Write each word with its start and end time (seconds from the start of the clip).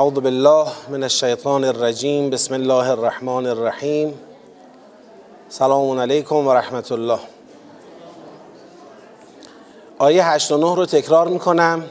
اعوذ 0.00 0.14
بالله 0.14 0.66
من 0.88 1.02
الشیطان 1.02 1.64
الرجیم 1.64 2.30
بسم 2.30 2.54
الله 2.54 2.90
الرحمن 2.90 3.46
الرحیم 3.46 4.14
سلام 5.48 5.98
علیکم 5.98 6.46
و 6.46 6.50
الله. 6.92 7.18
آیه 9.98 10.26
8 10.26 10.52
و 10.52 10.56
9 10.56 10.74
رو 10.76 10.86
تکرار 10.86 11.28
می‌کنم. 11.28 11.84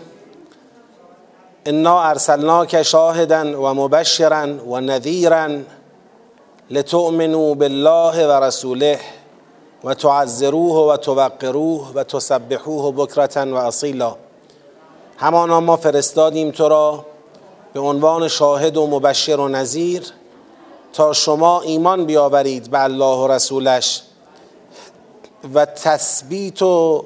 انا 1.66 2.02
ارسلناک 2.02 2.84
شاهدا 2.84 3.62
و 3.62 3.74
مبشرا 3.74 4.66
و 4.66 4.80
نذیرا 4.80 5.60
لتؤمنوا 6.70 7.54
بالله 7.54 8.28
و 8.28 8.32
رسوله 8.44 9.00
و 9.84 9.94
تعذروه 9.94 10.94
و 10.94 10.98
توقروه 10.98 11.92
و 11.96 12.04
همانا 15.18 15.60
ما 15.60 15.78
فرستادیم 15.78 16.52
تو 16.52 16.70
را 16.70 17.06
به 17.74 17.80
عنوان 17.80 18.28
شاهد 18.28 18.78
و 18.78 18.88
مبشر 18.88 19.40
و 19.40 19.48
نظیر 19.48 20.04
تا 20.94 21.14
شما 21.14 21.62
ایمان 21.62 22.06
بیاورید 22.06 22.72
به 22.72 22.84
الله 22.84 23.18
و 23.18 23.28
رسولش 23.28 24.02
و 25.54 25.66
تثبیت 25.66 26.62
و 26.62 27.06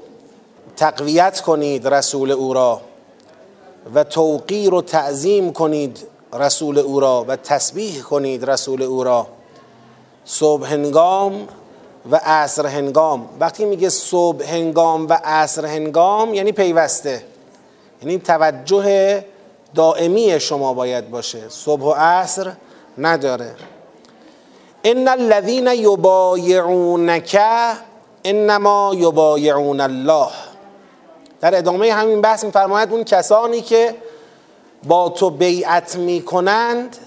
تقویت 0.75 1.41
کنید 1.41 1.87
رسول 1.87 2.31
او 2.31 2.53
را 2.53 2.81
و 3.95 4.03
توقیر 4.03 4.73
و 4.73 4.81
تعظیم 4.81 5.53
کنید 5.53 6.07
رسول 6.33 6.79
او 6.79 6.99
را 6.99 7.25
و 7.27 7.35
تسبیح 7.35 8.01
کنید 8.01 8.49
رسول 8.49 8.81
او 8.81 9.03
را. 9.03 9.27
صبح 10.25 10.67
هنگام 10.67 11.47
و 12.11 12.15
عصر 12.23 12.67
هنگام. 12.67 13.29
وقتی 13.39 13.65
میگه 13.65 13.89
صبح 13.89 14.45
هنگام 14.45 15.07
و 15.09 15.19
عصر 15.23 15.65
هنگام 15.65 16.33
یعنی 16.33 16.51
پیوسته 16.51 17.23
یعنی 18.01 18.17
توجه 18.17 19.25
دائمی 19.75 20.39
شما 20.39 20.73
باید 20.73 21.11
باشه. 21.11 21.49
صبح 21.49 21.83
و 21.83 21.91
عصر 21.91 22.51
نداره. 22.97 23.55
ان 24.83 25.07
الذين 25.07 25.67
يبايعونك 25.67 27.39
انما 28.25 28.91
يبايعون 28.95 29.81
الله. 29.81 30.27
در 31.41 31.57
ادامه 31.57 31.93
همین 31.93 32.21
بحث 32.21 32.43
میفرماید 32.43 32.91
اون 32.91 33.03
کسانی 33.03 33.61
که 33.61 33.95
با 34.83 35.09
تو 35.09 35.29
بیعت 35.29 35.95
می‌کنند 35.95 36.97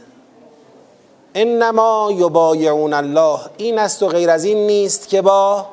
انما 1.34 2.12
یبایعون 2.16 2.92
الله. 2.92 3.38
این 3.56 3.78
است 3.78 4.02
و 4.02 4.08
غیر 4.08 4.30
از 4.30 4.44
این 4.44 4.66
نیست 4.66 5.08
که 5.08 5.22
با 5.22 5.66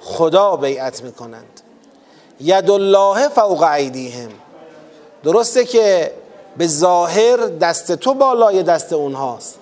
خدا 0.00 0.56
بیعت 0.56 1.02
می‌کنند. 1.02 1.60
ید 2.40 2.70
الله 2.70 3.28
فوق 3.28 3.62
ایدیهم. 3.62 4.30
درسته 5.24 5.64
که 5.64 6.12
به 6.56 6.66
ظاهر 6.66 7.36
دست 7.36 7.92
تو 7.92 8.14
بالای 8.14 8.62
دست 8.62 8.92
اونهاست. 8.92 9.58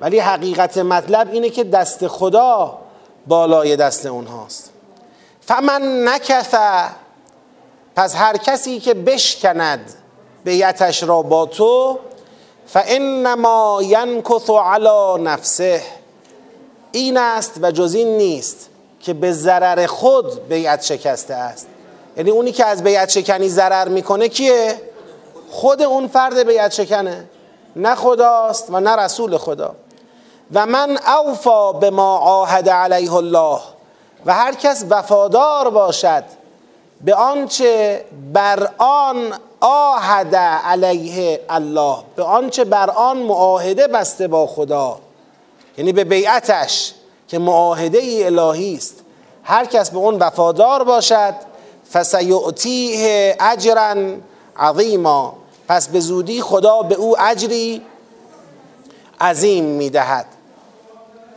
ولی 0.00 0.18
حقیقت 0.18 0.78
مطلب 0.78 1.28
اینه 1.32 1.50
که 1.50 1.64
دست 1.64 2.06
خدا 2.06 2.78
بالای 3.26 3.76
دست 3.76 4.06
اونهاست. 4.06 4.70
فمن 5.40 6.08
نکث 6.08 6.54
پس 7.96 8.16
هر 8.16 8.36
کسی 8.36 8.80
که 8.80 8.94
بشکند 8.94 9.94
بیعتش 10.44 11.02
را 11.02 11.22
با 11.22 11.46
تو 11.46 11.98
فانما 12.66 13.80
ینکث 13.82 14.50
علی 14.50 15.22
نفسه. 15.22 15.82
این 16.92 17.16
است 17.16 17.52
و 17.62 17.70
جز 17.70 17.94
این 17.94 18.16
نیست 18.16 18.68
که 19.00 19.14
به 19.14 19.32
ضرر 19.32 19.86
خود 19.86 20.48
بیعت 20.48 20.82
شکسته 20.82 21.34
است. 21.34 21.66
یعنی 22.16 22.30
اونی 22.30 22.52
که 22.52 22.66
از 22.66 22.82
بیعت 22.82 23.08
شکنی 23.08 23.48
ضرر 23.48 23.88
می‌کنه 23.88 24.28
کیه؟ 24.28 24.80
خود 25.52 25.82
اون 25.82 26.08
فرد 26.08 26.38
بیعت 26.38 26.72
شکنه 26.72 27.24
نه 27.76 27.94
خداست 27.94 28.70
و 28.70 28.80
نه 28.80 28.96
رسول 28.96 29.38
خدا. 29.38 29.74
و 30.52 30.66
من 30.66 30.98
اوفا 31.18 31.72
به 31.72 31.90
ما 31.90 32.18
عاهد 32.18 32.68
علیه 32.68 33.14
الله. 33.14 33.60
و 34.26 34.34
هر 34.34 34.54
کس 34.54 34.84
وفادار 34.90 35.70
باشد 35.70 36.24
به 37.00 37.14
آنچه 37.14 38.04
بر 38.32 38.68
آن 38.78 39.34
آهد 39.60 40.34
علیه 40.36 41.40
الله. 41.48 41.96
به 42.16 42.22
آنچه 42.22 42.64
بر 42.64 42.90
آن 42.90 43.16
معاهده 43.16 43.86
بسته 43.86 44.28
با 44.28 44.46
خدا. 44.46 44.98
یعنی 45.78 45.92
به 45.92 46.04
بیعتش 46.04 46.94
که 47.28 47.38
معاهده 47.38 47.98
ای 47.98 48.24
الهی 48.24 48.74
است. 48.74 48.94
هر 49.44 49.64
کس 49.64 49.90
به 49.90 49.98
اون 49.98 50.18
وفادار 50.18 50.84
باشد. 50.84 51.34
فسیعطیه 51.92 53.36
اجرا 53.40 53.94
عظیما. 54.56 55.41
پس 55.68 55.88
به 55.88 56.00
زودی 56.00 56.40
خدا 56.40 56.82
به 56.82 56.94
او 56.94 57.20
اجری 57.20 57.82
عظیم 59.20 59.64
می‌دهد. 59.64 60.26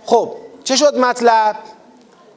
خب 0.05 0.31
چه 0.63 0.75
شد 0.75 0.97
مطلب؟ 0.97 1.55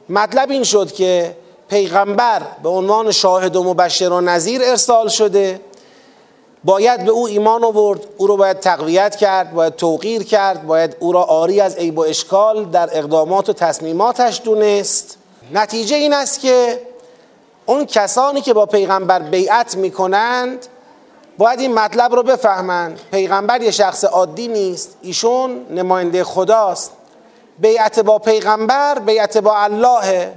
مطلب 0.09 0.51
این 0.51 0.63
شد 0.63 0.91
که 0.91 1.35
پیغمبر 1.69 2.41
به 2.63 2.69
عنوان 2.69 3.11
شاهد 3.11 3.55
و 3.55 3.63
مبشر 3.63 4.09
و 4.09 4.21
نظیر 4.21 4.61
ارسال 4.63 5.07
شده. 5.07 5.61
باید 6.63 7.05
به 7.05 7.11
او 7.11 7.27
ایمان 7.27 7.63
آورد 7.63 7.99
او 8.17 8.27
رو 8.27 8.37
باید 8.37 8.59
تقویت 8.59 9.15
کرد 9.15 9.53
باید 9.53 9.75
توقیر 9.75 10.23
کرد 10.23 10.67
باید 10.67 10.95
او 10.99 11.11
را 11.11 11.23
آری 11.23 11.61
از 11.61 11.75
عیب 11.75 11.97
و 11.97 12.01
اشکال 12.01 12.65
در 12.65 12.89
اقدامات 12.93 13.49
و 13.49 13.53
تصمیماتش 13.53 14.41
دونست. 14.43 15.17
نتیجه 15.53 15.95
این 15.95 16.13
است 16.13 16.39
که 16.39 16.81
اون 17.65 17.85
کسانی 17.85 18.41
که 18.41 18.53
با 18.53 18.65
پیغمبر 18.65 19.19
بیعت 19.19 19.77
می‌کنند 19.77 20.65
باید 21.39 21.59
این 21.59 21.73
مطلب 21.73 22.15
رو 22.15 22.23
بفهمند 22.23 22.99
پیغمبر 23.11 23.61
یه 23.61 23.71
شخص 23.71 24.03
عادی 24.03 24.47
نیست. 24.47 24.97
ایشون 25.01 25.65
نماینده 25.69 26.23
خداست. 26.23 26.91
بیعت 27.59 27.99
با 27.99 28.19
پیغمبر 28.19 28.99
بیعت 28.99 29.37
با 29.37 29.57
اللهه 29.57 30.33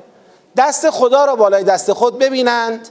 دست 0.56 0.90
خدا 0.90 1.24
را 1.24 1.36
بالای 1.36 1.64
دست 1.64 1.92
خود 1.92 2.18
ببینند 2.18 2.88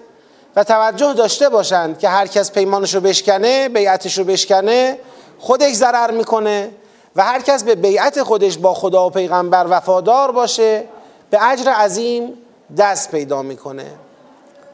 و 0.56 0.64
توجه 0.64 1.14
داشته 1.14 1.50
باشند 1.50 2.00
که 2.00 2.10
هر 2.10 2.28
کس 2.28 2.52
پیمانش 2.52 2.96
رو 2.96 3.02
بشکنه 3.02 3.70
بیعتش 3.70 4.18
رو 4.18 4.24
بشکنه 4.24 4.98
خودش 5.40 5.74
ضرر 5.74 6.12
می‌کنه 6.12 6.72
و 7.16 7.24
هر 7.24 7.42
کس 7.42 7.64
به 7.64 7.76
بیعت 7.76 8.24
خودش 8.24 8.58
با 8.58 8.74
خدا 8.74 9.08
و 9.08 9.10
پیغمبر 9.10 9.66
وفادار 9.70 10.32
باشه 10.32 10.84
به 11.30 11.50
اجر 11.50 11.72
عظیم 11.72 12.34
دست 12.78 13.12
پیدا 13.12 13.42
می‌کنه. 13.42 13.86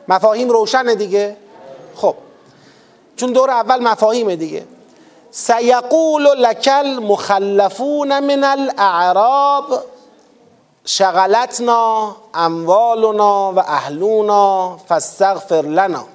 مفاهیم 0.07 0.49
روشنه 0.49 0.95
دیگه. 0.95 1.37
خب. 1.95 2.15
چون 3.17 3.31
دور 3.31 3.51
اول 3.51 3.83
مفاهیم 3.83 4.35
دیگه. 4.35 4.66
سیقول 5.31 6.23
لکل 6.23 7.00
مخلفون 7.00 8.19
من 8.19 8.44
الاعراب 8.44 9.83
شغلتنا 10.85 12.16
اموالنا 12.33 13.53
و 13.53 13.59
اهلونا 13.59 14.78
فاستغفر 14.78 15.61
لنا. 15.61 16.05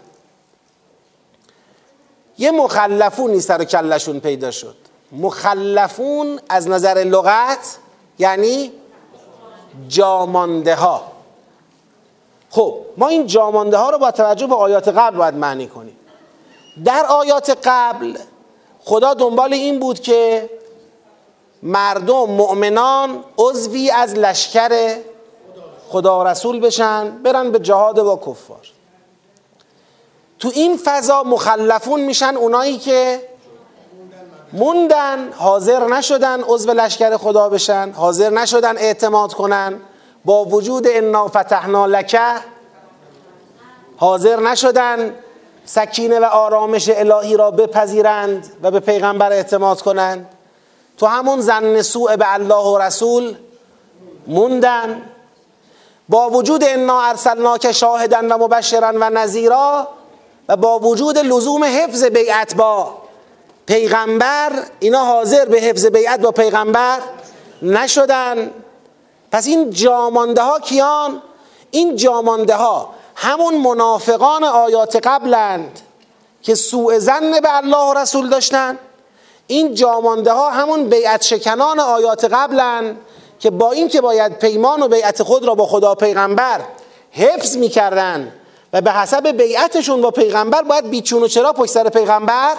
یه 2.38 2.50
مخلفونی 2.50 3.40
سر 3.40 3.64
کلشون 3.64 4.20
پیدا 4.20 4.50
شد. 4.50 4.76
مخلفون 5.12 6.40
از 6.48 6.68
نظر 6.68 6.94
لغت 6.94 7.78
یعنی 8.18 8.72
جامانده 9.88 10.74
ها 10.74 11.02
خب 12.50 12.74
ما 12.96 13.08
این 13.08 13.26
جامانده 13.26 13.76
ها 13.76 13.90
رو 13.90 13.98
با 13.98 14.10
توجه 14.10 14.46
به 14.46 14.54
آیات 14.54 14.88
قبل 14.88 15.16
باید 15.16 15.34
معنی 15.34 15.66
کنیم. 15.66 15.96
در 16.84 17.06
آیات 17.06 17.58
قبل 17.64 18.18
خدا 18.84 19.14
دنبال 19.14 19.52
این 19.52 19.78
بود 19.78 20.00
که 20.00 20.50
مردم 21.62 22.24
مؤمنان 22.24 23.24
عضوی 23.38 23.90
از 23.90 24.14
لشکر 24.14 24.96
خدا 25.88 26.20
و 26.20 26.24
رسول 26.24 26.60
بشن 26.60 27.10
برن 27.10 27.50
به 27.50 27.58
جهاد 27.58 28.02
با 28.02 28.16
کفار. 28.16 28.68
تو 30.38 30.50
این 30.54 30.76
فضا 30.84 31.22
مخلفون 31.22 32.00
میشن 32.00 32.36
اونایی 32.36 32.78
که 32.78 33.28
موندن 34.52 35.32
حاضر 35.32 35.86
نشدن 35.86 36.42
عضو 36.42 36.72
لشکر 36.72 37.16
خدا 37.16 37.48
بشن 37.48 37.92
حاضر 37.96 38.30
نشدن 38.30 38.78
اعتماد 38.78 39.32
کنن 39.32 39.80
با 40.24 40.44
وجود 40.44 40.86
انا 40.88 41.28
فتحنا 41.28 41.86
لکه 41.86 42.34
حاضر 43.96 44.40
نشدن 44.40 45.14
سکینه 45.64 46.20
و 46.20 46.24
آرامش 46.24 46.88
الهی 46.88 47.36
را 47.36 47.50
بپذیرند 47.50 48.52
و 48.62 48.70
به 48.70 48.80
پیغمبر 48.80 49.32
اعتماد 49.32 49.80
کنند. 49.80 50.28
تو 50.98 51.06
همون 51.06 51.40
زن 51.40 51.82
سوء 51.82 52.16
به 52.16 52.34
الله 52.34 52.64
و 52.64 52.78
رسول 52.78 53.34
موندن. 54.26 55.02
با 56.08 56.30
وجود 56.30 56.64
انا 56.64 57.02
ارسلناک 57.02 57.72
شاهدن 57.72 58.32
و 58.32 58.38
مبشرا 58.38 58.92
و 58.94 59.10
نظیرا 59.10 59.88
و 60.48 60.56
با 60.56 60.78
وجود 60.78 61.18
لزوم 61.18 61.64
حفظ 61.64 62.04
بیعت 62.04 62.54
با 62.54 62.94
پیغمبر 63.66 64.52
اینا 64.80 65.04
حاضر 65.04 65.44
به 65.44 65.60
حفظ 65.60 65.86
بیعت 65.86 66.20
با 66.20 66.30
پیغمبر 66.30 66.98
نشدن. 67.62 68.50
پس 69.32 69.46
این 69.46 69.70
جامانده 69.70 70.42
ها 70.42 70.60
کیان؟ 70.60 71.22
این 71.70 71.96
جامانده 71.96 72.54
ها 72.54 72.94
همون 73.22 73.54
منافقان 73.54 74.44
آیات 74.44 75.06
قبلند 75.06 75.80
که 76.42 76.54
سوء 76.54 76.98
زن 76.98 77.40
به 77.40 77.56
الله 77.56 77.90
و 77.90 77.94
رسول 77.94 78.28
داشتن. 78.28 78.78
این 79.46 79.74
جامانده 79.74 80.32
ها 80.32 80.50
همون 80.50 80.88
بیعت 80.88 81.22
شکنان 81.22 81.80
آیات 81.80 82.24
قبلن 82.24 82.96
که 83.38 83.50
با 83.50 83.72
این 83.72 83.88
که 83.88 84.00
باید 84.00 84.38
پیمان 84.38 84.82
و 84.82 84.88
بیعت 84.88 85.22
خود 85.22 85.44
را 85.44 85.54
با 85.54 85.66
خدا 85.66 85.94
پیغمبر 85.94 86.60
حفظ 87.10 87.56
می‌کردن 87.56 88.32
و 88.72 88.80
به 88.80 88.92
حسب 88.92 89.26
بیعتشون 89.28 90.00
با 90.00 90.10
پیغمبر 90.10 90.62
باید 90.62 90.90
بیچون 90.90 91.22
و 91.22 91.28
چرا 91.28 91.52
پشت 91.52 91.70
سر 91.72 91.88
پیغمبر؟ 91.88 92.54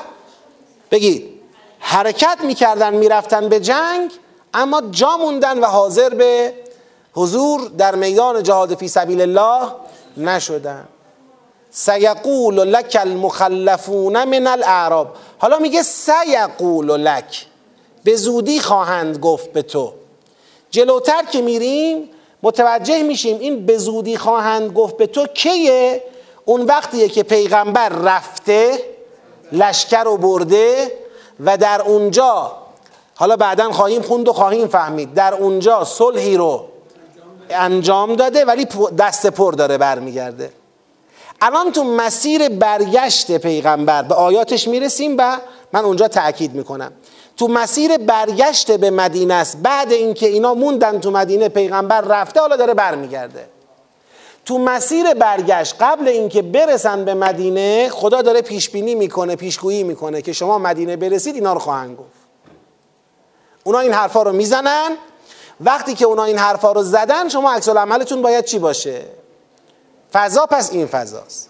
بگید 0.91 1.39
حرکت 1.79 2.37
می‌کردن 2.43 2.93
می‌رفتن 2.93 3.49
به 3.49 3.59
جنگ 3.59 4.11
اما 4.53 4.81
جا 4.91 5.17
موندن 5.17 5.59
و 5.59 5.65
حاضر 5.65 6.09
به 6.09 6.53
حضور 7.13 7.61
در 7.77 7.95
میدان 7.95 8.43
جهاد 8.43 8.75
فی 8.75 8.87
سبیل 8.87 9.21
الله 9.21 9.82
نشدن. 10.17 10.87
سیقول 11.69 12.55
لک 12.55 12.97
المخلفون 13.01 14.23
من 14.23 14.47
الاعراب 14.47 15.15
حالا 15.37 15.59
میگه 15.59 15.83
سیقول 15.83 16.91
لک. 16.91 17.45
به 18.03 18.15
زودی 18.15 18.59
خواهند 18.59 19.17
گفت 19.17 19.53
به 19.53 19.61
تو. 19.61 19.93
جلوتر 20.71 21.23
که 21.31 21.41
میریم 21.41 22.09
متوجه 22.43 23.03
میشیم 23.03 23.39
این 23.39 23.65
به 23.65 23.77
زودی 23.77 24.17
خواهند 24.17 24.71
گفت 24.71 24.97
به 24.97 25.07
تو 25.07 25.27
کیه؟ 25.27 26.03
اون 26.45 26.61
وقتیه 26.61 27.09
که 27.09 27.23
پیغمبر 27.23 27.89
رفته 27.89 28.79
لشکر 29.51 30.03
رو 30.03 30.17
برده 30.17 30.91
و 31.39 31.57
در 31.57 31.81
اونجا 31.81 32.51
حالا 33.15 33.35
بعدا 33.35 33.71
خواهیم 33.71 34.01
خوند 34.01 34.27
و 34.27 34.33
خواهیم 34.33 34.67
فهمید. 34.67 35.13
در 35.13 35.33
اونجا 35.33 35.83
صلحی 35.83 36.37
رو 36.37 36.65
انجام 37.53 38.15
داده 38.15 38.45
ولی 38.45 38.67
دست 38.99 39.27
پر 39.27 39.51
داره 39.51 39.77
برمیگرده. 39.77 40.51
الان 41.41 41.71
تو 41.71 41.83
مسیر 41.83 42.49
برگشت 42.49 43.37
پیغمبر 43.37 44.03
به 44.03 44.15
آیاتش 44.15 44.67
می‌رسیم 44.67 45.15
و 45.17 45.37
من 45.73 45.85
اونجا 45.85 46.07
تأکید 46.07 46.53
می‌کنم. 46.53 46.91
تو 47.37 47.47
مسیر 47.47 47.97
برگشت 47.97 48.71
به 48.71 48.89
مدینه 48.89 49.33
است 49.33 49.57
بعد 49.57 49.91
اینکه 49.91 50.27
اینا 50.27 50.53
موندن 50.53 50.99
تو 50.99 51.11
مدینه 51.11 51.49
پیغمبر 51.49 52.01
رفته 52.01 52.39
حالا 52.39 52.55
داره 52.55 52.73
برمیگرده. 52.73 53.45
تو 54.45 54.57
مسیر 54.57 55.13
برگشت 55.13 55.75
قبل 55.79 56.07
اینکه 56.07 56.41
برسن 56.41 57.05
به 57.05 57.13
مدینه 57.13 57.89
خدا 57.89 58.21
داره 58.21 58.41
پیش 58.41 58.69
بینی 58.69 58.95
می‌کنه 58.95 59.35
پیشگویی 59.35 59.83
می‌کنه 59.83 60.21
که 60.21 60.33
شما 60.33 60.57
مدینه 60.57 60.95
برسید 60.95 61.35
اینا 61.35 61.53
رو 61.53 61.59
خواهند 61.59 61.97
گفت. 61.97 62.09
اونا 63.63 63.79
این 63.79 63.93
حرفا 63.93 64.23
رو 64.23 64.31
می‌زنن 64.31 64.89
وقتی 65.61 65.95
که 65.95 66.05
اونا 66.05 66.23
این 66.23 66.37
حرفا 66.37 66.71
رو 66.71 66.83
زدن 66.83 67.29
شما 67.29 67.51
عکس 67.51 67.69
عملتون 67.69 68.21
باید 68.21 68.45
چی 68.45 68.59
باشه؟ 68.59 69.01
فضا 70.13 70.45
پس 70.45 70.71
این 70.71 70.87
فضاست. 70.87 71.49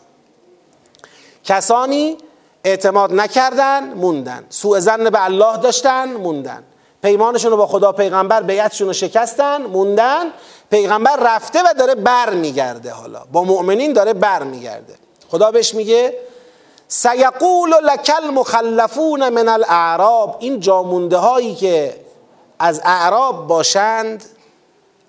کسانی 1.44 2.18
اعتماد 2.64 3.14
نکردن 3.14 3.94
موندن. 3.94 4.46
سوء 4.50 4.80
زن 4.80 5.10
به 5.10 5.24
الله 5.24 5.58
داشتن 5.58 6.14
موندن. 6.14 6.64
پیمانشون 7.02 7.52
رو 7.52 7.58
با 7.58 7.68
خدا 7.68 7.92
پیغمبر 7.92 8.42
بیعتشون 8.42 8.88
رو 8.88 8.94
شکستن 8.94 9.62
موندن. 9.62 10.26
پیغمبر 10.72 11.16
رفته 11.16 11.62
و 11.62 11.74
داره 11.78 11.96
بر 11.96 12.30
میگرده 12.30 12.92
حالا. 12.92 13.24
با 13.32 13.44
مؤمنین 13.44 13.94
داره 13.94 14.14
بر 14.14 14.44
میگرده 14.44 14.94
خدا 15.32 15.52
بهش 15.52 15.74
میگه 15.74 16.14
سیقول 16.88 17.70
لکل 17.84 18.30
مخلفون 18.34 19.30
من 19.30 19.50
الاعراب 19.50 20.38
این 20.40 20.60
جامونده 20.60 21.18
هایی 21.18 21.56
که 21.56 22.03
از 22.64 22.82
اعراب 22.84 23.48
باشند. 23.48 24.24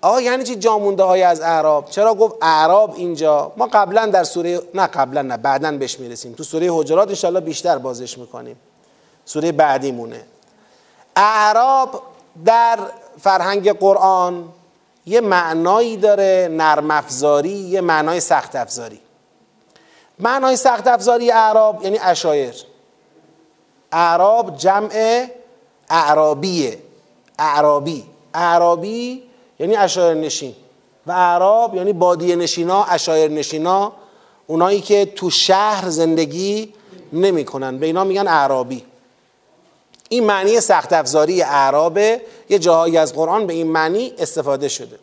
آقا 0.01 0.21
یعنی 0.21 0.43
چی 0.43 0.55
جامونده 0.55 1.03
های 1.03 1.23
از 1.23 1.41
اعراب؟ 1.41 1.89
چرا 1.89 2.13
گفت 2.13 2.35
اعراب 2.41 2.93
اینجا؟ 2.95 3.51
ما 3.57 3.67
قبلا 3.73 4.05
در 4.05 4.23
سوره 4.23 4.61
نه 4.73 4.87
قبلا 4.87 5.21
نه 5.21 5.37
بعدا 5.37 5.71
بهش 5.71 5.99
می‌رسیم. 5.99 6.33
تو 6.33 6.43
سوره 6.43 6.67
حجرات 6.71 7.09
انشاءالله 7.09 7.39
بیشتر 7.39 7.77
بازش 7.77 8.17
می‌کنیم. 8.17 8.59
سوره 9.25 9.51
بعدی 9.51 9.91
مونه 9.91 10.25
اعراب 11.15 12.01
در 12.45 12.79
فرهنگ 13.21 13.79
قرآن 13.79 14.49
یه 15.05 15.21
معنایی 15.21 15.97
داره 15.97 16.47
نرم 16.51 16.91
افزاری 16.91 17.49
یه 17.49 17.81
معنای 17.81 18.19
سخت 18.19 18.55
افزاری. 18.55 18.99
معنای 20.19 20.55
سخت 20.55 20.87
افزاری 20.87 21.31
اعراب 21.31 21.83
یعنی 21.83 21.99
اشایر 22.01 22.55
اعراب 23.91 24.57
جمع 24.57 25.25
اعرابیه. 25.89 26.84
اعرابی. 27.39 28.03
اعرابی 28.33 29.23
یعنی 29.59 29.75
اشایر 29.75 30.13
نشین 30.13 30.55
و 31.07 31.11
اعراب 31.11 31.75
یعنی 31.75 31.93
بادیه 31.93 32.35
نشینا 32.35 32.83
اشایر 32.83 33.31
نشینا 33.31 33.91
اونایی 34.47 34.81
که 34.81 35.05
تو 35.05 35.29
شهر 35.29 35.89
زندگی 35.89 36.73
نمی‌کنن. 37.13 37.77
به 37.77 37.85
اینا 37.85 38.03
میگن 38.03 38.27
اعرابی. 38.27 38.85
این 40.09 40.25
معنی 40.25 40.59
سخت 40.59 40.93
افزاری 40.93 41.41
اعرابه. 41.41 42.21
یه 42.49 42.59
جاهایی 42.59 42.97
از 42.97 43.13
قرآن 43.13 43.47
به 43.47 43.53
این 43.53 43.67
معنی 43.67 44.13
استفاده 44.17 44.67
شده. 44.67 44.99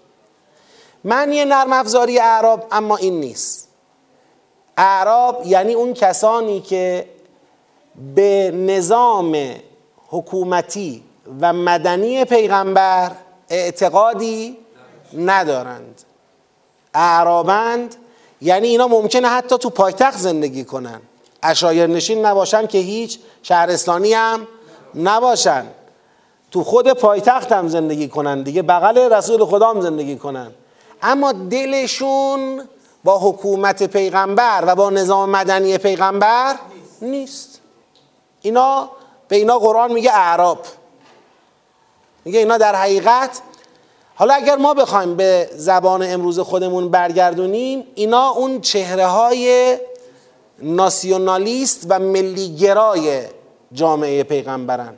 معنی 1.05 1.45
نرم 1.45 1.73
افزاری 1.73 2.19
اعراب 2.19 2.67
اما 2.71 2.97
این 2.97 3.21
نیست. 3.21 3.69
اعراب 4.77 5.43
یعنی 5.47 5.75
اون 5.75 5.95
کسانی 5.95 6.61
که 6.61 7.09
به 8.15 8.51
نظام 8.51 9.55
حکومتی 10.09 11.03
و 11.41 11.53
مدنی 11.53 12.25
پیغمبر 12.25 13.11
اعتقادی 13.49 14.59
ندارند. 15.19 16.03
اعرابند 16.95 17.95
یعنی 18.41 18.69
اینا 18.69 18.89
ممکنه 18.89 19.29
حتی 19.29 19.59
تو 19.59 19.71
پایتخت 19.71 20.19
زندگی 20.19 20.65
کنن. 20.65 21.01
اشایر 21.43 21.87
نشین 21.87 22.27
نباشن 22.27 22.67
که 22.67 22.79
هیچ 22.79 23.19
شهرستانی 23.43 24.13
هم 24.13 24.47
نباشن. 24.95 25.67
تو 26.51 26.65
خود 26.65 26.93
پایتخت 26.93 27.53
هم 27.53 27.69
زندگی 27.69 28.09
کنن 28.09 28.43
دیگه 28.43 28.63
بغل 28.63 28.99
رسول 29.13 29.45
خدا 29.45 29.71
هم 29.71 29.81
زندگی 29.81 30.17
کنن. 30.17 30.51
اما 31.03 31.33
دلشون 31.33 32.63
با 33.05 33.19
حکومت 33.19 33.83
پیغمبر 33.83 34.65
و 34.67 34.75
با 34.75 34.91
نظام 34.91 35.31
مدنی 35.31 35.79
پیغمبر 35.79 36.57
نیست. 37.03 37.61
اینا 38.43 38.91
به 39.29 39.37
اینا 39.37 39.59
قرآن 39.59 39.93
میگه 39.93 40.13
اعراب. 40.13 40.59
میگه 42.25 42.39
اینا 42.39 42.59
در 42.59 42.75
حقیقت 42.75 43.41
حالا 44.15 44.35
اگر 44.35 44.57
ما 44.57 44.75
بخوایم 44.75 45.17
به 45.17 45.51
زبان 45.55 46.03
امروز 46.03 46.41
خودمون 46.41 46.89
برگردونیم 46.89 47.85
اینا 47.95 48.29
اون 48.29 48.61
چهره 48.61 49.07
های 49.07 49.77
ناسیونالیست 50.59 51.87
و 51.89 51.99
ملیگرای 51.99 53.23
جامعه 53.73 54.23
پیغمبرن. 54.23 54.95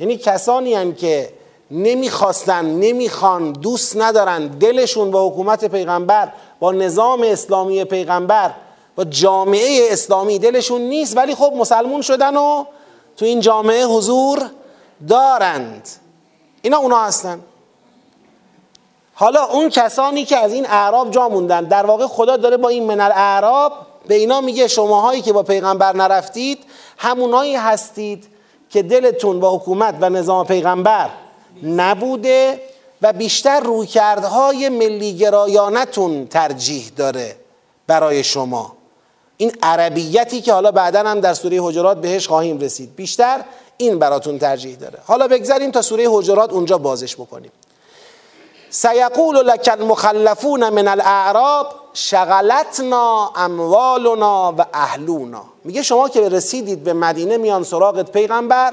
یعنی 0.00 0.16
کسانی 0.16 0.74
هم 0.74 0.94
که 0.94 1.28
نمی‌خواستن 1.70 2.64
نمی‌خوان 2.64 3.52
دوست 3.52 3.96
ندارن 3.96 4.46
دلشون 4.46 5.10
با 5.10 5.28
حکومت 5.28 5.64
پیغمبر 5.64 6.32
با 6.60 6.72
نظام 6.72 7.22
اسلامی 7.22 7.84
پیغمبر 7.84 8.50
با 8.96 9.04
جامعه 9.04 9.88
اسلامی 9.90 10.38
دلشون 10.38 10.80
نیست 10.80 11.16
ولی 11.16 11.34
خب 11.34 11.52
مسلمون 11.56 12.02
شدن 12.02 12.36
و 12.36 12.64
تو 13.16 13.24
این 13.24 13.40
جامعه 13.40 13.84
حضور 13.84 14.50
دارند. 15.08 15.88
اینا 16.64 16.76
اونا 16.76 17.04
هستن. 17.04 17.40
حالا 19.14 19.44
اون 19.44 19.68
کسانی 19.68 20.24
که 20.24 20.36
از 20.36 20.52
این 20.52 20.66
اعراب 20.66 21.10
جا 21.10 21.28
موندن 21.28 21.64
در 21.64 21.86
واقع 21.86 22.06
خدا 22.06 22.36
داره 22.36 22.56
با 22.56 22.68
این 22.68 22.84
منل 22.84 23.10
اعراب 23.14 23.72
به 24.08 24.14
اینا 24.14 24.40
میگه 24.40 24.68
شماهایی 24.68 25.22
که 25.22 25.32
با 25.32 25.42
پیغمبر 25.42 25.96
نرفتید 25.96 26.64
همونایی 26.98 27.56
هستید 27.56 28.26
که 28.70 28.82
دلتون 28.82 29.40
با 29.40 29.56
حکومت 29.56 29.94
و 30.00 30.10
نظام 30.10 30.46
پیغمبر 30.46 31.10
نبوده 31.62 32.60
و 33.02 33.12
بیشتر 33.12 33.60
رویکردهای 33.60 34.68
ملی 34.68 35.16
گرایانتون 35.16 36.26
ترجیح 36.26 36.92
داره 36.96 37.36
برای 37.86 38.24
شما. 38.24 38.72
این 39.36 39.52
عربیتی 39.62 40.40
که 40.40 40.52
حالا 40.52 40.72
بعدا 40.72 41.00
هم 41.00 41.20
در 41.20 41.34
سوره 41.34 41.58
حجرات 41.62 42.00
بهش 42.00 42.28
خواهیم 42.28 42.58
رسید. 42.58 42.96
بیشتر 42.96 43.44
این 43.76 43.98
براتون 43.98 44.38
ترجیح 44.38 44.76
داره. 44.76 44.98
حالا 45.06 45.28
بگذاریم 45.28 45.70
تا 45.70 45.82
سوره 45.82 46.06
حجرات 46.08 46.52
اونجا 46.52 46.78
بازش 46.78 47.16
بکنیم. 47.16 47.52
سیقول 48.70 49.36
لک 49.36 49.70
المخلفون 49.72 50.68
من 50.68 50.88
الاعراب 50.88 51.74
شغلتنا 51.92 53.32
اموالنا 53.36 54.54
و 54.58 54.64
اهلونا. 54.74 55.44
میگه 55.64 55.82
شما 55.82 56.08
که 56.08 56.28
رسیدید 56.28 56.84
به 56.84 56.92
مدینه 56.92 57.36
میان 57.36 57.64
سراغت 57.64 58.10
پیغمبر 58.12 58.72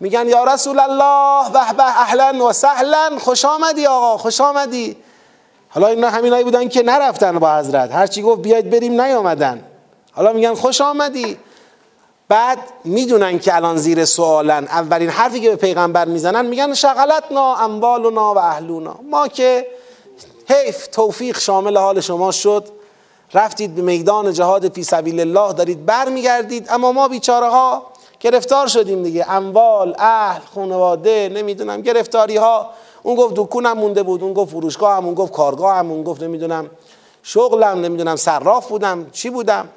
میگن 0.00 0.28
یا 0.28 0.44
رسول 0.44 0.78
الله 0.78 1.50
به 1.50 1.72
به 1.76 2.00
اهلا 2.00 2.46
و 2.46 2.52
سهلا 2.52 3.18
خوش 3.18 3.44
آمدی 3.44 3.86
آقا 3.86 4.16
خوش 4.16 4.40
آمدی. 4.40 4.96
حالا 5.68 5.86
اینا 5.86 6.10
همینایی 6.10 6.44
بودن 6.44 6.68
که 6.68 6.82
نرفتن 6.82 7.38
با 7.38 7.56
حضرت. 7.56 7.92
هرچی 7.92 8.22
گفت 8.22 8.42
بیاید 8.42 8.70
بریم 8.70 9.00
نیامدن 9.00 9.64
حالا 10.12 10.32
میگن 10.32 10.54
خوش 10.54 10.80
آمدی. 10.80 11.38
بعد 12.30 12.58
می‌دونن 12.84 13.38
که 13.38 13.56
الان 13.56 13.76
زیر 13.76 14.04
سوالن. 14.04 14.64
اولین 14.64 15.08
حرفی 15.10 15.40
که 15.40 15.50
به 15.50 15.56
پیغمبر 15.56 16.04
می‌زنن 16.04 16.46
میگن 16.46 16.74
شغلتنا 16.74 17.54
اموالنا 17.54 18.34
و 18.34 18.38
اهلونا. 18.38 18.96
ما 19.10 19.28
که 19.28 19.66
حیف 20.48 20.86
توفیق 20.86 21.38
شامل 21.38 21.76
حال 21.76 22.00
شما 22.00 22.30
شد. 22.30 22.64
رفتید 23.34 23.74
به 23.74 23.82
میدان 23.82 24.32
جهاد 24.32 24.72
فی 24.72 24.82
سبیل 24.82 25.20
الله 25.20 25.52
دارید 25.52 25.86
برمیگردید. 25.86 26.66
اما 26.70 26.92
ما 26.92 27.08
بیچاره 27.08 27.48
ها 27.48 27.82
گرفتار 28.20 28.66
شدیم 28.66 29.02
دیگه. 29.02 29.30
اموال 29.30 29.94
اهل 29.98 30.40
خانواده 30.54 31.32
نمی‌دونم 31.34 31.80
گرفتاری 31.80 32.36
ها 32.36 32.70
اون 33.02 33.16
گفت 33.16 33.34
دکونم 33.34 33.78
مونده 33.78 34.02
بود 34.02 34.22
اون 34.22 34.32
گفت 34.32 34.50
فروشگاه 34.50 34.96
هم 34.96 35.14
گفت 35.14 35.32
کارگاه 35.32 35.76
هم 35.76 36.02
گفت 36.02 36.22
نمی‌دونم 36.22 36.70
شغلم 37.22 37.80
نمی‌دونم 37.80 38.16
صراف 38.16 38.68
بودم 38.68 39.06
چی 39.12 39.30
بودم؟ 39.30 39.68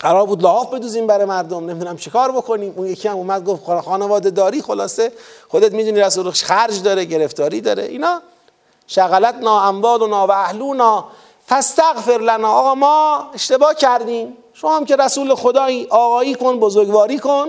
قرار 0.00 0.26
بود 0.26 0.42
لحاف 0.42 0.70
بدوزیم 0.74 1.06
برای 1.06 1.24
مردم 1.24 1.70
نمی‌دونم 1.70 1.96
چیکار 1.96 2.32
بکنیم. 2.32 2.74
اون 2.76 2.86
یکی 2.86 3.08
هم 3.08 3.16
اومد 3.16 3.44
گفت 3.44 3.80
خانواده 3.80 4.30
داری؟ 4.30 4.62
خلاصه 4.62 5.12
خودت 5.48 5.72
می‌دونی 5.72 6.00
رسول 6.00 6.30
خرج 6.30 6.82
داره 6.82 7.04
گرفتاری 7.04 7.60
داره. 7.60 7.82
اینا 7.82 8.22
شغلت 8.86 9.34
نا 9.34 9.60
اموال 9.68 10.02
و 10.02 10.06
نا 10.06 10.26
و 10.26 10.30
اهلونا 10.30 11.04
فاستغفر 11.46 12.18
لنا. 12.18 12.52
آقا 12.52 12.74
ما 12.74 13.30
اشتباه 13.34 13.74
کردیم. 13.74 14.36
شما 14.54 14.76
هم 14.76 14.84
که 14.84 14.96
رسول 14.96 15.34
خدایی 15.34 15.86
آقایی 15.90 16.34
کن 16.34 16.60
بزرگواری 16.60 17.18
کن. 17.18 17.46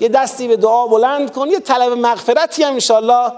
یه 0.00 0.08
دستی 0.08 0.48
به 0.48 0.56
دعا 0.56 0.86
بلند 0.86 1.32
کن. 1.32 1.48
یه 1.48 1.60
طلب 1.60 1.92
مغفرتی 1.92 2.62
هم 2.62 2.72
انشالله 2.72 3.32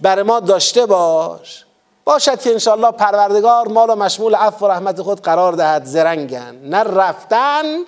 بر 0.00 0.22
ما 0.22 0.40
داشته 0.40 0.86
باش. 0.86 1.64
باشد 2.08 2.40
که 2.40 2.50
انشالله 2.50 2.90
پروردگار 2.90 3.68
ما 3.68 3.84
را 3.84 3.94
مشمول 3.94 4.34
عفو 4.34 4.66
و 4.66 4.68
رحمت 4.68 5.02
خود 5.02 5.20
قرار 5.20 5.52
دهد 5.52 5.84
زرنگن 5.84 6.56
نه 6.62 6.82
رفتند 6.82 7.86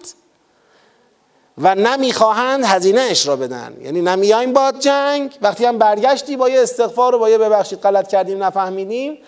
و 1.58 1.74
نمی‌خواهند 1.74 2.64
هزینه 2.64 3.00
اش 3.00 3.28
را 3.28 3.36
بدن. 3.36 3.76
یعنی 3.80 4.00
نمیایم 4.00 4.52
باد 4.52 4.78
جنگ. 4.78 5.38
وقتی 5.42 5.64
هم 5.64 5.78
برگشتی 5.78 6.36
با 6.36 6.48
یه 6.48 6.62
استغفار 6.62 7.14
و 7.14 7.18
با 7.18 7.30
یه 7.30 7.38
ببخشید 7.38 7.80
غلط 7.80 8.08
کردیم 8.08 8.44
نفهمیدیم 8.44 9.18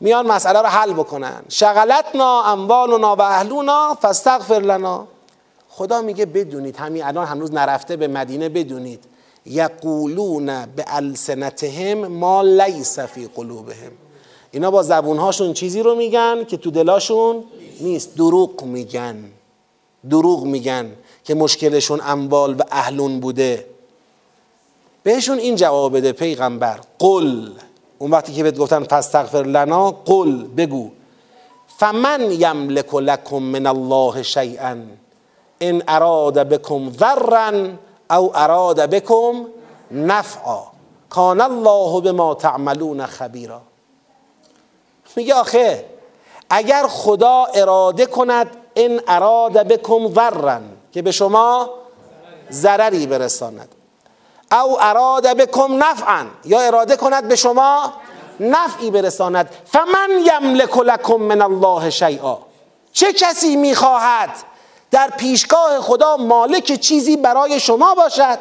میان 0.00 0.26
مسئله 0.26 0.58
رو 0.58 0.66
حل 0.66 0.92
بکنن. 0.92 1.42
شغلتنا 1.48 2.42
اموالنا 2.42 3.16
و 3.16 3.22
اهلونا 3.22 3.98
فاستغفر 4.02 4.60
لنا. 4.60 5.06
خدا 5.68 6.02
میگه 6.02 6.26
بدونید 6.26 6.76
همین 6.76 7.04
الان 7.04 7.26
هنوز 7.26 7.52
نرفته 7.52 7.96
به 7.96 8.08
مدینه 8.08 8.48
بدونید. 8.48 9.04
یقولون 9.46 10.66
به 10.66 10.84
السنتهم 10.86 12.06
ما 12.06 12.42
لیس 12.42 12.98
فی 12.98 13.30
قلوبهم. 13.36 14.03
اینا 14.54 14.70
با 14.70 14.82
زبونهاشون 14.82 15.52
چیزی 15.52 15.82
رو 15.82 15.94
میگن 15.94 16.44
که 16.44 16.56
تو 16.56 16.70
دلاشون 16.70 17.44
نیست. 17.80 18.16
دروغ 18.16 18.62
میگن. 18.62 19.24
دروغ 20.10 20.44
میگن 20.44 20.92
که 21.24 21.34
مشکلشون 21.34 22.00
اموال 22.04 22.54
و 22.54 22.62
اهلون 22.70 23.20
بوده. 23.20 23.66
بهشون 25.02 25.38
این 25.38 25.56
جواب 25.56 25.96
بده 25.96 26.12
پیغمبر. 26.12 26.80
قل. 26.98 27.50
اون 27.98 28.10
وقتی 28.10 28.32
که 28.32 28.42
بهت 28.42 28.56
گفتن 28.56 28.84
فاستغفر 28.84 29.42
لنا 29.42 29.90
قل 29.90 30.44
بگو. 30.44 30.90
فمن 31.78 32.30
یملک 32.30 32.94
لکم 32.94 33.38
من 33.38 33.66
الله 33.66 34.22
شیئا؟ 34.22 34.76
ان 35.60 35.82
اراد 35.88 36.48
بكم 36.48 36.90
ضرا 36.90 37.68
او 38.10 38.36
اراد 38.36 38.80
بكم 38.90 39.46
نفعا. 39.90 40.62
کان 41.10 41.40
الله 41.40 42.00
بما 42.00 42.34
تعملون 42.34 43.06
خبیرا. 43.06 43.60
میگه 45.16 45.34
آخه 45.34 45.84
اگر 46.50 46.86
خدا 46.88 47.44
اراده 47.54 48.06
کند 48.06 48.56
ان 48.76 49.00
اراد 49.08 49.52
بكم 49.52 50.08
ضرا 50.14 50.60
که 50.92 51.02
به 51.02 51.12
شما 51.12 51.70
ضرری 52.52 53.06
برساند. 53.06 53.68
او 54.52 54.76
اراد 54.80 55.26
بكم 55.26 55.84
نفعا 55.84 56.26
یا 56.44 56.60
اراده 56.60 56.96
کند 56.96 57.28
به 57.28 57.36
شما 57.36 57.92
نفعی 58.40 58.90
برساند. 58.90 59.50
فمن 59.64 60.10
یملک 60.24 60.78
لکم 60.78 61.16
من 61.16 61.42
الله 61.42 61.90
شیئا. 61.90 62.38
چه 62.92 63.12
کسی 63.12 63.56
می‌خواهد 63.56 64.30
در 64.90 65.10
پیشگاه 65.10 65.80
خدا 65.80 66.16
مالک 66.16 66.80
چیزی 66.80 67.16
برای 67.16 67.60
شما 67.60 67.94
باشد؟ 67.94 68.38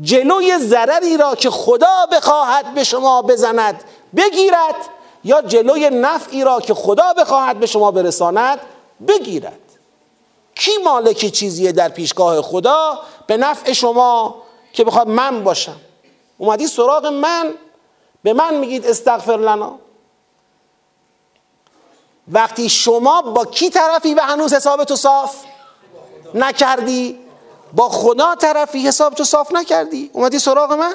جلوی 0.00 0.58
ضرری 0.58 1.16
را 1.16 1.34
که 1.34 1.50
خدا 1.50 2.06
بخواهد 2.12 2.74
به 2.74 2.84
شما 2.84 3.22
بزند 3.22 3.84
بگیرد 4.16 4.74
یا 5.28 5.42
جلوی 5.42 5.90
نفعی 5.90 6.44
را 6.44 6.60
که 6.60 6.74
خدا 6.74 7.12
بخواهد 7.12 7.60
به 7.60 7.66
شما 7.66 7.90
برساند 7.90 8.60
بگیرد. 9.08 9.60
کی 10.54 10.70
مالک 10.84 11.16
چیزیه 11.16 11.72
در 11.72 11.88
پیشگاه 11.88 12.42
خدا؟ 12.42 12.98
به 13.26 13.36
نفع 13.36 13.72
شما 13.72 14.34
که 14.72 14.84
بخواد 14.84 15.08
من 15.08 15.44
باشم. 15.44 15.76
اومدی 16.38 16.66
سراغ 16.66 17.06
من 17.06 17.54
به 18.22 18.32
من 18.32 18.54
میگید 18.54 18.86
استغفر 18.86 19.36
لنا. 19.36 19.78
وقتی 22.32 22.68
شما 22.68 23.22
با 23.22 23.44
کی 23.44 23.70
طرفی 23.70 24.14
و 24.14 24.20
هنوز 24.20 24.54
حساب 24.54 24.84
تو 24.84 24.96
صاف 24.96 25.36
نکردی؟ 26.34 27.18
با 27.72 27.88
خدا 27.88 28.34
طرفی 28.34 28.86
حساب 28.86 29.14
تو 29.14 29.24
صاف 29.24 29.52
نکردی. 29.52 30.10
اومدی 30.12 30.38
سراغ 30.38 30.72
من؟ 30.72 30.94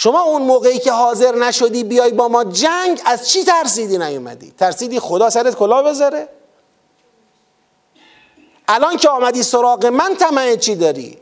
شما 0.00 0.20
اون 0.20 0.42
موقعی 0.42 0.78
که 0.78 0.92
حاضر 0.92 1.34
نشدی 1.34 1.84
بیای 1.84 2.12
با 2.12 2.28
ما 2.28 2.44
جنگ 2.44 3.02
از 3.04 3.28
چی 3.28 3.44
ترسیدی 3.44 3.98
نیومدی؟ 3.98 4.50
ترسیدی 4.58 5.00
خدا 5.00 5.30
سرت 5.30 5.54
کلا 5.54 5.82
بذاره؟ 5.82 6.28
الان 8.68 8.96
که 8.96 9.08
آمدی 9.08 9.42
سراغ 9.42 9.86
من 9.86 10.16
طمع 10.16 10.56
چی 10.56 10.74
داری؟ 10.74 11.18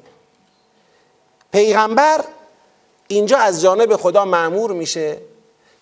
پیغمبر 1.53 2.25
اینجا 3.09 3.39
از 3.39 3.63
جانب 3.63 3.97
خدا 3.97 4.25
معمور 4.25 4.73
میشه 4.73 5.19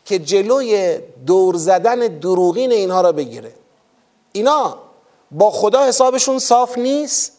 که 0.04 0.18
جلوی 0.18 0.98
دور 1.26 1.56
زدن 1.56 1.98
دروغین 1.98 2.72
اینها 2.72 3.00
را 3.00 3.12
بگیره. 3.12 3.54
اینا 4.32 4.78
با 5.30 5.50
خدا 5.50 5.84
حسابشون 5.84 6.38
صاف 6.38 6.78
نیست 6.78 7.32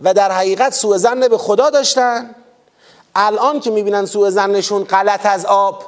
و 0.00 0.14
در 0.14 0.32
حقیقت 0.32 0.74
سوء 0.74 1.14
به 1.14 1.38
خدا 1.38 1.70
داشتن. 1.70 2.34
الان 3.20 3.60
که 3.60 3.70
می‌بینن 3.70 4.06
سوء 4.06 4.30
زنشون 4.30 4.84
غلط 4.84 5.26
از 5.26 5.46
آب 5.46 5.82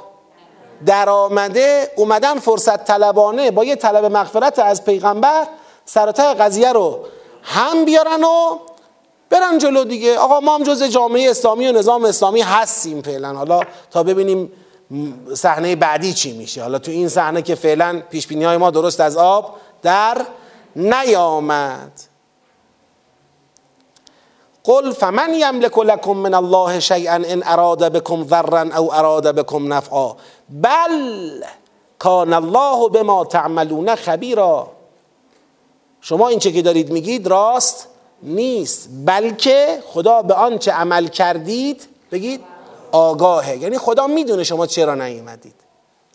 در 0.85 1.09
آمده 1.09 1.91
اومدن 1.95 2.39
فرصت 2.39 2.85
طلبانه 2.85 3.51
با 3.51 3.63
یه 3.63 3.75
طلب 3.75 4.05
مغفرت 4.05 4.59
از 4.59 4.85
پیغمبر 4.85 5.47
سرطه 5.85 6.23
قضیه 6.23 6.73
رو 6.73 6.99
هم 7.43 7.85
بیارن 7.85 8.23
و 8.23 8.57
برن 9.29 9.57
جلو 9.57 9.83
دیگه. 9.83 10.17
آقا 10.17 10.39
ما 10.39 10.55
هم 10.55 10.63
جز 10.63 10.83
جامعه 10.83 11.29
اسلامی 11.29 11.67
و 11.67 11.71
نظام 11.71 12.05
اسلامی 12.05 12.41
هستیم 12.41 13.01
فعلا. 13.01 13.33
حالا 13.33 13.59
تا 13.91 14.03
ببینیم 14.03 14.51
صحنه 15.33 15.75
بعدی 15.75 16.13
چی 16.13 16.37
میشه. 16.37 16.61
حالا 16.61 16.79
تو 16.79 16.91
این 16.91 17.09
صحنه 17.09 17.41
که 17.41 17.55
فعلا 17.55 18.01
پیش 18.09 18.31
های 18.31 18.57
ما 18.57 18.71
درست 18.71 18.99
از 18.99 19.17
آب 19.17 19.55
در 19.81 20.25
نیامد. 20.75 22.10
قل 24.63 24.91
فمن 24.91 25.33
یملک 25.33 25.77
لکم 25.77 26.13
من 26.13 26.33
الله 26.33 26.79
شیئا 26.79 27.15
ان 27.15 27.43
اراد 27.45 27.91
بكم 27.91 28.23
ضرا 28.23 28.69
او 28.77 28.93
اراد 28.93 29.35
بكم 29.35 29.73
نفعا. 29.73 30.13
بل 30.49 31.43
کان 31.99 32.33
الله 32.33 32.89
بما 32.89 33.25
تعملون 33.25 33.95
خبیرا. 33.95 34.67
شما 36.01 36.27
این 36.27 36.39
چه 36.39 36.51
که 36.51 36.61
دارید 36.61 36.91
میگید 36.91 37.27
راست 37.27 37.87
نیست 38.23 38.89
بلکه 39.05 39.83
خدا 39.87 40.21
به 40.21 40.33
آنچه 40.33 40.71
عمل 40.71 41.07
کردید 41.07 41.87
بگید 42.11 42.43
آگاهه. 42.91 43.57
یعنی 43.57 43.77
خدا 43.77 44.07
می‌دونه 44.07 44.43
شما 44.43 44.67
چرا 44.67 44.95
نیومدید. 44.95 45.55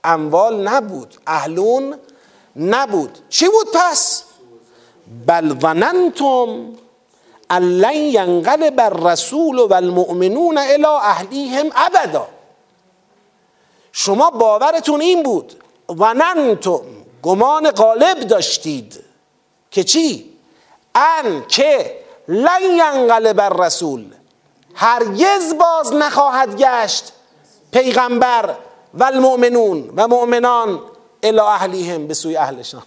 اموال 0.05 0.69
نبود 0.69 1.15
اهلون 1.27 1.95
نبود. 2.57 3.19
چی 3.29 3.49
بود 3.49 3.67
پس؟ 3.75 4.23
بل 5.27 5.61
ظننتم 5.61 6.73
ان 7.51 7.79
لن 7.79 7.97
ینقلب 7.97 8.81
الرسول 8.81 9.59
و 9.59 9.75
المؤمنون 9.75 10.59
الى 10.59 10.87
اهلیهم 10.87 11.71
ابدا 11.77 12.29
شما 13.93 14.31
باورتون 14.31 15.01
این 15.01 15.23
بود. 15.23 15.65
ظننتم. 15.99 16.81
گمان 17.23 17.71
غالب 17.71 18.21
داشتید. 18.21 19.05
که 19.71 19.85
چی؟ 19.85 20.33
ان 20.95 21.47
که 21.49 21.97
لن 22.29 22.63
ینقلب 22.63 23.41
الرسول. 23.41 24.05
هرگز 24.75 25.55
باز 25.59 25.93
نخواهد 25.93 26.57
گشت 26.57 27.13
پیغمبر 27.73 28.55
و 28.95 29.05
المؤمنون 29.05 29.93
و 29.97 30.09
مؤمنان 30.09 30.81
الی 31.23 31.41
اهلیهم 31.41 32.07
به 32.07 32.15
سوی 32.15 32.37
اهلشان. 32.37 32.83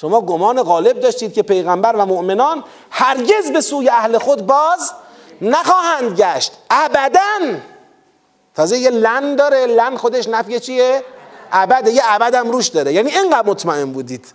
شما 0.00 0.20
گمان 0.20 0.62
غالب 0.62 1.00
داشتید 1.00 1.34
که 1.34 1.42
پیغمبر 1.42 1.96
و 1.96 2.06
مؤمنان 2.06 2.64
هرگز 2.90 3.52
به 3.52 3.60
سوی 3.60 3.88
اهل 3.88 4.18
خود 4.18 4.46
باز 4.46 4.92
نخواهند 5.42 6.20
گشت. 6.20 6.52
ابدا. 6.70 7.58
تازه 8.54 8.78
یه 8.78 8.90
لن 8.90 9.36
داره. 9.36 9.66
لن 9.66 9.96
خودش 9.96 10.28
نفیه 10.28 10.60
چیه؟ 10.60 11.04
ابد. 11.52 11.88
یه 11.88 12.02
ابد 12.04 12.34
هم 12.34 12.50
روش 12.50 12.68
داره. 12.68 12.92
یعنی 12.92 13.10
اینقدر 13.10 13.48
مطمئن 13.48 13.92
بودید. 13.92 14.34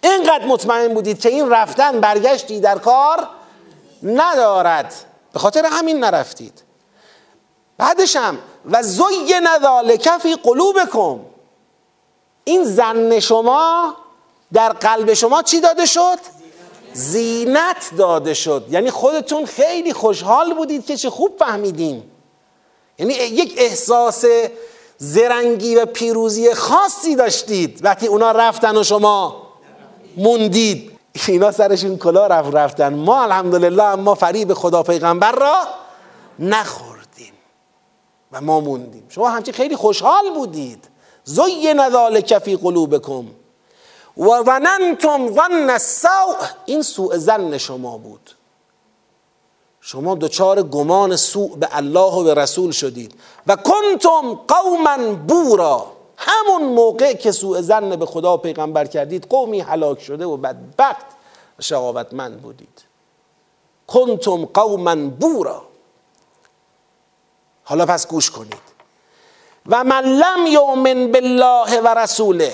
اینقدر 0.00 0.44
مطمئن 0.46 0.94
بودید 0.94 1.20
که 1.20 1.28
این 1.28 1.50
رفتن 1.50 2.00
برگشتی 2.00 2.60
در 2.60 2.78
کار 2.78 3.28
ندارد. 4.02 4.94
به 5.32 5.38
خاطر 5.38 5.66
همین 5.66 6.04
نرفتید. 6.04 6.62
بعدش 7.78 8.16
هم 8.16 8.38
و 8.70 8.82
زوی 8.82 9.40
ذالک 9.62 10.08
فی 10.08 10.34
قلوبکم. 10.34 11.33
این 12.44 12.64
زن 12.64 13.20
شما 13.20 13.94
در 14.52 14.72
قلب 14.72 15.14
شما 15.14 15.42
چی 15.42 15.60
داده 15.60 15.86
شد؟ 15.86 16.18
زینت 16.92 17.90
داده 17.98 18.34
شد. 18.34 18.66
یعنی 18.70 18.90
خودتون 18.90 19.46
خیلی 19.46 19.92
خوشحال 19.92 20.54
بودید 20.54 20.86
که 20.86 20.96
چه 20.96 21.10
خوب 21.10 21.36
فهمیدیم 21.38 22.10
یعنی 22.98 23.14
یک 23.14 23.54
احساس 23.56 24.24
زرنگی 24.98 25.76
و 25.76 25.86
پیروزی 25.86 26.54
خاصی 26.54 27.16
داشتید 27.16 27.84
وقتی 27.84 28.06
اونا 28.06 28.30
رفتن 28.30 28.76
و 28.76 28.82
شما 28.82 29.46
موندید. 30.16 30.90
اینا 31.26 31.52
سرشون 31.52 31.98
کلا 31.98 32.26
رفت 32.26 32.54
رفتن. 32.54 32.94
ما 32.94 33.22
الحمدلله 33.22 33.82
اما 33.82 34.14
فریب 34.14 34.54
خدا 34.54 34.82
پیغمبر 34.82 35.32
را 35.32 35.56
نخوردیم 36.38 37.32
و 38.32 38.40
ما 38.40 38.60
موندیم. 38.60 39.06
شما 39.08 39.28
همچی 39.28 39.52
خیلی 39.52 39.76
خوشحال 39.76 40.34
بودید. 40.34 40.88
زی 41.24 41.74
ذالک 41.90 42.38
فی 42.38 42.56
قلوبکم. 42.56 43.26
و 44.16 44.42
ظننتم 44.44 45.34
ظن 45.34 45.70
السوء. 45.70 46.46
این 46.66 46.82
سوء 46.82 47.16
زن 47.16 47.58
شما 47.58 47.98
بود. 47.98 48.30
شما 49.80 50.14
دچار 50.14 50.62
گمان 50.62 51.16
سوء 51.16 51.56
به 51.56 51.68
الله 51.72 52.14
و 52.14 52.24
به 52.24 52.34
رسول 52.34 52.70
شدید. 52.70 53.14
و 53.46 53.56
کنتم 53.56 54.34
قوما 54.48 55.14
بورا. 55.14 55.86
همون 56.16 56.62
موقع 56.62 57.12
که 57.12 57.32
سوء 57.32 57.60
زن 57.60 57.96
به 57.96 58.06
خدا 58.06 58.34
و 58.34 58.36
پیغمبر 58.36 58.84
کردید 58.84 59.26
قومی 59.26 59.60
هلاک 59.60 60.00
شده 60.02 60.24
و 60.24 60.36
بدبخت 60.36 61.06
شقاوتمند 61.60 62.42
بودید. 62.42 62.82
کنتم 63.86 64.44
قوما 64.44 64.96
بورا. 64.96 65.62
حالا 67.64 67.86
پس 67.86 68.08
گوش 68.08 68.30
کنید. 68.30 68.73
و 69.68 69.84
من 69.84 70.04
لم 70.04 70.46
یؤمن 70.46 71.12
بالله 71.12 71.80
و 71.80 71.88
رسوله. 71.98 72.52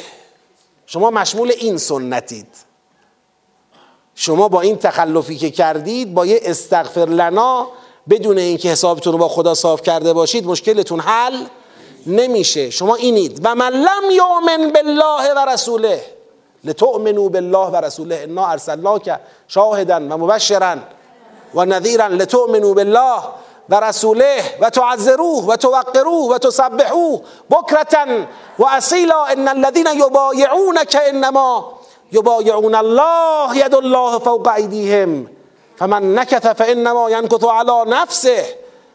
شما 0.87 1.11
مشمول 1.11 1.52
این 1.61 1.79
سنتید. 1.79 2.47
شما 4.14 4.49
با 4.49 4.61
این 4.61 4.76
تخلفی 4.76 5.37
که 5.37 5.50
کردید 5.50 6.14
با 6.14 6.26
یه 6.26 6.40
استغفر 6.43 7.00
لنا 7.00 7.69
بدون 8.11 8.38
اینکه 8.38 8.69
حسابتون 8.69 9.12
رو 9.12 9.19
با 9.19 9.29
خدا 9.29 9.55
صاف 9.55 9.83
کرده 9.83 10.12
باشید 10.12 10.47
مشکلتون 10.47 11.00
حل 11.00 11.45
نمیشه. 12.07 12.71
شما 12.71 12.95
اینید. 12.95 13.40
و 13.45 13.55
من 13.55 13.73
لم 13.73 14.11
یؤمن 14.11 14.73
بالله 14.73 15.35
و 15.37 15.50
رسوله. 15.50 16.05
لتؤمنوا 16.64 17.29
بالله 17.29 17.67
و 17.67 17.76
رسوله. 17.76 18.21
انا 18.23 18.47
ارسلناک 18.47 19.21
شاهدا 19.49 19.97
و 19.97 20.19
مبشرا 20.19 20.76
و 21.55 21.64
نذیرا. 21.64 22.07
لتؤمنوا 22.07 22.75
بالله 22.75 23.23
و 23.71 23.75
رسوله 23.75 24.43
و 24.61 24.71
تعذروه 24.71 25.45
و 25.47 25.57
توقروه 25.57 26.35
و 26.35 26.39
تسبحوه 26.39 27.21
بکرتا 27.50 28.07
و 28.59 28.65
اصیلا 28.67 29.25
ان 29.25 29.49
الذين 29.49 29.87
يبايعونك 29.95 30.97
انما 31.09 31.65
يبايعون 32.12 32.75
الله 32.75 33.57
ید 33.57 33.75
الله 33.75 34.19
فوق 34.19 34.49
ایدیهم 34.49 35.27
فمن 35.77 36.15
نکث 36.15 36.47
فانما 36.47 37.11
ینکث 37.11 37.45
على 37.45 37.91
نفسه. 37.91 38.45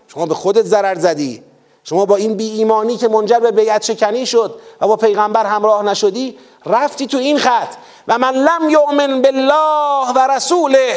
شما 0.08 0.26
به 0.26 0.34
خودت 0.34 0.66
ضرر 0.66 0.96
زدی. 0.96 1.44
شما 1.84 2.06
با 2.06 2.16
این 2.16 2.34
بی 2.38 2.50
ایمانی 2.50 2.98
که 2.98 3.08
منجر 3.08 3.40
به 3.40 3.52
بیعت 3.52 3.84
شکنی 3.84 4.26
شد 4.26 4.60
و 4.82 4.88
با 4.88 4.96
پیغمبر 4.96 5.46
همراه 5.46 5.84
نشدی 5.84 6.38
رفتی 6.66 7.08
تو 7.08 7.18
این 7.18 7.40
خط. 7.40 7.76
و 8.08 8.18
من 8.18 8.34
لم 8.34 8.70
یؤمن 8.70 9.22
بالله 9.22 10.14
و 10.16 10.28
رسوله. 10.32 10.96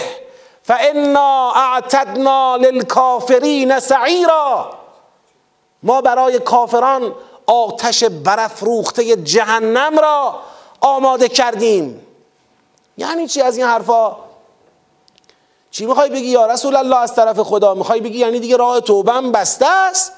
فانا 0.69 1.53
اعتدنا 1.57 2.57
للکافرین 2.57 3.81
سعیرا 3.81 4.71
ما 5.83 6.01
برای 6.01 6.39
کافران 6.39 7.15
آتش 7.47 8.05
برافروخته 8.05 9.17
جهنم 9.17 9.99
را 9.99 10.35
آماده 10.81 11.29
کردیم. 11.29 12.07
یعنی 12.99 13.29
چی 13.29 13.43
از 13.43 13.57
این 13.57 13.67
حرفا؟ 13.67 14.17
چی 15.71 15.87
می‌خوای 15.87 16.11
بگی 16.11 16.27
یا 16.27 16.47
رسول 16.47 16.77
الله 16.77 16.97
از 16.97 17.15
طرف 17.15 17.41
خدا؟ 17.41 17.75
می‌خوای 17.75 18.01
بگی 18.01 18.19
یعنی 18.19 18.41
دیگه 18.41 18.57
راه 18.57 18.81
توبم 18.81 19.33
بسته 19.33 19.67
است؟ 19.67 20.13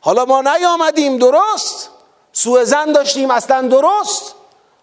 حالا 0.00 0.24
ما 0.24 0.40
نیامدیم 0.40 1.18
درست. 1.18 1.90
سوء 2.32 2.64
زن 2.64 2.92
داشتیم 2.92 3.30
اصلا 3.30 3.68
درست. 3.68 4.34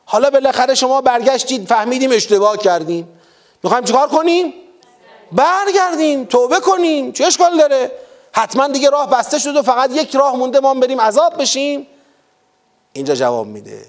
حالا 0.05 0.29
بالاخره 0.29 0.75
شما 0.75 1.01
برگشتید 1.01 1.67
فهمیدیم 1.67 2.11
اشتباه 2.11 2.57
کردیم. 2.57 3.19
می‌خوایم 3.63 3.83
چیکار 3.83 4.07
کنیم؟ 4.07 4.53
برگردیم 5.31 6.25
توبه 6.25 6.59
کنیم. 6.59 7.11
چه 7.11 7.25
اشکال 7.25 7.57
داره؟ 7.57 7.91
حتما 8.31 8.67
دیگه 8.67 8.89
راه 8.89 9.09
بسته 9.09 9.39
شد 9.39 9.55
و 9.55 9.61
فقط 9.61 9.91
یک 9.93 10.15
راه 10.15 10.35
مونده 10.35 10.59
ما 10.59 10.73
بریم 10.73 11.01
عذاب 11.01 11.41
بشیم. 11.41 11.87
اینجا 12.93 13.15
جواب 13.15 13.47
میده. 13.47 13.85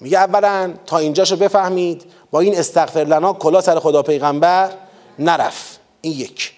میگه 0.00 0.18
اولا 0.18 0.74
تا 0.86 0.98
اینجاشو 0.98 1.36
بفهمید 1.36 2.04
با 2.30 2.40
این 2.40 2.58
استغفر 2.58 3.00
لنا 3.04 3.32
کلا 3.32 3.60
سر 3.60 3.78
خدا 3.78 4.02
پیغمبر 4.02 4.70
نرف 5.18 5.78
این 6.00 6.12
یک. 6.12 6.52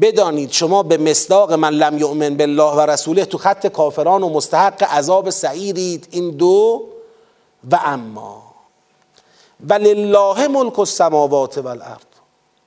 بدانید 0.00 0.52
شما 0.52 0.82
به 0.82 0.98
مصداق 0.98 1.52
من 1.52 1.70
لم 1.70 1.98
یؤمن 1.98 2.36
بالله 2.36 2.72
و 2.74 2.80
رسوله 2.80 3.24
تو 3.24 3.38
خط 3.38 3.66
کافران 3.66 4.22
و 4.22 4.28
مستحق 4.28 4.82
عذاب 4.82 5.30
سعیرید. 5.30 6.08
این 6.10 6.30
دو. 6.30 6.84
و 7.70 7.80
اما. 7.84 8.42
ولله 9.68 10.48
ملک 10.48 10.78
السماوات 10.78 11.58
والارض. 11.58 12.09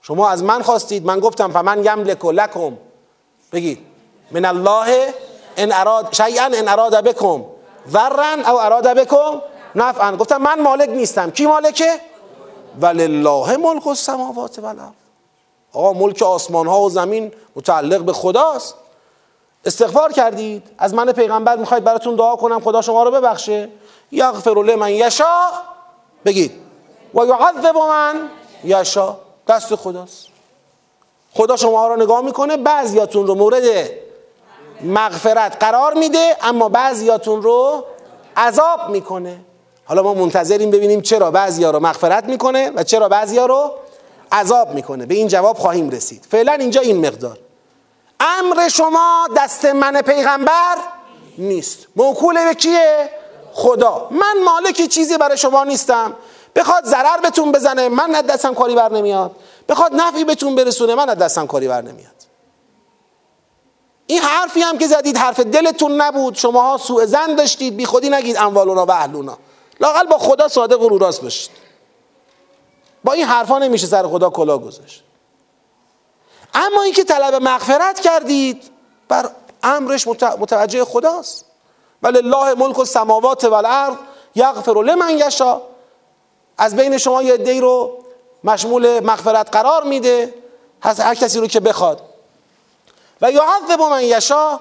شما 0.04 0.30
از 0.30 0.44
من 0.44 0.62
خواستید. 0.62 1.06
من 1.06 1.20
گفتم 1.20 1.52
فمن 1.52 1.86
یملک 1.86 2.26
لکم. 2.26 2.78
بگید. 3.52 3.80
من 4.32 4.46
الله 4.46 5.14
ان 5.58 5.72
اراد 5.72 6.14
شیئا 6.14 6.46
ان 6.46 6.68
اراد 6.68 6.96
بکم. 6.96 7.46
ضرا 7.90 8.52
او 8.52 8.60
اراد 8.60 8.88
بکم؟ 8.88 9.42
نفعا. 9.76 10.16
گفتم 10.16 10.38
من 10.38 10.62
مالک 10.62 10.90
نیستم. 10.90 11.32
کی 11.32 11.46
مالکه 11.46 12.00
ولله 12.82 13.58
ملک 13.58 13.88
السماوات 13.88 14.60
والارض. 14.60 14.94
آقا 15.74 15.94
ملک 15.94 16.22
آسمان 16.22 16.68
ها 16.68 16.82
و 16.82 16.90
زمین 16.90 17.32
متعلق 17.56 18.02
به 18.02 18.14
خداست. 18.14 18.76
استغفار 19.66 20.12
کردید. 20.12 20.64
از 20.78 20.94
من 20.94 21.12
پیغمبر 21.12 21.56
می‌خواید 21.56 21.84
براتون 21.84 22.16
دعا 22.16 22.36
کنم 22.36 22.60
خدا 22.60 22.82
شما 22.82 23.04
رو 23.04 23.12
ببخشه. 23.12 23.70
یغفر 24.12 24.64
لمن 24.64 24.90
یشا 24.90 25.48
بگید. 26.26 26.52
و 27.16 27.26
یعذب 27.26 27.78
من 27.78 28.30
یشا 28.64 29.16
دست 29.48 29.76
خداست. 29.76 30.28
خدا 31.34 31.56
شما 31.56 31.88
رو 31.88 31.96
نگاه 31.96 32.22
می‌کنه 32.22 32.58
بعضیاتون 32.58 33.28
رو 33.28 33.36
مورد 33.36 33.64
مغفرت 34.82 35.58
قرار 35.60 35.94
میده 35.94 36.38
اما 36.42 36.70
بعضیاتون 36.70 37.42
رو 37.42 37.86
عذاب 38.38 38.90
می‌کنه. 38.90 39.40
حالا 39.86 40.04
ما 40.04 40.14
منتظریم 40.14 40.72
ببینیم 40.72 41.02
چرا 41.02 41.32
بعضیا 41.32 41.72
رو 41.72 41.80
مغفرت 41.80 42.24
می‌کنه 42.24 42.72
و 42.76 42.84
چرا 42.84 43.10
بعضیا 43.10 43.46
رو 43.46 43.72
عذاب 44.32 44.74
می‌کنه. 44.74 45.06
به 45.06 45.16
این 45.16 45.28
جواب 45.28 45.58
خواهیم 45.58 45.90
رسید. 45.90 46.28
فعلا 46.32 46.54
اینجا 46.54 46.82
این 46.82 47.08
مقدار. 47.08 47.38
امر 48.20 48.68
شما 48.68 49.28
دست 49.38 49.66
من 49.66 50.02
پیغمبر 50.02 50.78
نیست. 51.38 51.88
موکول 51.96 52.46
به 52.46 52.54
کیه؟ 52.54 53.10
خدا. 53.54 54.08
من 54.12 54.44
مالک 54.46 54.88
چیزی 54.88 55.18
برای 55.18 55.38
شما 55.38 55.64
نیستم. 55.64 56.14
بخواد 56.56 56.86
ضرر 56.86 57.18
بهتون 57.18 57.52
بزنه 57.52 57.90
من 57.90 58.16
از 58.16 58.26
دستم 58.26 58.54
کاری 58.54 58.76
بر 58.76 58.92
نمیاد. 58.92 59.32
بخواد 59.70 59.94
نفعی 59.94 60.24
بهتون 60.24 60.56
برسونه 60.56 60.96
من 60.96 61.10
از 61.10 61.18
دستم 61.18 61.48
کاری 61.48 61.68
بر 61.68 61.82
نمیاد. 61.82 62.14
این 64.08 64.22
حرفی 64.22 64.62
هم 64.62 64.78
که 64.78 64.88
زدید 64.88 65.18
حرف 65.18 65.40
دلتون 65.40 66.02
نبود. 66.02 66.36
شماها 66.36 66.78
سوء 66.78 67.06
زن 67.06 67.36
داشتید 67.36 67.78
بی 67.78 67.86
خودی 67.86 68.10
نگید 68.10 68.38
اموالونا 68.38 68.86
و 68.86 68.92
اهلونا. 68.92 69.38
لاقل 69.80 70.08
با 70.08 70.18
خدا 70.18 70.48
صادق 70.48 70.82
و 70.82 70.90
روراست 70.90 71.22
باشید. 71.22 71.52
با 73.04 73.14
این 73.14 73.26
حرفا 73.26 73.60
نمیشه 73.60 73.88
سر 73.88 74.08
خدا 74.08 74.30
کلا 74.30 74.58
گذاشت. 74.58 75.04
اما 76.54 76.82
اینکه 76.82 77.04
طلب 77.04 77.36
مغفرت 77.36 78.00
کردید 78.00 78.64
بر 79.08 79.30
امرش 79.64 80.08
متوجه 80.40 80.86
خداست. 80.86 81.46
ولی 82.04 82.18
الله 82.18 82.54
ملک 82.54 82.80
السماوات 82.80 83.44
والارض 83.44 83.96
یغفر 84.36 84.84
لمن 84.84 85.18
یشا 85.18 85.62
از 86.58 86.76
بین 86.76 86.98
شما 86.98 87.24
یه 87.24 87.38
دی 87.38 87.60
رو 87.60 87.98
مشمول 88.44 89.00
مغفرت 89.00 89.50
قرار 89.52 89.84
میده 89.84 90.34
هر 90.82 91.16
کسی 91.16 91.40
رو 91.40 91.48
که 91.48 91.60
بخواد. 91.60 92.02
و 93.22 93.32
یعذب 93.32 93.82
من 93.82 94.04
یشا 94.04 94.60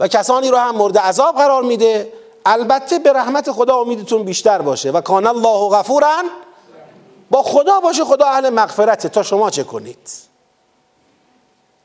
و 0.00 0.08
کسانی 0.08 0.50
رو 0.50 0.56
هم 0.56 0.76
مورد 0.76 0.98
عذاب 0.98 1.36
قرار 1.36 1.62
میده. 1.62 2.12
البته 2.46 2.98
به 2.98 3.12
رحمت 3.12 3.52
خدا 3.52 3.76
امیدتون 3.76 4.22
بیشتر 4.22 4.62
باشه. 4.62 4.90
و 4.90 5.00
کان 5.00 5.26
الله 5.26 5.68
غفورا 5.68 6.22
با 7.30 7.42
خدا 7.42 7.80
باشه 7.80 8.04
خدا 8.04 8.26
اهل 8.26 8.50
مغفرته. 8.50 9.08
تا 9.08 9.22
شما 9.22 9.50
چه 9.50 9.64
کنید؟ 9.64 10.10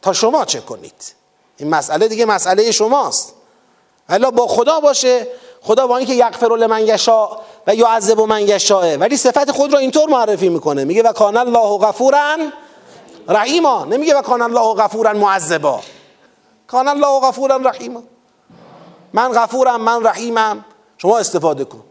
تا 0.02 0.14
شما 0.14 0.46
چه 0.46 0.62
کنید؟ 0.62 1.14
این 1.58 1.70
مسئله 1.70 2.08
دیگه 2.08 2.26
مسئله 2.26 2.72
شماست. 2.72 3.34
الا 4.10 4.32
با 4.32 4.48
خدا 4.48 4.80
باشه. 4.80 5.28
خدا 5.66 5.88
با 5.88 5.98
اینکه 5.98 6.14
یغفر 6.14 6.48
لمن 6.48 6.88
یشا 6.88 7.30
و 7.68 7.76
یعذب 7.76 8.22
من 8.22 8.42
یشاء. 8.42 8.98
ولی 8.98 9.18
صفت 9.18 9.52
خود 9.52 9.74
رو 9.74 9.80
اینطور 9.80 10.10
معرفی 10.10 10.50
می‌کنه. 10.50 10.84
میگه 10.84 11.04
و 11.04 11.12
کان 11.12 11.38
الله 11.38 11.78
غفورا 11.78 12.38
رحیما. 13.28 13.86
نمیگه 13.86 14.16
و 14.16 14.22
کان 14.22 14.42
الله 14.42 14.74
غفورا 14.74 15.14
معذبا. 15.14 15.80
کان 16.68 16.88
الله 16.88 17.20
غفورا 17.20 17.56
رحیما. 17.56 18.04
من 19.14 19.32
غفورم 19.32 19.82
من 19.82 20.06
رحیمم. 20.06 20.66
شما 20.98 21.18
استفاده 21.18 21.66
کن. 21.66 21.84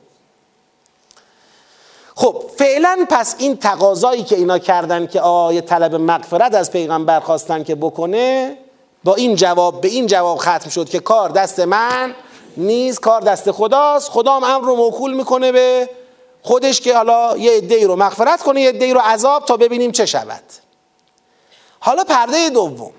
خب 2.14 2.42
فعلا 2.58 3.06
پس 3.10 3.34
این 3.38 3.56
تقاضایی 3.56 4.22
که 4.22 4.36
اینا 4.36 4.58
کردن 4.58 5.06
که 5.06 5.20
آیه 5.20 5.60
طلب 5.60 5.94
مغفرت 5.94 6.54
از 6.54 6.70
پیغمبر 6.70 7.20
خواستن 7.20 7.64
که 7.64 7.74
بکنه 7.74 8.58
با 9.04 9.14
این 9.14 9.34
جواب 9.34 9.80
به 9.80 9.88
این 9.88 10.06
جواب 10.06 10.38
ختم 10.38 10.70
شد 10.70 10.88
که 10.88 11.00
کار 11.00 11.28
دست 11.28 11.60
من 11.60 12.14
نیست 12.56 13.00
کار 13.00 13.20
دست 13.20 13.50
خداست. 13.50 14.10
خدا 14.10 14.32
هم 14.36 14.44
امر 14.44 14.66
رو 14.66 14.76
موکول 14.76 15.14
می‌کنه 15.14 15.52
به 15.52 15.90
خودش 16.42 16.80
که 16.80 16.96
حالا 16.96 17.36
یه 17.36 17.52
عده 17.52 17.86
رو 17.86 17.96
مغفرت 17.96 18.42
کنه 18.42 18.60
یه 18.60 18.68
عده 18.68 18.92
رو 18.92 19.00
عذاب 19.00 19.44
تا 19.44 19.56
ببینیم 19.56 19.92
چه 19.92 20.06
شود. 20.06 20.42
حالا 21.80 22.04
پرده 22.04 22.50
دوم. 22.50 22.92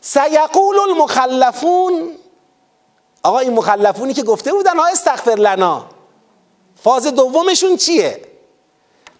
سیقول 0.00 0.78
المخلفون. 0.78 2.10
آقا 3.22 3.38
این 3.38 3.52
مخلفونی 3.52 4.14
که 4.14 4.22
گفته 4.22 4.52
بودن 4.52 4.76
ها 4.76 4.86
استغفر 4.86 5.34
لنا. 5.34 5.84
فاز 6.82 7.06
دومشون 7.06 7.76
چیه؟ 7.76 8.20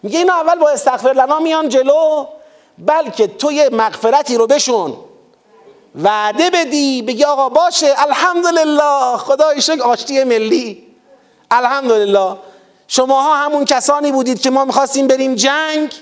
میگه 0.03 0.19
اینا 0.19 0.35
اول 0.35 0.59
با 0.59 0.71
استغفر 0.71 1.13
لنا 1.13 1.39
میان 1.39 1.69
جلو 1.69 2.27
بلکه 2.79 3.27
تو 3.27 3.53
یه 3.53 3.69
مغفرتی 3.69 4.37
رو 4.37 4.47
بشون. 4.47 4.97
وعده 6.03 6.51
بدی 6.51 7.03
بگی 7.03 7.25
آقا 7.25 7.49
باشه. 7.49 7.95
الحمدلله. 7.97 9.17
خدای 9.17 9.63
شکر 9.63 9.83
آشتی 9.83 10.25
ملی. 10.25 10.87
الحمدلله. 11.51 12.37
شماها 12.89 13.37
همون 13.37 13.65
کسانی 13.65 14.13
بودید 14.13 14.41
که 14.41 14.51
ما 14.51 14.65
می‌خواستیم 14.65 15.07
بریم 15.07 15.35
جنگ. 15.35 15.93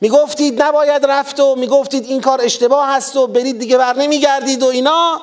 می‌گفتید 0.00 0.62
نباید 0.62 1.06
رفت 1.06 1.40
و 1.40 1.54
می‌گفتید 1.56 2.04
این 2.04 2.20
کار 2.20 2.40
اشتباه 2.40 2.88
هست 2.88 3.16
و 3.16 3.26
برید 3.26 3.58
دیگه 3.58 3.78
بر 3.78 3.96
نمیگردید 3.96 4.62
و 4.62 4.66
اینا. 4.66 5.20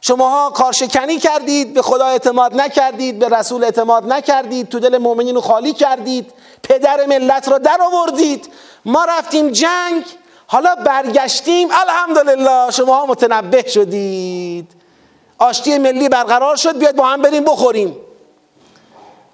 شماها 0.00 0.50
کارشکنی 0.50 1.18
کردید 1.18 1.74
به 1.74 1.82
خدا 1.82 2.06
اعتماد 2.06 2.60
نکردید 2.60 3.18
به 3.18 3.28
رسول 3.28 3.64
اعتماد 3.64 4.12
نکردید 4.12 4.68
تو 4.68 4.80
دل 4.80 4.98
مؤمنین 4.98 5.34
رو 5.34 5.40
خالی 5.40 5.72
کردید 5.72 6.32
پدر 6.62 7.06
ملت 7.06 7.48
رو 7.48 7.58
در 7.58 7.80
آوردید. 7.82 8.48
ما 8.84 9.04
رفتیم 9.04 9.50
جنگ. 9.50 10.04
حالا 10.46 10.74
برگشتیم. 10.74 11.68
الحمدلله 11.70 12.70
شماها 12.70 13.06
متنبه 13.06 13.68
شدید. 13.68 14.72
آشتی 15.38 15.78
ملی 15.78 16.08
برقرار 16.08 16.56
شد. 16.56 16.78
بیاد 16.78 16.96
با 16.96 17.06
هم 17.06 17.22
بریم 17.22 17.44
بخوریم. 17.44 17.96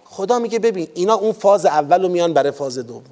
خدا 0.05 0.38
میگه 0.38 0.59
ببین 0.59 0.88
اینا 0.94 1.14
اون 1.14 1.33
فاز 1.33 1.66
اول 1.66 2.03
رو 2.03 2.09
میان 2.09 2.33
برای 2.33 2.51
فاز 2.51 2.79
دوم. 2.79 3.03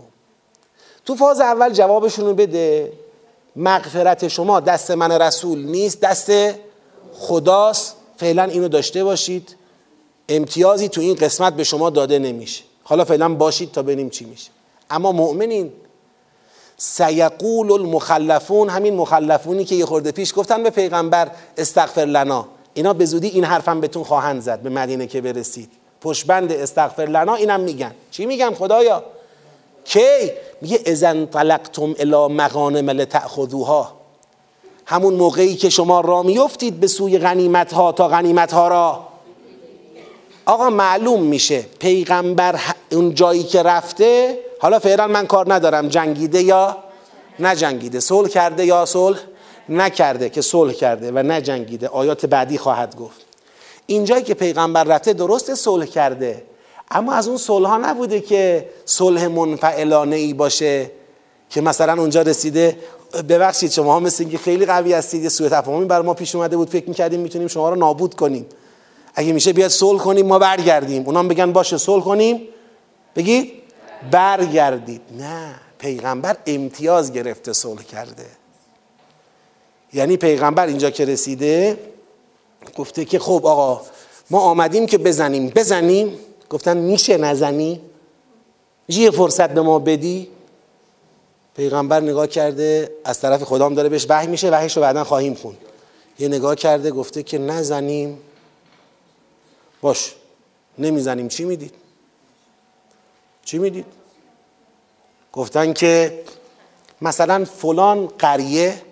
تو 1.04 1.14
فاز 1.14 1.40
اول 1.40 1.72
جوابشون 1.72 2.26
رو 2.26 2.34
بده. 2.34 2.92
مغفرت 3.56 4.28
شما 4.28 4.60
دست 4.60 4.90
من 4.90 5.12
رسول 5.12 5.58
نیست 5.58 6.00
دست 6.00 6.32
خداست. 7.14 7.96
فعلا 8.16 8.44
اینو 8.44 8.68
داشته 8.68 9.04
باشید. 9.04 9.56
امتیازی 10.28 10.88
تو 10.88 11.00
این 11.00 11.14
قسمت 11.14 11.52
به 11.52 11.64
شما 11.64 11.90
داده 11.90 12.18
نمیشه. 12.18 12.64
حالا 12.84 13.04
فعلا 13.04 13.34
باشید 13.34 13.72
تا 13.72 13.82
ببینیم 13.82 14.10
چی 14.10 14.24
میشه. 14.24 14.50
اما 14.90 15.12
مؤمنین 15.12 15.72
سیقول 16.82 17.72
المخلفون 17.72 18.68
همین 18.68 18.96
مخلفونی 18.96 19.64
که 19.64 19.74
یه 19.74 19.86
خورده 19.86 20.12
پیش 20.12 20.32
گفتن 20.36 20.62
به 20.62 20.70
پیغمبر 20.70 21.30
استغفر 21.58 22.04
لنا. 22.04 22.46
اینا 22.74 22.92
به 22.92 23.04
زودی 23.04 23.28
این 23.28 23.44
حرفم 23.44 23.80
بهتون 23.80 24.04
خواهند 24.04 24.42
زد 24.42 24.60
به 24.60 24.70
مدینه 24.70 25.06
که 25.06 25.20
برسید. 25.20 25.70
پشبند 26.00 26.52
استغفر 26.52 27.02
لنا 27.02 27.34
اینم 27.34 27.60
میگن. 27.60 27.94
چی 28.10 28.26
میگن 28.26 28.54
خدایا؟ 28.54 29.04
کی؟ 29.84 30.30
میگه 30.60 30.80
اذن 30.86 31.26
طلقتم 31.26 31.94
الی 31.98 32.34
مغانم 32.34 32.90
لتأخذوها. 32.90 33.92
همون 34.86 35.14
موقعی 35.14 35.56
که 35.56 35.68
شما 35.68 36.00
را 36.00 36.22
میفتید 36.22 36.80
به 36.80 36.86
سوی 36.86 37.18
غنیمت 37.18 37.72
ها 37.72 37.92
تا 37.92 38.08
غنیمت 38.08 38.52
ها 38.52 38.68
را. 38.68 39.06
آقا 40.46 40.70
معلوم 40.70 41.22
میشه 41.22 41.64
پیغمبر 41.78 42.60
اون 42.92 43.14
جایی 43.14 43.42
که 43.42 43.62
رفته 43.62 44.38
حالا 44.62 44.79
فعلا 44.79 45.07
من 45.07 45.27
کار 45.27 45.55
ندارم. 45.55 45.88
جنگیده 45.88 46.42
یا 46.42 46.77
نجنگیده؟ 47.38 48.01
صلح 48.01 48.29
کرده 48.29 48.66
یا 48.66 48.87
صلح 48.87 49.18
نکرده 49.68 50.29
که 50.29 50.42
صلح 50.42 50.73
کرده 50.73 51.12
و 51.12 51.18
نجنگیده؟ 51.18 51.88
آیات 51.88 52.27
بعدی 52.27 52.59
خواهد 52.59 52.96
گفت. 52.96 53.20
اینجایی 53.87 54.23
که 54.23 54.35
پیغمبر 54.35 54.85
رفته 54.85 55.12
درست 55.12 55.55
صلح 55.55 55.87
کرده. 55.87 56.42
اما 56.90 57.12
از 57.12 57.29
اون 57.29 57.37
صلح 57.37 57.68
ها 57.68 57.79
نبوده 57.79 58.20
که 58.20 58.68
صلح 58.85 59.27
منفعلانه 59.27 60.16
ای 60.16 60.35
باشه 60.35 60.90
که 61.51 61.61
مثلا 61.61 62.01
اونجا 62.01 62.23
رسیده 62.23 62.77
ببخشید 63.29 63.70
شما 63.70 63.92
ها 63.92 64.01
مثل 64.01 64.37
خیلی 64.37 64.66
قوی 64.66 64.92
هستید 64.92 65.23
یه 65.23 65.29
سوء 65.29 65.49
تفاهمی 65.49 65.85
بر 65.85 66.03
ما 66.03 66.14
پیش 66.14 66.35
اومده 66.35 66.57
بود 66.57 66.70
فکر 66.70 66.88
می‌کردیم 66.88 67.20
می‌تونیم 67.20 67.49
شما 67.49 67.70
رو 67.70 67.77
نابود 67.77 68.14
کنیم. 68.14 68.46
اگه 69.14 69.33
میشه 69.33 69.53
بیاد 69.53 69.70
صلح 69.70 69.99
کنیم 69.99 70.27
ما 70.27 70.38
برگردیم. 70.38 71.07
اونام 71.07 71.29
بگن 71.29 71.53
باشه 71.53 71.79
صلح 71.79 72.05
کنیم. 72.05 72.40
بگید؟ 73.16 73.60
برگردید. 74.10 75.02
نه 75.18 75.54
پیغمبر 75.78 76.36
امتیاز 76.46 77.12
گرفته 77.12 77.52
صلح 77.52 77.82
کرده. 77.82 78.26
یعنی 79.92 80.16
پیغمبر 80.16 80.66
اینجا 80.66 80.90
که 80.90 81.04
رسیده 81.04 81.78
گفته 82.76 83.04
که 83.04 83.18
خب 83.18 83.46
آقا 83.46 83.80
ما 84.30 84.40
آمدیم 84.40 84.86
که 84.86 84.98
بزنیم. 84.98 85.48
بزنیم؟ 85.48 86.18
گفتن 86.50 86.76
میشه 86.76 87.16
نزنی؟ 87.16 87.80
یه 88.88 89.10
فرصت 89.10 89.50
به 89.50 89.60
ما 89.60 89.78
بدی؟ 89.78 90.28
پیغمبر 91.56 92.00
نگاه 92.00 92.26
کرده 92.26 92.92
از 93.04 93.20
طرف 93.20 93.42
خدام 93.42 93.74
داره 93.74 93.88
بهش 93.88 94.06
وحی 94.08 94.26
میشه 94.26 94.50
وحیش 94.50 94.76
رو 94.76 94.82
بعدا 94.82 95.04
خواهیم 95.04 95.34
خون. 95.34 95.56
یه 96.18 96.28
نگاه 96.28 96.56
کرده 96.56 96.90
گفته 96.90 97.22
که 97.22 97.38
نزنیم. 97.38 98.18
باش 99.80 100.14
نمی‌زنیم. 100.78 101.28
چی 101.28 101.44
می‌دید؟ 101.44 101.74
چی 103.44 103.59
می‌دید؟ 103.59 103.87
گفتن 105.33 105.72
که 105.72 106.22
مثلا 107.03 107.44
فلان 107.44 108.07
قریه 108.07 108.83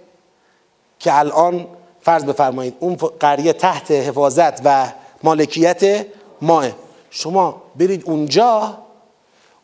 که 0.98 1.18
الان 1.18 1.66
فرض 2.02 2.24
بفرمایید 2.24 2.74
اون 2.80 2.96
قریه 2.96 3.52
تحت 3.52 3.90
حفاظت 3.90 4.60
و 4.64 4.92
مالکیت 5.22 6.06
ماه. 6.42 6.68
شما 7.10 7.62
برید 7.76 8.02
اونجا 8.04 8.78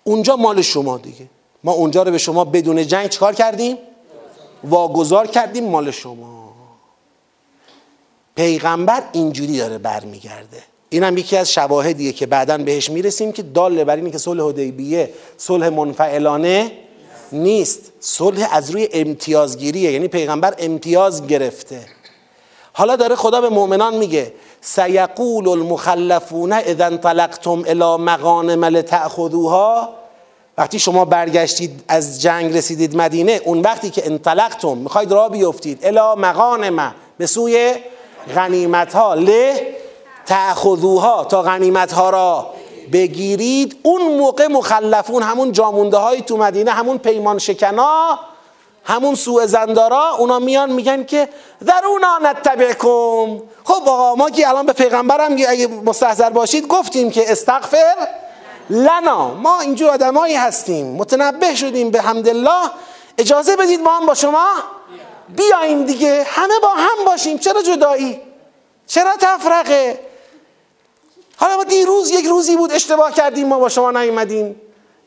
اونجا 0.04 0.36
مال 0.36 0.62
شما 0.62 0.98
دیگه. 0.98 1.26
ما 1.64 1.72
اونجا 1.72 2.02
رو 2.02 2.10
به 2.10 2.18
شما 2.18 2.44
بدون 2.44 2.86
جنگ 2.86 3.08
چکار 3.08 3.34
کردیم؟ 3.34 3.78
واگذار 4.64 5.26
کردیم 5.26 5.64
مال 5.64 5.90
شما. 5.90 6.52
پیغمبر 8.34 9.02
اینجوری 9.12 9.58
داره 9.58 9.78
برمیگرده. 9.78 10.62
این 10.94 11.02
هم 11.02 11.18
یکی 11.18 11.36
از 11.36 11.52
شواهدیه 11.52 12.12
که 12.12 12.26
بعدا 12.26 12.58
بهش 12.58 12.90
می‌رسیم 12.90 13.32
که 13.32 13.42
داله 13.42 13.84
بر 13.84 13.96
اینه 13.96 14.10
که 14.10 14.18
صلح 14.18 14.48
حدیبیه 14.48 15.10
صلح 15.36 15.68
منفعلانه 15.68 16.72
نیست. 17.32 17.92
صلح 18.00 18.48
از 18.52 18.70
روی 18.70 18.88
امتیازگیریه 18.92 19.92
یعنی 19.92 20.08
پیغمبر 20.08 20.54
امتیاز 20.58 21.26
گرفته. 21.26 21.80
حالا 22.72 22.96
داره 22.96 23.14
خدا 23.14 23.40
به 23.40 23.48
مؤمنان 23.48 23.96
میگه 23.96 24.32
سیقول 24.60 25.48
المخلفون 25.48 26.52
اذا 26.52 26.84
انطلقتم 26.84 27.64
الى 27.66 27.96
مغانم 28.02 28.64
لتأخذوها. 28.64 29.94
وقتی 30.58 30.78
شما 30.78 31.04
برگشتید 31.04 31.84
از 31.88 32.22
جنگ 32.22 32.56
رسیدید 32.56 32.96
مدینه 32.96 33.40
اون 33.44 33.60
وقتی 33.60 33.90
که 33.90 34.06
انطلقتم 34.06 34.78
می‌خواید 34.78 35.12
را 35.12 35.28
بیفتید 35.28 35.86
الا 35.86 36.14
مغانم 36.14 36.94
به 37.18 37.26
سوی 37.26 37.74
غنیمت 38.34 38.92
ها 38.94 39.14
له 39.14 39.83
تأخذوها 40.26 41.24
تا 41.24 41.42
غنیمت 41.42 41.92
ها 41.92 42.10
را 42.10 42.50
بگیرید. 42.92 43.76
اون 43.82 44.02
موقع 44.02 44.46
مخلفون 44.46 45.22
همون 45.22 45.52
جامونده 45.52 45.96
های 45.96 46.20
تو 46.20 46.36
مدینه 46.36 46.70
همون 46.70 46.98
پیمان 46.98 47.38
شکنا 47.38 48.18
همون 48.84 49.14
سوء 49.14 49.46
زندارا 49.46 50.10
اونا 50.18 50.38
میان 50.38 50.72
میگن 50.72 51.04
که 51.04 51.28
درونا 51.66 52.18
نتبعکم 52.22 53.38
خب 53.64 53.88
آقا 53.88 54.14
ما 54.14 54.30
که 54.30 54.48
الان 54.48 54.66
به 54.66 54.72
پیغمبرم 54.72 55.32
اگه 55.32 55.66
مستحضر 55.66 56.30
باشید 56.30 56.66
گفتیم 56.66 57.10
که 57.10 57.32
استغفر 57.32 58.08
لنا. 58.70 59.34
ما 59.34 59.60
اینجور 59.60 59.90
آدمایی 59.90 60.34
هستیم 60.34 60.86
متنبه 60.86 61.54
شدیم 61.54 61.90
به 61.90 62.00
حمدالله. 62.00 62.70
اجازه 63.18 63.56
بدید 63.56 63.80
ما 63.80 63.96
هم 63.96 64.06
با 64.06 64.14
شما 64.14 64.46
بیاییم 65.28 65.84
دیگه. 65.84 66.26
همه 66.28 66.54
با 66.62 66.68
هم 66.68 67.04
باشیم. 67.06 67.38
چرا 67.38 67.62
جدایی؟ 67.62 68.20
چرا 68.86 69.12
تفرقه؟ 69.20 70.00
حالا 71.36 71.56
ما 71.56 71.64
دیروز 71.64 72.10
یک 72.10 72.24
روزی 72.26 72.56
بود 72.56 72.72
اشتباه 72.72 73.12
کردیم 73.12 73.48
ما 73.48 73.58
با 73.58 73.68
شما 73.68 73.90
نیومدیم. 73.90 74.60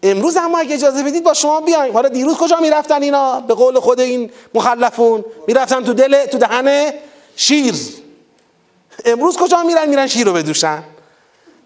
امروز 0.04 0.38
هم 0.38 0.56
اگه 0.56 0.76
اجازه 0.76 1.04
بدید 1.04 1.24
با 1.24 1.34
شما 1.34 1.62
بیایم. 1.62 1.94
حالا 1.94 2.10
دیروز 2.10 2.38
کجا 2.38 2.58
می‌رفتن 2.60 3.04
اینا؟ 3.04 3.40
به 3.40 3.54
قول 3.54 3.80
خود 3.80 4.00
این 4.00 4.32
مخلفون. 4.54 5.26
می‌رفتن 5.48 5.84
تو 5.84 5.94
دل 5.94 6.26
تو 6.26 6.38
دهن 6.38 6.94
شیر. 7.36 7.76
امروز 9.06 9.38
کجا 9.38 9.64
میرن؟ 9.64 9.90
میرن 9.90 10.08
شیر 10.08 10.28
رو 10.28 10.34
بدوشن. 10.34 10.84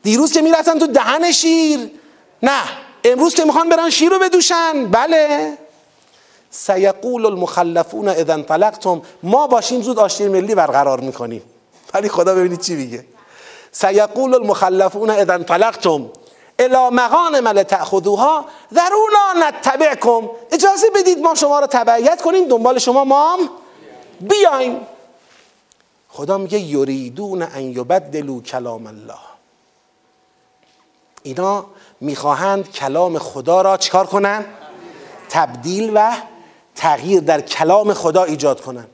دیروز 0.04 0.32
که 0.32 0.42
می‌رفتن 0.42 0.80
تو 0.80 0.88
دهن 0.88 1.32
شیر. 1.32 1.80
نه 2.44 2.62
امروز 3.04 3.36
که 3.36 3.46
می‌خوان 3.46 3.70
برن 3.70 3.90
شیر 3.90 4.10
رو 4.10 4.20
بدوشن. 4.20 4.86
بله. 4.86 5.58
سیقول 6.52 7.26
المخلفون 7.26 8.08
اذا 8.08 8.34
انطلقتم 8.34 9.02
ما 9.24 9.48
باشیم 9.48 9.82
زود 9.82 10.00
آشتی 10.00 10.28
ملی 10.28 10.56
برقرار 10.56 11.00
می‌کنیم. 11.00 11.42
ولی 11.94 12.10
خدا 12.10 12.36
ببینید 12.36 12.62
چی 12.62 12.76
میگه. 12.76 13.06
سیقول 13.72 14.36
المخلفون 14.36 15.10
اذا 15.10 15.34
انطلقتم 15.34 16.10
الا 16.60 16.90
مغانم 16.90 17.48
لتأخذوها 17.48 18.46
ذرونا 18.74 19.48
نتبعکم. 19.48 20.30
اجازه 20.52 20.90
بدید 20.96 21.20
ما 21.20 21.36
شما 21.36 21.60
رو 21.60 21.68
تبعیت 21.68 22.22
کنیم 22.22 22.48
دنبال 22.48 22.80
شما 22.80 23.04
ما 23.04 23.34
هم 23.34 23.50
بیایم. 24.22 24.88
خدا 26.10 26.38
میگه 26.38 26.60
یریدون 26.60 27.42
ان 27.42 27.62
یبدلوا 27.62 28.42
کلام 28.42 28.88
الله. 28.88 29.20
اینا 31.24 31.66
می‌خواهند 32.02 32.72
کلام 32.72 33.20
خدا 33.20 33.62
را 33.62 33.78
چکار 33.78 34.06
کنن؟ 34.06 34.46
تبدیل 35.30 35.92
و 35.96 36.12
تغییر 36.76 37.20
در 37.20 37.42
کلام 37.42 37.94
خدا 37.94 38.24
ایجاد 38.24 38.62
کنن. 38.62 38.86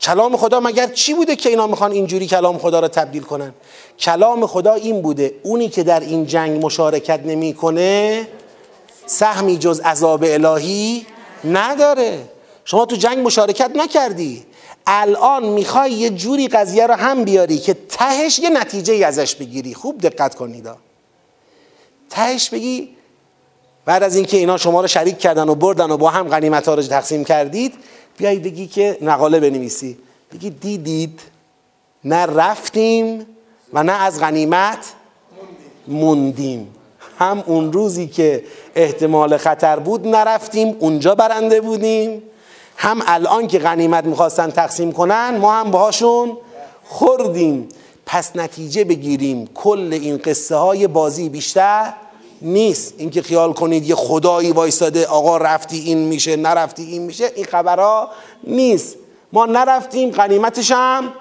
کلام 0.00 0.36
خدا 0.36 0.60
مگر 0.60 0.86
چی 0.86 1.14
بوده 1.14 1.36
که 1.36 1.48
اینا 1.48 1.66
می‌خوان 1.66 1.92
اینجوری 1.92 2.26
کلام 2.26 2.58
خدا 2.58 2.80
را 2.80 2.88
تبدیل 2.88 3.22
کنن؟ 3.22 3.54
کلام 3.98 4.46
خدا 4.46 4.74
این 4.74 5.02
بوده 5.02 5.34
اونی 5.42 5.68
که 5.68 5.82
در 5.82 6.00
این 6.00 6.26
جنگ 6.26 6.64
مشارکت 6.64 7.20
نمی‌کنه 7.24 8.28
سهمی 9.06 9.58
جز 9.58 9.80
عذاب 9.80 10.24
الهی 10.26 11.06
نداره. 11.44 12.28
شما 12.64 12.86
تو 12.86 12.96
جنگ 12.96 13.18
مشارکت 13.18 13.70
نکردی. 13.74 14.44
الان 14.86 15.44
می‌خوای 15.44 15.92
یه 15.92 16.10
جوری 16.10 16.48
قضیه 16.48 16.86
رو 16.86 16.94
هم 16.94 17.24
بیاری 17.24 17.58
که 17.58 17.76
تهش 17.88 18.38
یه 18.38 18.50
نتیجه 18.50 18.94
ای 18.94 19.04
ازش 19.04 19.34
بگیری. 19.34 19.74
خوب 19.74 20.00
دقت 20.00 20.34
کنید. 20.34 20.68
تهش 22.10 22.50
بگی 22.50 22.88
بعد 23.84 24.02
از 24.02 24.16
اینکه 24.16 24.36
اینا 24.36 24.56
شما 24.56 24.80
رو 24.80 24.86
شریک 24.86 25.18
کردن 25.18 25.48
و 25.48 25.54
بردن 25.54 25.90
و 25.90 25.96
با 25.96 26.10
هم 26.10 26.28
غنیمت 26.28 26.68
ها 26.68 26.74
رو 26.74 26.82
تقسیم 26.82 27.24
کردید 27.24 27.74
بیایی 28.18 28.38
بگی 28.38 28.66
که 28.66 28.98
نقاله 29.02 29.40
بنویسی. 29.40 29.98
بگی 30.32 30.50
دیدید 30.50 31.20
نه 32.04 32.26
رفتیم 32.26 33.26
و 33.72 33.82
نه 33.82 33.92
از 33.92 34.20
غنیمت 34.20 34.78
موندیم. 35.88 36.74
هم 37.18 37.44
اون 37.46 37.72
روزی 37.72 38.06
که 38.06 38.44
احتمال 38.74 39.36
خطر 39.36 39.78
بود 39.78 40.06
نرفتیم 40.06 40.76
اونجا 40.78 41.14
برنده 41.14 41.60
بودیم. 41.60 42.22
هم 42.76 43.02
الان 43.06 43.46
که 43.46 43.58
غنیمت 43.58 44.04
می‌خواستن 44.04 44.50
تقسیم 44.50 44.92
کنن 44.92 45.36
ما 45.36 45.52
هم 45.52 45.70
باهاشون 45.70 46.36
خوردیم. 46.84 47.68
پس 48.06 48.36
نتیجه 48.36 48.84
بگیریم 48.84 49.46
کل 49.54 49.88
این 49.92 50.16
قصه 50.16 50.56
های 50.56 50.86
بازی 50.86 51.28
بیشتر 51.28 51.92
نیست. 52.42 52.94
اینکه 52.98 53.22
خیال 53.22 53.52
کنید 53.52 53.88
یه 53.88 53.94
خدایی 53.94 54.52
وایستاده 54.52 55.06
آقا 55.06 55.36
رفتی 55.36 55.78
این 55.78 55.98
میشه 55.98 56.36
نرفتی 56.36 56.82
این 56.82 57.02
میشه 57.02 57.32
این 57.36 57.44
خبرها 57.44 58.10
نیست. 58.44 58.96
ما 59.32 59.46
نرفتیم 59.46 60.10
غنیمتش 60.10 60.70
هم 60.70 61.12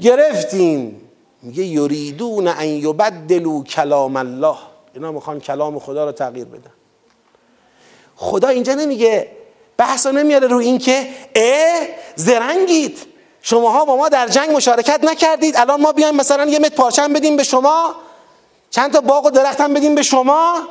گرفتیم. 0.00 1.00
میگه 1.42 1.64
یریدون 1.64 2.48
ان 2.48 2.66
یبدلوا 2.66 3.62
کلام 3.62 4.16
الله. 4.16 4.56
اینا 4.94 5.12
می‌خوان 5.12 5.40
کلام 5.40 5.78
خدا 5.78 6.04
رو 6.04 6.12
تغییر 6.12 6.44
بدن. 6.44 6.72
خدا 8.16 8.48
اینجا 8.48 8.74
نمیگه 8.74 9.28
بحثا 9.76 10.10
نمیاره 10.10 10.46
رو 10.46 10.56
این 10.56 10.78
که 10.78 11.08
اه 11.34 11.88
زرنگید. 12.16 12.98
شماها 13.42 13.84
با 13.84 13.96
ما 13.96 14.08
در 14.08 14.28
جنگ 14.28 14.50
مشارکت 14.50 15.04
نکردید. 15.04 15.56
الان 15.56 15.80
ما 15.80 15.92
بیایم 15.92 16.16
مثلا 16.16 16.44
یه 16.44 16.58
مت 16.58 16.74
پارچم 16.74 17.12
بدیم 17.12 17.36
به 17.36 17.42
شما. 17.42 17.94
چند 18.70 18.92
تا 18.92 19.00
باغ 19.00 19.26
و 19.26 19.30
درخت 19.30 19.60
هم 19.60 19.74
بدیم 19.74 19.94
به 19.94 20.02
شما؟ 20.02 20.68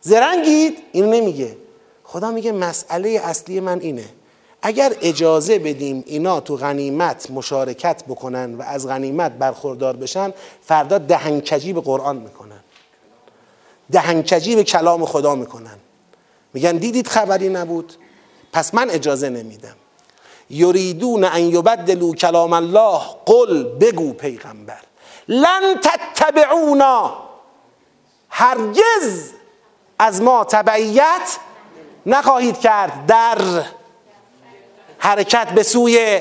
زرنگید؟ 0.00 0.78
اینو 0.92 1.10
نمیگه. 1.10 1.56
خدا 2.04 2.30
میگه 2.30 2.52
مسئله 2.52 3.20
اصلی 3.24 3.60
من 3.60 3.80
اینه. 3.80 4.04
اگر 4.62 4.96
اجازه 5.00 5.58
بدیم 5.58 6.04
اینا 6.06 6.40
تو 6.40 6.56
غنیمت 6.56 7.30
مشارکت 7.30 8.04
بکنن 8.04 8.54
و 8.54 8.62
از 8.62 8.88
غنیمت 8.88 9.32
برخوردار 9.32 9.96
بشن 9.96 10.32
فردا 10.62 10.98
دهنکجی 10.98 11.72
به 11.72 11.80
قرآن 11.80 12.16
می‌کنن. 12.16 12.60
دهنکجی 13.92 14.56
به 14.56 14.64
کلام 14.64 15.04
خدا 15.04 15.34
می‌کنن. 15.34 15.76
میگن 16.54 16.76
دیدید 16.76 17.06
خبری 17.08 17.48
نبود؟ 17.48 17.92
پس 18.52 18.74
من 18.74 18.90
اجازه 18.90 19.28
نمیدم. 19.28 19.76
یریدون 20.50 21.24
ان 21.24 21.42
یبدلوا 21.42 22.12
کلام 22.12 22.52
الله 22.52 23.00
قل 23.26 23.62
بگو 23.62 24.12
پیغمبر. 24.12 24.80
لن 25.28 25.80
تتبعونا. 25.82 27.22
هرگز 28.30 29.32
از 29.98 30.22
ما 30.22 30.44
تبعیت 30.44 31.38
نخواهید 32.06 32.60
کرد. 32.60 33.06
در 33.06 33.38
حرکت 34.98 35.48
به 35.48 35.62
سوی 35.62 36.20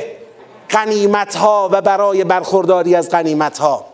قنیمت 0.70 1.36
ها 1.36 1.70
و 1.72 1.82
برای 1.82 2.24
برخورداری 2.24 2.96
از 2.96 3.10
قنیمت 3.10 3.58
ها 3.58 3.86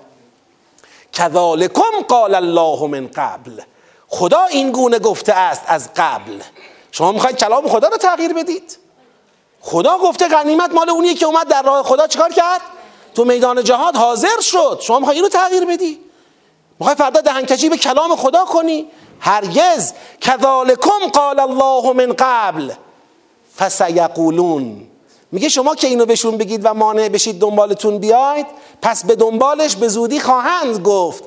کذالکم 1.13 2.01
قال 2.07 2.35
الله 2.35 2.87
من 2.87 3.07
قبل. 3.07 3.61
خدا 4.07 4.43
این 4.43 4.71
گونه 4.71 4.99
گفته 4.99 5.33
است 5.33 5.61
از 5.67 5.89
قبل. 5.95 6.41
شما 6.91 7.11
می‌خواید 7.11 7.37
کلام 7.37 7.67
خدا 7.67 7.87
رو 7.87 7.97
تغییر 7.97 8.33
بدید؟ 8.33 8.77
خدا 9.61 9.97
گفته 9.97 10.27
غنیمت 10.27 10.73
مال 10.73 10.89
اونیه 10.89 11.13
که 11.13 11.25
اومد 11.25 11.47
در 11.47 11.61
راه 11.61 11.83
خدا 11.83 12.07
چیکار 12.07 12.29
کرد؟ 12.33 12.61
تو 13.17 13.25
میدان 13.25 13.63
جهاد 13.63 13.95
حاضر 13.95 14.39
شد. 14.41 14.79
شما 14.81 14.99
می‌خوای 14.99 15.15
اینو 15.15 15.29
تغییر 15.29 15.65
بدی؟ 15.65 15.99
می‌خوای 16.79 16.95
فردا 16.95 17.21
دهنکجی 17.21 17.69
به 17.69 17.77
کلام 17.77 18.15
خدا 18.15 18.45
کنی؟ 18.45 18.87
هرگز. 19.19 19.93
کذالکم 20.21 21.07
قال 21.13 21.39
الله 21.39 21.93
من 21.93 22.13
قبل. 22.13 22.71
فسیقولون. 23.57 24.87
میگه 25.31 25.49
شما 25.49 25.75
که 25.75 25.87
اینو 25.87 26.05
بهشون 26.05 26.37
بگید 26.37 26.61
و 26.63 26.73
مانع 26.73 27.09
بشید 27.09 27.39
دنبالتون 27.39 27.97
بیاید 27.97 28.45
پس 28.81 29.05
به 29.05 29.15
دنبالش 29.15 29.75
به 29.75 29.87
زودی 29.87 30.19
خواهند 30.19 30.79
گفت 30.79 31.23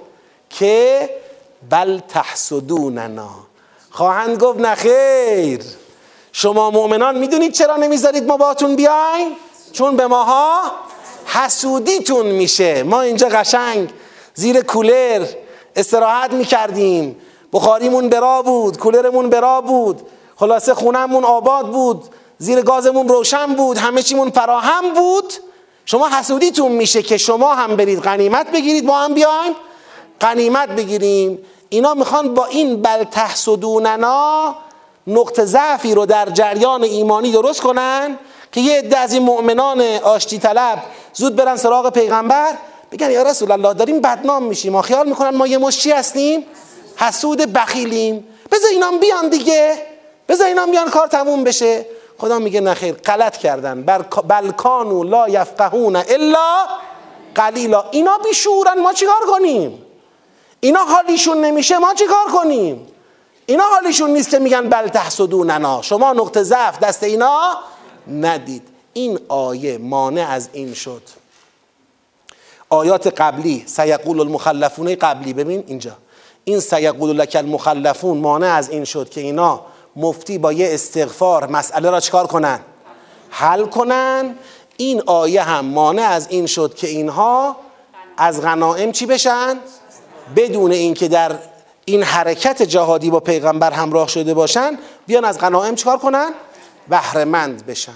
که 0.51 1.11
بل 1.71 1.99
تحسدوننا. 1.99 3.31
خواهند 3.91 4.43
گفت 4.43 4.61
نخیر 4.61 5.61
شما 6.33 6.71
مؤمنان 6.71 7.19
می‌دونید 7.19 7.53
چرا 7.53 7.77
نمی‌ذارید 7.77 8.27
ما 8.27 8.37
باتون 8.37 8.77
بیایم؟ 8.77 9.37
چون 9.73 9.97
به 9.97 10.07
ماها 10.07 10.61
حسودیتون 11.33 12.27
میشه. 12.27 12.83
ما 12.83 13.01
اینجا 13.01 13.29
قشنگ 13.29 13.91
زیر 14.35 14.61
کولر 14.61 15.27
استراحت 15.77 16.33
می‌کردیم. 16.33 17.17
بخاریمون 17.53 18.09
برا 18.09 18.43
بود 18.43 18.79
کولرمون 18.79 19.31
برا 19.31 19.61
بود. 19.61 20.01
خلاصه 20.37 20.75
خونمون 20.75 21.25
آباد 21.25 21.67
بود 21.71 22.05
زیر 22.39 22.61
گازمون 22.61 23.09
روشن 23.09 23.47
بود 23.47 23.79
همه 23.79 24.03
چیمون 24.03 24.31
فراهم 24.31 24.95
بود. 24.95 25.33
شما 25.85 26.09
حسودیتون 26.09 26.73
میشه 26.73 27.03
که 27.03 27.19
شما 27.19 27.55
هم 27.55 27.77
برید 27.77 28.01
غنیمت 28.01 28.53
بگیرید 28.53 28.85
ما 28.85 28.99
هم 28.99 29.15
بیایم 29.15 29.53
غنیمت 30.21 30.69
بگیریم. 30.69 31.39
اینا 31.69 31.95
می‌خوان 31.95 32.35
با 32.35 32.47
این 32.47 32.83
بل 32.83 33.05
تحسدوننا 33.05 34.55
نقطه 35.07 35.45
ضعفی 35.45 35.95
رو 35.95 36.07
در 36.07 36.31
جریان 36.31 36.83
ایمانی 36.83 37.33
درست 37.33 37.61
کنن. 37.61 38.19
که 38.53 38.61
یه 38.61 38.79
عده 38.79 38.99
از 38.99 39.13
این 39.13 39.23
مؤمنان 39.23 39.81
آشتی 40.03 40.39
طلب 40.39 40.83
زود 41.13 41.37
برن 41.37 41.57
سراغ 41.57 41.93
پیغمبر 41.93 42.53
بگن 42.93 43.11
یا 43.11 43.23
رسول 43.23 43.53
الله 43.53 43.75
داریم 43.75 44.01
بدنام 44.01 44.43
میشیم 44.43 44.73
ما 44.73 44.83
خیال 44.83 45.09
می‌کنن 45.09 45.37
ما 45.37 45.47
یه 45.47 45.59
مشتی 45.59 45.91
هستیم 45.91 46.47
حسود 46.97 47.39
بخیلیم. 47.39 48.27
بذار 48.53 48.71
اینام 48.71 48.99
بیان 48.99 49.29
دیگه 49.29 49.83
بذار 50.29 50.47
اینام 50.47 50.71
بیان 50.71 50.91
کار 50.91 51.07
تموم 51.07 51.45
بشه. 51.45 51.87
خدا 52.19 52.39
میگه 52.39 52.61
نخیر 52.61 52.95
غلط 52.95 53.37
کردن. 53.37 53.83
بلکانو 54.29 55.03
لا 55.03 55.29
یفقهون 55.29 55.97
الا 55.97 56.67
قلیلا. 57.35 57.85
اینا 57.91 58.19
بیشورن 58.19 58.81
ما 58.81 58.93
چیکار 58.93 59.21
کنیم؟ 59.27 59.87
اینا 60.61 60.81
حالیشون 60.81 61.41
نمیشه 61.41 61.79
ما 61.79 61.95
چیکار 61.95 62.25
کنیم؟ 62.33 62.87
اینا 63.47 63.65
حالیشون 63.65 64.11
نیست 64.11 64.31
که 64.31 64.39
میگن 64.39 64.69
بل 64.69 64.89
تحسدوننا. 64.89 65.83
شما 65.83 66.13
نقطه 66.13 66.43
ضعف 66.43 66.79
دست 66.79 67.03
اینا 67.03 67.59
ندید. 68.11 68.63
این 68.93 69.19
آیه 69.29 69.79
مانع 69.79 70.27
از 70.31 70.49
این 70.53 70.75
شد. 70.75 71.03
آیات 72.69 73.07
قبلی 73.07 73.63
سیقول 73.67 74.21
المخلفون. 74.21 74.95
قبلی 74.95 75.33
ببین 75.33 75.65
اینجا. 75.67 75.97
این 76.45 76.61
سیقول 76.61 77.17
لک 77.17 77.37
المخلفون 77.37 78.19
مانع 78.19 78.47
از 78.47 78.71
این 78.71 78.85
شد 78.85 79.11
که 79.11 79.21
اینا 79.21 79.61
مفتی 79.97 80.39
با 80.39 80.53
یه 80.53 80.75
استغفار 80.75 81.47
مسئله 81.47 81.91
را 81.91 82.01
چکار 82.01 82.27
کنن؟ 82.27 82.61
حل 83.31 83.65
کنن. 83.65 84.35
این 84.77 85.03
آیه 85.07 85.43
هم 85.43 85.65
مانع 85.65 86.03
از 86.03 86.27
این 86.31 86.47
شد 86.47 86.75
که 86.75 86.87
اینها 86.89 87.57
از 88.17 88.43
غنائم 88.43 88.93
چی 88.93 89.07
بشن؟ 89.07 89.59
بدون 90.37 90.73
اینکه 90.73 91.09
در 91.09 91.33
این 91.85 92.03
حرکت 92.03 92.63
جهادی 92.63 93.11
با 93.11 93.21
پیغمبر 93.21 93.71
همراه 93.71 94.09
شده 94.09 94.35
باشن 94.35 94.79
بیان 95.07 95.25
از 95.25 95.39
غنائم 95.39 95.75
چکار 95.75 95.99
کنن؟ 95.99 96.31
بهرهمند 96.91 97.67
بشن. 97.67 97.93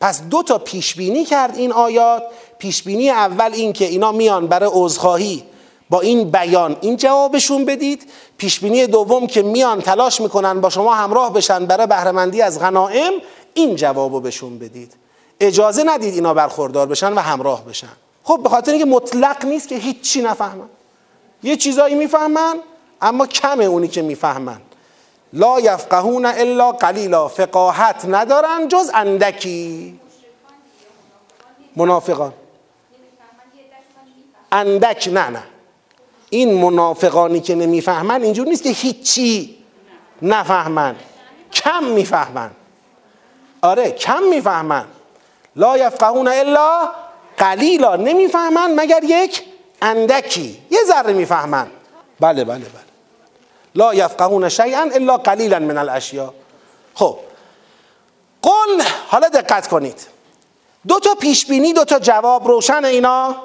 پس 0.00 0.22
دو 0.22 0.42
تا 0.42 0.58
پیش 0.58 0.94
بینی 0.94 1.24
کرد 1.24 1.56
این 1.56 1.72
آیات. 1.72 2.22
پیش 2.58 2.82
بینی 2.82 3.10
اول 3.10 3.50
این 3.52 3.72
که 3.72 3.84
اینا 3.84 4.12
میان 4.12 4.46
برای 4.46 4.70
عذرخواهی. 4.72 5.44
با 5.90 6.00
این 6.00 6.30
بیان 6.30 6.76
این 6.80 6.96
جوابشون 6.96 7.64
بدید. 7.64 8.10
پیش 8.38 8.60
بینی 8.60 8.86
دوم 8.86 9.26
که 9.26 9.42
میان 9.42 9.80
تلاش 9.80 10.20
می‌کنن 10.20 10.60
با 10.60 10.70
شما 10.70 10.94
همراه 10.94 11.32
بشن 11.32 11.66
برای 11.66 11.86
بهرهمندی 11.86 12.42
از 12.42 12.60
غنائم 12.60 13.12
این 13.54 13.76
جوابو 13.76 14.20
بهشون 14.20 14.58
بدید. 14.58 14.94
اجازه 15.40 15.84
ندید 15.84 16.14
اینا 16.14 16.34
برخوردار 16.34 16.86
بشن 16.86 17.12
و 17.12 17.18
همراه 17.18 17.64
بشن. 17.64 17.92
خب 18.24 18.40
به 18.42 18.48
خاطر 18.48 18.72
اینکه 18.72 18.86
مطلق 18.86 19.44
نیست 19.44 19.68
که 19.68 19.76
هیچی 19.76 20.22
نفهمن. 20.22 20.68
یه 21.42 21.56
چیزایی 21.56 21.94
می‌فهمن 21.94 22.56
اما 23.02 23.26
کمه 23.26 23.64
اونی 23.64 23.88
که 23.88 24.02
می‌فهمن. 24.02 24.60
لا 25.32 25.60
یفقهون 25.60 26.26
الا 26.26 26.72
قلیلا 26.72 27.28
فقاهت 27.28 28.04
ندارن 28.04 28.68
جز 28.68 28.90
اندکی. 28.94 30.00
منافقان. 31.76 32.32
اندک 34.52 35.08
نه 35.08 35.30
نه. 35.30 35.42
این 36.30 36.54
منافقانی 36.54 37.40
که 37.40 37.54
نمی‌فهمن 37.54 38.22
اینجور 38.22 38.48
نیست 38.48 38.62
که 38.62 38.68
هیچی 38.68 39.58
نفهمن. 40.22 40.96
کم 41.52 41.84
می‌فهمن. 41.84 42.50
آره 43.62 43.90
کم 43.90 44.22
می‌فهمن. 44.22 44.84
لا 45.56 45.78
یفقهون 45.78 46.28
الا 46.28 46.88
قلیلا. 47.38 47.96
نمی‌فهمن 47.96 48.74
مگر 48.76 49.00
یک 49.04 49.42
اندکی. 49.82 50.58
یه 50.70 50.78
ذره 50.86 51.12
می‌فهمن. 51.12 51.66
بله 52.20 52.44
بله 52.44 52.58
بله. 52.58 52.91
لا 53.74 53.94
یفقهون 53.94 54.48
شیئا 54.48 54.82
الا 54.94 55.16
قلیلا 55.16 55.58
من 55.58 55.78
الاشیاء. 55.78 56.30
خب. 56.94 57.18
قل 58.42 58.82
حالا 59.08 59.28
دقت 59.28 59.68
کنید. 59.68 60.06
دو 60.88 61.00
تا 61.00 61.14
پیش 61.14 61.46
بینی 61.46 61.72
دو 61.72 61.84
تا 61.84 61.98
جواب 61.98 62.48
روشن 62.48 62.84
اینا؟ 62.84 63.36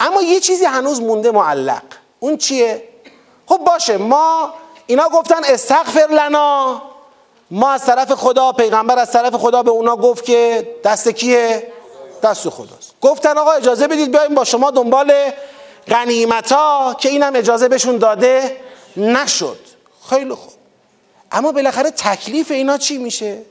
اما 0.00 0.22
یه 0.22 0.40
چیزی 0.40 0.64
هنوز 0.64 1.00
مونده 1.02 1.30
معلق. 1.30 1.82
اون 2.20 2.36
چیه؟ 2.36 2.82
خب 3.46 3.56
باشه 3.56 3.96
ما 3.96 4.54
اینا 4.86 5.08
گفتن 5.08 5.44
استغفر 5.44 6.06
لنا. 6.10 6.82
ما 7.50 7.70
از 7.70 7.86
طرف 7.86 8.12
خدا 8.12 8.52
پیغمبر 8.52 8.98
از 8.98 9.12
طرف 9.12 9.34
خدا 9.34 9.62
به 9.62 9.70
اونا 9.70 9.96
گفت 9.96 10.24
که 10.24 10.68
دست 10.84 11.08
کیه؟ 11.08 11.72
دست 12.22 12.48
خداست. 12.48 12.94
گفتن 13.00 13.38
آقا 13.38 13.52
اجازه 13.52 13.88
بدید 13.88 14.10
بیایم 14.10 14.34
با 14.34 14.44
شما 14.44 14.70
دنبال 14.70 15.12
غنیمت 15.88 16.52
ها 16.52 16.96
که 17.00 17.08
اینم 17.08 17.32
اجازه 17.36 17.68
بهشون 17.68 17.98
داده. 17.98 18.56
نشد. 18.96 19.58
خیلی 20.08 20.34
خوب. 20.34 20.52
اما 21.32 21.52
بالاخره 21.52 21.90
تکلیف 21.90 22.50
اینا 22.50 22.78
چی 22.78 22.98
میشه؟ 22.98 23.42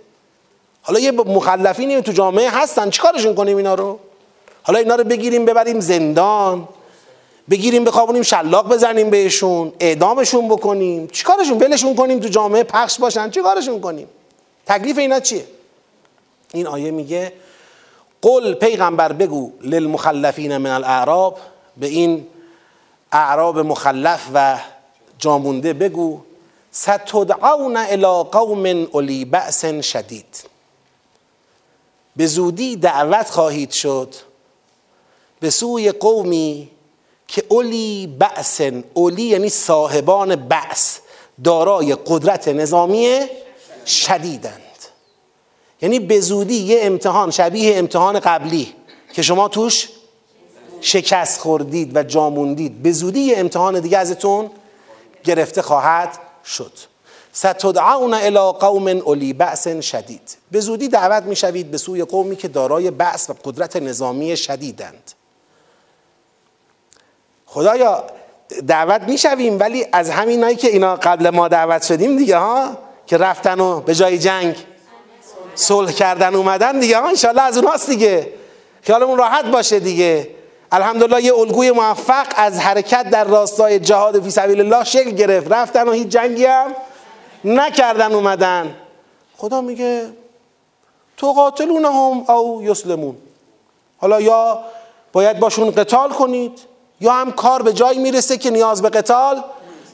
حالا 0.81 0.99
یه 0.99 1.11
مخلفینی 1.11 2.01
تو 2.01 2.11
جامعه 2.11 2.49
هستن 2.49 2.89
چیکارشون 2.89 3.35
کنیم 3.35 3.57
اینا 3.57 3.73
رو؟ 3.73 3.99
حالا 4.63 4.79
اینا 4.79 4.95
رو 4.95 5.03
بگیریم 5.03 5.45
ببریم 5.45 5.79
زندان 5.79 6.67
بگیریم 7.49 7.83
بخوابونیم 7.83 8.23
شلاق 8.23 8.73
بزنیم 8.73 9.09
بهشون 9.09 9.73
اعدامشون 9.79 10.47
بکنیم. 10.47 11.07
چیکارشون؟ 11.07 11.57
ولشون 11.57 11.95
کنیم 11.95 12.19
تو 12.19 12.27
جامعه 12.27 12.63
پخش 12.63 12.99
باشن 12.99 13.29
چیکارشون 13.29 13.81
کنیم؟ 13.81 14.07
تکلیف 14.65 14.97
اینا 14.97 15.19
چیه؟ 15.19 15.45
این 16.53 16.67
آیه 16.67 16.91
میگه 16.91 17.33
قل 18.21 18.53
پیغمبر 18.53 19.13
بگو 19.13 19.51
للمخلفین 19.61 20.57
من 20.57 20.69
الاعراب 20.69 21.37
به 21.77 21.87
این 21.87 22.27
اعراب 23.11 23.59
مخلف 23.59 24.27
و 24.33 24.57
جامونده 25.19 25.73
بگو 25.73 26.21
ستدعون 26.71 27.77
الى 27.77 28.29
قوم 28.31 28.65
اولی 28.65 29.25
بأس 29.25 29.65
شدید. 29.65 30.43
به 32.15 32.27
زودی 32.27 32.75
دعوت 32.75 33.29
خواهید 33.29 33.71
شد 33.71 34.15
به 35.39 35.49
سوی 35.49 35.91
قومی 35.91 36.69
که 37.27 37.43
اولی 37.49 38.15
بأس 38.19 38.61
اولی 38.93 39.23
یعنی 39.23 39.49
صاحبان 39.49 40.35
بأس 40.35 40.99
دارای 41.43 41.97
قدرت 42.05 42.47
نظامی 42.47 43.19
شدیدند. 43.85 44.61
یعنی 45.81 45.99
به 45.99 46.19
زودی 46.19 46.57
یه 46.57 46.79
امتحان 46.81 47.31
شبیه 47.31 47.77
امتحان 47.77 48.19
قبلی 48.19 48.73
که 49.13 49.21
شما 49.21 49.47
توش 49.47 49.89
شکست 50.81 51.39
خوردید 51.39 51.95
و 51.95 52.03
جاموندید. 52.03 52.83
به 52.83 52.91
زودی 52.91 53.19
یه 53.19 53.37
امتحان 53.37 53.79
دیگه 53.79 53.97
ازتون 53.97 54.49
گرفته 55.25 55.61
خواهد 55.61 56.09
شد. 56.45 56.71
ستدعون 57.33 58.13
الى 58.13 58.51
قوم 58.59 58.87
اولی 58.87 59.33
بأس 59.33 59.67
شدید. 59.67 60.37
به 60.51 60.59
زودی 60.59 60.87
دعوت 60.87 61.23
می‌شوید 61.23 61.71
به 61.71 61.77
سوی 61.77 62.03
قومی 62.03 62.35
که 62.35 62.47
دارای 62.47 62.91
بأس 62.91 63.29
و 63.29 63.33
قدرت 63.45 63.75
نظامی 63.75 64.37
شدیدند. 64.37 65.11
خدایا 67.45 68.03
دعوت 68.67 69.01
می‌شویم 69.01 69.59
ولی 69.59 69.87
از 69.91 70.09
همینایی 70.09 70.55
که 70.55 70.67
اینا 70.67 70.95
قبل 70.95 71.29
ما 71.29 71.47
دعوت 71.47 71.83
شدیم 71.83 72.17
دیگه 72.17 72.37
ها؟ 72.37 72.77
که 73.07 73.17
رفتن 73.17 73.59
و 73.59 73.81
به 73.81 73.95
جای 73.95 74.17
جنگ 74.17 74.55
صلح 75.55 75.91
کردن 75.91 76.35
اومدن 76.35 76.79
دیگه 76.79 76.99
ها؟ 76.99 77.07
انشالله 77.07 77.41
از 77.41 77.57
اوناست 77.57 77.89
دیگه. 77.89 78.33
خیالمون 78.81 79.17
راحت 79.17 79.45
باشه 79.45 79.79
دیگه. 79.79 80.29
الحمدلله 80.75 81.23
یه 81.23 81.33
الگوی 81.33 81.71
موفق 81.71 82.25
از 82.35 82.59
حرکت 82.59 83.09
در 83.09 83.23
راستای 83.23 83.79
جهاد 83.79 84.23
فی 84.23 84.31
سبیل 84.31 84.59
الله 84.59 84.83
شکل 84.83 85.09
گرفت. 85.09 85.51
رفتن 85.51 85.87
و 85.87 85.91
هیچ 85.91 86.07
جنگی 86.07 86.45
هم 86.45 86.75
نکردن 87.45 88.13
اومدن. 88.13 88.75
خدا 89.37 89.61
میگه 89.61 90.07
تو 91.17 91.33
قاتلونهم 91.33 92.31
او 92.31 92.63
یسلمون. 92.63 93.15
حالا 93.97 94.21
یا 94.21 94.59
باید 95.13 95.39
باشون 95.39 95.71
قتال 95.71 96.09
کنید 96.09 96.59
یا 97.01 97.11
هم 97.11 97.31
کار 97.31 97.61
به 97.61 97.73
جایی 97.73 97.99
می‌رسه 97.99 98.37
که 98.37 98.49
نیاز 98.49 98.81
به 98.81 98.89
قتال 98.89 99.43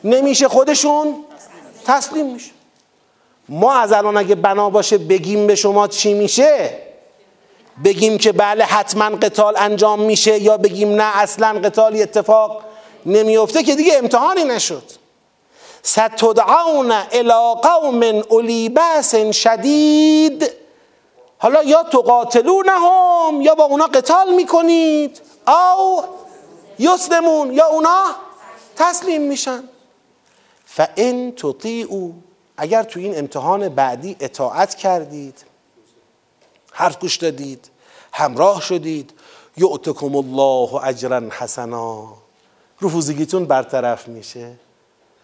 نمیشه 0.04 0.48
خودشون 0.48 1.16
تسلیم 1.86 2.26
میشه. 2.26 2.52
ما 3.50 3.74
از 3.74 3.92
الان 3.92 4.18
اگه 4.18 4.36
بنا 4.36 4.70
باشه 4.70 4.98
بگیم 4.98 5.48
به 5.48 5.56
شما 5.56 5.88
چی 5.88 6.14
میشه 6.14 6.70
بگیم 7.84 8.18
که 8.18 8.32
بله 8.32 8.64
حتما 8.64 9.06
قتال 9.06 9.54
انجام 9.58 10.02
میشه 10.02 10.42
یا 10.42 10.58
بگیم 10.58 10.96
نه 10.96 11.18
اصلا 11.18 11.60
قتالی 11.60 12.04
اتفاق 12.04 12.64
نمیفته 13.06 13.64
که 13.64 13.76
دیگه 13.76 13.98
امتحانی 13.98 14.44
نشد. 14.44 14.84
ستدعون 15.84 16.92
الى 16.92 17.34
قوم 17.62 18.04
اولی 18.04 18.70
بأس 18.70 19.16
شدید. 19.16 20.52
حالا 21.38 21.64
یا 21.64 21.84
تقاتلونهم 21.84 23.42
یا 23.42 23.56
با 23.56 23.64
اونا 23.64 23.88
قتال 23.88 24.34
می‌کنید 24.34 25.22
او 25.48 26.04
یسلمون 26.80 27.54
یا 27.54 27.66
اونا 27.66 28.06
تسلیم 28.76 29.22
میشن. 29.22 29.64
فان 30.66 31.32
تطیعوا 31.32 32.10
اگر 32.58 32.84
تو 32.84 33.00
این 33.00 33.18
امتحان 33.18 33.70
بعدی 33.70 34.16
اطاعت 34.20 34.76
کردید 34.76 35.46
حرف 36.72 37.00
گوش 37.00 37.18
دادید 37.18 37.71
همراه 38.12 38.62
شدید. 38.62 39.14
یعتکم 39.58 40.16
الله 40.16 40.86
اجرا 40.86 41.22
حسنا. 41.32 42.08
رفوزگیتون 42.82 43.46
برطرف 43.46 44.08
میشه. 44.08 44.52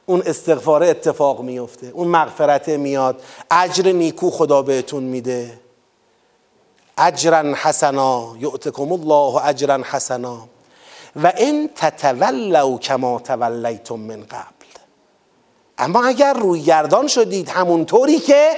اون 0.05 0.23
استغفار 0.25 0.83
اتفاق 0.83 1.41
میفته. 1.41 1.87
اون 1.87 2.07
مغفرت 2.07 2.69
میاد. 2.69 3.21
اجر 3.51 3.91
نیکو 3.91 4.29
خدا 4.29 4.61
بهتون 4.61 5.03
میده. 5.03 5.59
اجرا 6.97 7.55
حسنا. 7.55 8.35
یعتکم 8.39 8.91
الله 8.91 9.45
اجرا 9.45 9.83
حسنا. 9.83 10.47
و 11.15 11.33
این 11.37 11.69
تتولوا 11.75 12.77
کما 12.77 13.19
تولیتم 13.19 13.95
من 13.95 14.23
قبل. 14.23 14.67
اما 15.77 16.05
اگر 16.05 16.33
روی 16.33 16.61
گردان 16.61 17.07
شدید 17.07 17.49
همونطوری 17.49 18.19
که 18.19 18.51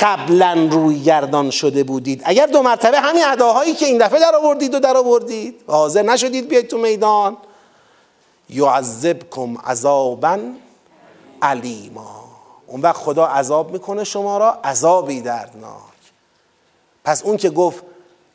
قبلا 0.00 0.68
روی 0.70 1.02
گردان 1.02 1.50
شده 1.50 1.84
بودید. 1.84 2.22
اگر 2.24 2.46
دو 2.46 2.62
مرتبه 2.62 3.00
همین 3.00 3.24
اداهایی 3.24 3.74
که 3.74 3.86
این 3.86 3.98
دفعه 3.98 4.20
در 4.20 4.34
آوردید 4.34 4.74
و 4.74 4.80
در 4.80 4.96
آوردید. 4.96 5.60
حاضر 5.66 6.02
نشدید 6.02 6.48
بیاید 6.48 6.68
تو 6.68 6.78
میدان. 6.78 7.36
یعذبکم 8.50 9.58
عذابا 9.58 10.38
علیما 11.42 12.24
اون 12.66 12.80
وقت 12.80 12.96
خدا 12.96 13.26
عذاب 13.26 13.72
می‌کنه 13.72 14.04
شما 14.04 14.38
را 14.38 14.58
عذابی 14.64 15.20
دردناک. 15.20 15.80
پس 17.04 17.22
اون 17.22 17.36
که 17.36 17.50
گفت 17.50 17.82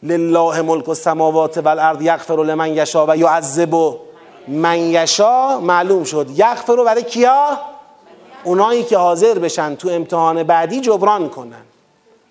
لله 0.03 0.61
ملک 0.61 0.89
السماوات 0.89 1.57
والارض 1.57 2.01
یغفر 2.01 2.43
لمن 2.43 2.73
یشا 2.73 3.05
و 3.05 3.17
یعذب 3.17 3.97
من 4.47 4.79
یشا 4.79 5.59
معلوم 5.59 6.03
شد. 6.03 6.29
یغفر 6.35 6.83
برای 6.83 7.03
کیا؟ 7.03 7.59
اونایی 8.45 8.83
که 8.83 8.97
حاضر 8.97 9.33
بشن 9.33 9.75
تو 9.75 9.89
امتحان 9.89 10.43
بعدی 10.43 10.81
جبران 10.81 11.29
کنن. 11.29 11.61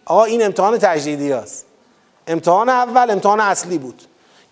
آقا 0.05 0.25
این 0.25 0.45
امتحان 0.45 0.79
تجدیدی 0.79 1.33
هست. 1.33 1.67
امتحان 2.27 2.69
اول 2.69 3.11
امتحان 3.11 3.41
اصلی 3.41 3.79
بود. 3.79 4.03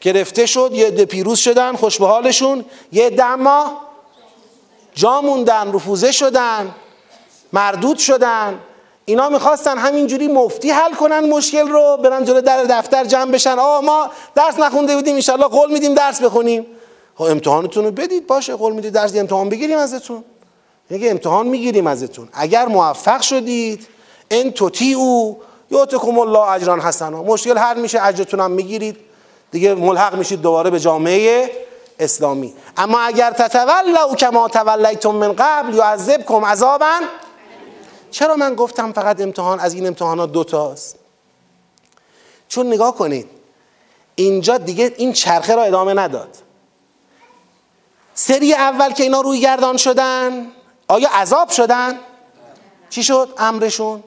گرفته 0.00 0.46
شد 0.46 0.70
یه 0.72 0.86
عده 0.86 1.04
پیروز 1.04 1.38
شدن 1.38 1.76
خوش 1.76 1.98
به 1.98 2.06
حالشون. 2.06 2.64
یه 2.92 3.06
عده 3.06 3.24
اما 3.24 3.78
جا 4.94 5.20
موندن 5.20 5.72
رفوزه 5.72 6.12
شدن 6.12 6.74
مردود 7.52 7.98
شدن. 7.98 8.58
اینا 9.04 9.28
می‌خواستن 9.28 9.78
همینجوری 9.78 10.28
مفتی 10.28 10.70
حل 10.70 10.94
کنن 10.94 11.30
مشکل 11.30 11.68
رو 11.68 11.98
برن 12.02 12.24
جلو 12.24 12.40
در 12.40 12.64
دفتر 12.64 13.04
جمع 13.04 13.30
بشن. 13.32 13.58
آقا 13.58 13.80
ما 13.80 14.10
درس 14.34 14.58
نخونده 14.58 14.94
بودیم 14.94 15.14
انشالله 15.14 15.46
قول 15.46 15.72
میدیم 15.72 15.94
درس 15.94 16.22
بخونیم. 16.22 16.66
خب 17.16 17.24
امتحانتون 17.24 17.84
رو 17.84 17.90
بدید 17.90 18.26
باشه 18.26 18.54
قول 18.54 18.72
می‌دید 18.72 18.92
درس 18.92 19.16
امتحان 19.16 19.48
بگیریم 19.48 19.78
ازتون. 19.78 20.24
میگه 20.90 21.10
امتحان 21.10 21.46
می‌گیریم 21.46 21.86
ازتون. 21.86 22.28
اگر 22.32 22.66
موفق 22.66 23.20
شدید 23.20 23.88
ان 24.30 24.50
توتی 24.50 24.94
او 24.94 25.40
یعطکم 25.70 26.18
الله 26.18 26.50
اجران 26.50 26.80
حسنا. 26.80 27.22
مشکل 27.22 27.58
حل 27.58 27.80
میشه 27.80 28.06
اجرتون 28.06 28.40
هم 28.40 28.50
می‌گیرید. 28.50 28.96
دیگه 29.50 29.74
ملحق 29.74 30.14
میشید 30.14 30.40
دوباره 30.40 30.70
به 30.70 30.80
جامعه 30.80 31.50
اسلامی. 31.98 32.54
اما 32.76 33.00
اگر 33.00 33.30
تتولوا 33.30 34.14
کما 34.14 34.48
تولیتم 34.48 35.10
من 35.10 35.32
قبل 35.38 35.74
یعذبکم 35.74 36.44
عذابا. 36.44 37.00
چرا 38.10 38.36
من 38.36 38.54
گفتم 38.54 38.92
فقط 38.92 39.20
امتحان؟ 39.20 39.60
از 39.60 39.74
این 39.74 39.86
امتحانات 39.86 40.32
دوتاست 40.32 40.96
چون 42.48 42.66
نگاه 42.66 42.94
کنید 42.94 43.26
اینجا 44.14 44.58
دیگه 44.58 44.94
این 44.96 45.12
چرخه 45.12 45.54
را 45.54 45.62
ادامه 45.62 45.94
نداد. 45.94 46.36
سری 48.14 48.54
اول 48.54 48.92
که 48.92 49.02
اینا 49.02 49.20
روی 49.20 49.40
گردان 49.40 49.76
شدن 49.76 50.46
آیا 50.92 51.08
عذاب 51.08 51.48
شدن؟ 51.48 51.98
چی 52.90 53.02
شد 53.02 53.28
امرشون؟ 53.38 54.02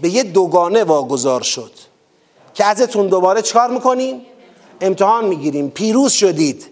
به 0.00 0.08
یه 0.08 0.22
دوگانه 0.22 0.84
واگذار 0.84 1.42
شد 1.42 1.72
که 2.54 2.64
ازتون 2.64 3.08
دوباره 3.08 3.42
چکار 3.42 3.70
می‌کنیم؟ 3.70 4.26
امتحان 4.80 5.24
می‌گیریم 5.24 5.70
پیروز 5.70 6.12
شدید 6.12 6.66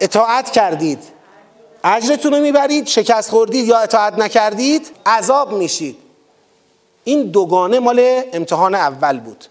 اطاعت 0.00 0.50
کردید 0.50 0.98
اجرتون 1.84 2.32
رو 2.32 2.40
می‌برید 2.40 2.86
شکست 2.86 3.30
خوردید 3.30 3.66
یا 3.68 3.78
اطاعت 3.78 4.18
نکردید 4.18 4.90
عذاب 5.06 5.52
میشید 5.52 5.98
این 7.04 7.22
دوگانه 7.22 7.78
مال 7.78 8.22
امتحان 8.32 8.74
اول 8.74 9.20
بود 9.20 9.44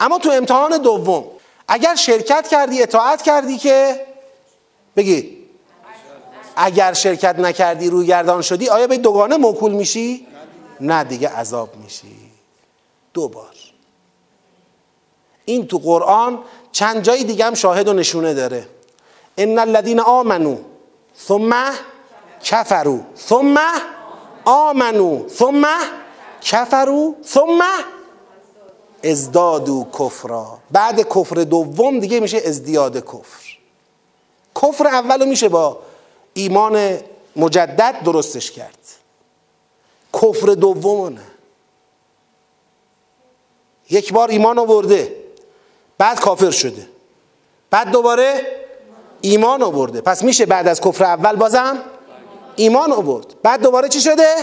اما 0.00 0.18
تو 0.18 0.30
امتحان 0.30 0.78
دوم 0.78 1.24
اگر 1.68 1.94
شرکت 1.94 2.48
کردی 2.48 2.82
اطاعت 2.82 3.22
کردی 3.22 3.58
که 3.58 4.06
بگی 4.96 5.43
اگر 6.56 6.92
شرکت 6.92 7.38
نکردی 7.38 7.90
روی 7.90 8.06
گردان 8.06 8.42
شدی 8.42 8.68
آیا 8.68 8.86
به 8.86 8.98
دوگانه 8.98 9.36
موکول 9.36 9.72
میشی؟ 9.72 10.26
نه 10.80 11.04
دیگه 11.04 11.28
عذاب 11.28 11.76
میشی. 11.76 12.16
دو 13.14 13.28
بار. 13.28 13.54
این 15.44 15.66
تو 15.66 15.78
قرآن 15.78 16.38
چند 16.72 17.02
جای 17.02 17.24
دیگه 17.24 17.44
هم 17.44 17.54
شاهد 17.54 17.88
و 17.88 17.92
نشونه 17.92 18.34
داره. 18.34 18.66
ان 19.38 19.58
الذين 19.58 20.00
آمنو 20.00 20.56
ثم 21.26 21.72
کفرو 22.42 23.00
ثم 23.16 23.56
آمنو 24.44 25.28
ثم 25.28 25.64
کفرو 26.40 27.14
ثم 27.24 27.60
ازدادو 29.04 29.86
کفرا. 29.98 30.58
بعد 30.70 31.08
کفر 31.08 31.36
دوم 31.36 32.00
دیگه 32.00 32.20
میشه 32.20 32.42
ازدیاد 32.46 33.04
کفر. 33.04 33.58
کفر 34.62 34.86
اولو 34.86 35.26
میشه 35.26 35.48
با 35.48 35.78
ایمان 36.34 36.98
مجدد 37.36 37.94
درستش 38.04 38.50
کرد. 38.50 38.78
کفر 40.14 40.46
دوم 40.46 41.08
نه 41.08 41.20
یک 43.90 44.12
بار 44.12 44.28
ایمان 44.28 44.58
آورده. 44.58 45.16
بعد 45.98 46.20
کافر 46.20 46.50
شده. 46.50 46.88
بعد 47.70 47.90
دوباره 47.90 48.46
ایمان 49.20 49.62
آورده. 49.62 50.00
پس 50.00 50.22
میشه 50.22 50.46
بعد 50.46 50.68
از 50.68 50.80
کفر 50.80 51.04
اول 51.04 51.36
بازم 51.36 51.82
ایمان 52.56 52.92
آورد. 52.92 53.26
بعد 53.42 53.62
دوباره 53.62 53.88
چی 53.88 54.00
شده؟ 54.00 54.34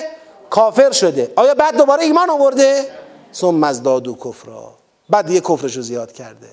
کافر 0.49 0.91
شده. 0.91 1.33
آیا 1.35 1.53
بعد 1.53 1.77
دوباره 1.77 2.03
ایمان 2.03 2.29
آورده؟ 2.29 2.91
ثم 3.33 3.63
ازدادو 3.63 4.15
کفرا. 4.15 4.73
بعد 5.09 5.25
دیگه 5.25 5.39
کفرش 5.39 5.75
رو 5.75 5.81
زیاد 5.81 6.11
کرده. 6.11 6.49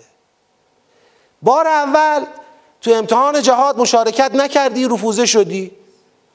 بار 1.43 1.67
اول 1.67 2.27
تو 2.83 2.91
امتحان 2.91 3.43
جهاد 3.43 3.79
مشارکت 3.79 4.35
نکردی 4.35 4.85
رفوزه 4.85 5.27
شدی. 5.27 5.71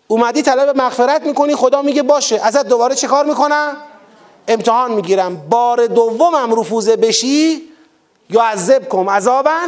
اومدی 0.08 0.42
طلب 0.42 0.78
مغفرت 0.78 1.26
می‌کنی 1.26 1.56
خدا 1.56 1.82
میگه 1.82 2.04
باشه. 2.04 2.40
ازت 2.44 2.68
دوباره 2.68 2.96
چه 2.96 3.08
کار 3.08 3.26
می‌کنم؟ 3.26 3.78
امتحان 4.48 4.92
می‌گیرم. 4.92 5.36
بار 5.50 5.86
دومم 5.86 6.60
رفوزه 6.60 6.96
بشی 6.96 7.62
یا 8.30 8.42
عذب 8.42 8.90
کم 8.90 9.10
عذابا 9.10 9.60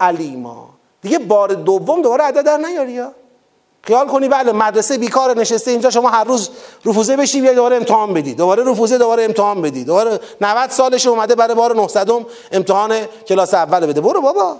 علیما. 0.00 0.68
دیگه 1.02 1.18
بار 1.18 1.48
دوم 1.48 2.02
دوباره 2.02 2.24
عدد 2.24 2.44
در 2.44 2.56
نیاری 2.56 2.92
یا؟ 2.92 3.12
خیال 3.82 4.06
کنی 4.06 4.28
بله 4.28 4.52
مدرسه 4.52 4.98
بیکار 4.98 5.36
نشسته 5.36 5.70
اینجا 5.70 5.90
شما 5.90 6.08
هر 6.08 6.24
روز 6.24 6.50
رفوزه 6.84 7.16
بشی 7.16 7.40
بیا 7.40 7.54
دوباره 7.54 7.76
امتحان 7.76 8.14
بدی. 8.14 8.34
دوباره 8.34 8.70
رفوزه 8.70 8.98
دوباره 8.98 9.24
امتحان 9.24 9.62
بدی. 9.62 9.84
دوباره 9.84 10.20
90 10.40 10.70
سالش 10.70 11.06
اومده 11.06 11.34
برای 11.34 11.54
بار 11.54 11.76
900 11.76 12.10
امتحان 12.52 13.00
کلاس 13.28 13.54
اول 13.54 13.86
بده. 13.86 14.00
برو 14.00 14.20
بابا. 14.20 14.56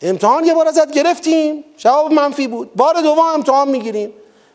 امتحان 0.00 0.44
یه 0.44 0.54
بار 0.54 0.68
ازت 0.68 0.92
گرفتیم. 0.92 1.64
جواب 1.76 2.12
منفی 2.12 2.48
بود. 2.48 2.74
بار 2.74 3.00
دوم 3.00 3.18
امتحان 3.18 3.68
می‌گیریم. 3.68 4.12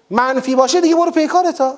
منفی 0.10 0.56
باشه 0.56 0.82
دیگه 0.82 0.96
برو 0.96 1.12
پیکارتا 1.12 1.78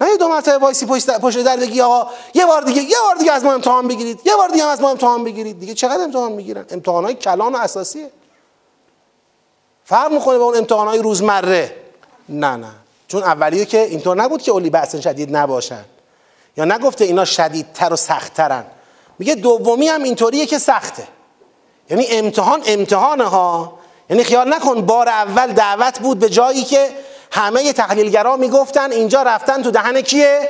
نه 0.00 0.10
یه 0.10 0.16
دو 0.16 0.28
مرتبه 0.28 0.58
وایسی 0.58 0.86
پشت 0.86 1.42
در 1.42 1.56
بگی 1.56 1.80
آقا 1.80 2.10
یه 2.34 2.46
بار 2.46 2.62
دیگه 2.62 2.82
یه 2.82 2.96
بار 3.06 3.16
دیگه 3.16 3.32
از 3.32 3.44
ما 3.44 3.52
امتحان 3.52 3.88
بگیرید. 3.88 4.20
یه 4.24 4.36
بار 4.36 4.48
دیگه 4.48 4.64
از 4.64 4.80
ما 4.80 4.90
امتحان 4.90 5.24
بگیرید. 5.24 5.60
دیگه 5.60 5.74
چقدر 5.74 6.04
امتحان 6.04 6.32
می‌گیرن؟ 6.32 6.64
امتحان 6.70 7.04
های 7.04 7.14
کلان 7.14 7.54
و 7.54 7.58
اساسیه. 7.58 8.10
فرق 9.84 10.12
می‌کنه 10.12 10.38
با 10.38 10.44
اون 10.44 10.56
امتحان 10.56 10.88
های 10.88 10.98
روزمره. 10.98 11.76
نه 12.28 12.56
نه. 12.56 12.70
چون 13.08 13.22
اولیه 13.22 13.64
که 13.64 13.80
اینطور 13.80 14.16
نبود 14.16 14.42
که 14.42 14.52
اولی 14.52 14.70
بحث 14.70 14.96
شدید 14.96 15.36
نباشن. 15.36 15.84
یا 16.56 16.64
نگفته 16.64 17.04
اینا 17.04 17.24
شدیدتر 17.24 17.92
و 17.92 17.96
سختترن. 17.96 18.64
میگه 19.18 19.34
دومی 19.34 19.88
هم 19.88 20.02
اینطوریه 20.02 20.46
که 20.46 20.58
سخته. 20.58 21.08
یعنی 21.90 22.06
امتحان 22.10 22.62
امتحانه 22.66 23.24
ها 23.24 23.78
یعنی 24.10 24.24
خیال 24.24 24.54
نکن 24.54 24.80
بار 24.80 25.08
اول 25.08 25.52
دعوت 25.52 25.98
بود 25.98 26.18
به 26.18 26.28
جایی 26.28 26.64
که 26.64 26.88
همه 27.32 27.72
تحلیلگرا 27.72 28.36
می‌گفتن 28.36 28.92
اینجا 28.92 29.22
رفتن 29.22 29.62
تو 29.62 29.70
دهن 29.70 30.00
کیه؟ 30.00 30.48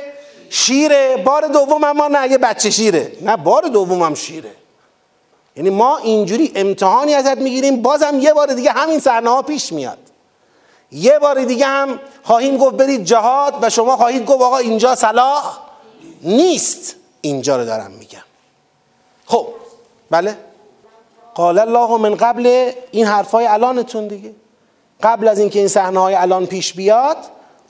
شیره. 0.49 1.17
بار 1.17 1.47
دوم 1.47 1.91
ما 1.91 2.07
نه 2.07 2.31
یه 2.31 2.37
بچه 2.37 2.69
شیره. 2.69 3.11
نه 3.21 3.37
بار 3.37 3.63
دوم 3.63 4.03
هم 4.03 4.15
شیره. 4.15 4.51
یعنی 5.55 5.69
ما 5.69 5.97
اینجوری 5.97 6.51
امتحانی 6.55 7.13
ازت 7.13 7.37
می‌گیریم 7.37 7.81
بازم 7.81 8.19
یه 8.19 8.33
بار 8.33 8.53
دیگه 8.53 8.71
همین 8.71 8.99
صحنه 8.99 9.29
ها 9.29 9.41
پیش 9.41 9.73
میاد. 9.73 9.97
یه 10.91 11.19
بار 11.19 11.43
دیگه 11.43 11.65
هم 11.65 11.99
خواهیم 12.23 12.57
گفت 12.57 12.75
برید 12.75 13.03
جهاد 13.03 13.53
و 13.61 13.69
شما 13.69 13.97
خواهید 13.97 14.25
گفت 14.25 14.41
آقا 14.41 14.57
اینجا 14.57 14.95
صلاح 14.95 15.57
نیست. 16.21 16.95
اینجا 17.21 17.57
رو 17.57 17.65
دارم 17.65 17.91
میگم. 17.91 18.23
خب 19.25 19.47
بله؟ 20.11 20.37
قال 21.35 21.59
الله 21.59 21.97
من 21.97 22.15
قبل 22.15 22.71
این 22.91 23.05
حرفای 23.05 23.45
الانتون 23.45 24.07
دیگه. 24.07 24.31
قبل 25.03 25.27
از 25.27 25.39
اینکه 25.39 25.59
این 25.59 25.67
صحنه 25.67 25.99
های 25.99 26.15
الان 26.15 26.45
پیش 26.45 26.73
بیاد 26.73 27.17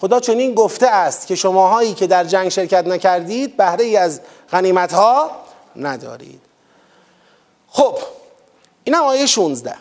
خدا 0.02 0.20
چنین 0.20 0.54
گفته 0.54 0.88
است 0.88 1.28
که 1.28 1.36
شماهایی 1.36 1.94
که 1.94 2.08
در 2.08 2.24
جنگ 2.24 2.50
شرکت 2.50 2.88
نکردید 2.88 3.58
بهره 3.58 3.84
ای 3.84 3.98
از 3.98 4.22
غنیمت 4.52 4.94
ها 4.94 5.32
ندارید. 5.76 6.42
خب 7.70 7.98
این 8.84 8.96
هم 8.96 9.04
آیه 9.04 9.26
16 9.26 9.76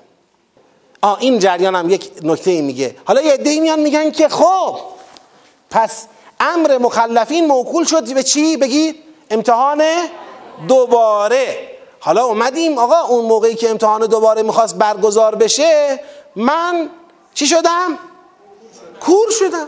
آ 1.03 1.17
این 1.17 1.39
جریان 1.39 1.75
هم 1.75 1.91
یک 1.91 2.11
نکته 2.23 2.63
میگه. 2.63 2.97
حالا 3.05 3.23
یه 3.23 3.33
عده 3.33 3.61
میان 3.61 3.81
میگن 3.81 4.11
که 4.11 4.29
خب 4.29 4.77
پس 5.71 6.07
امر 6.41 6.79
مخلفین 6.79 7.47
موکول 7.47 7.85
شد 7.85 8.15
به 8.15 8.23
چی؟ 8.23 8.57
بگید 8.57 8.97
امتحان 9.31 9.83
دوباره. 10.69 11.71
حالا 12.01 12.25
اومدیم 12.25 12.79
آقا 12.79 13.01
اون 13.01 13.25
موقعی 13.25 13.55
که 13.55 13.71
امتحان 13.71 14.07
دوباره 14.07 14.43
می‌خواست 14.43 14.77
برگزار 14.77 15.35
بشه 15.35 16.01
من 16.37 16.89
چی 17.35 17.47
شدم؟ 17.47 17.99
کور 19.01 19.31
شدم. 19.31 19.67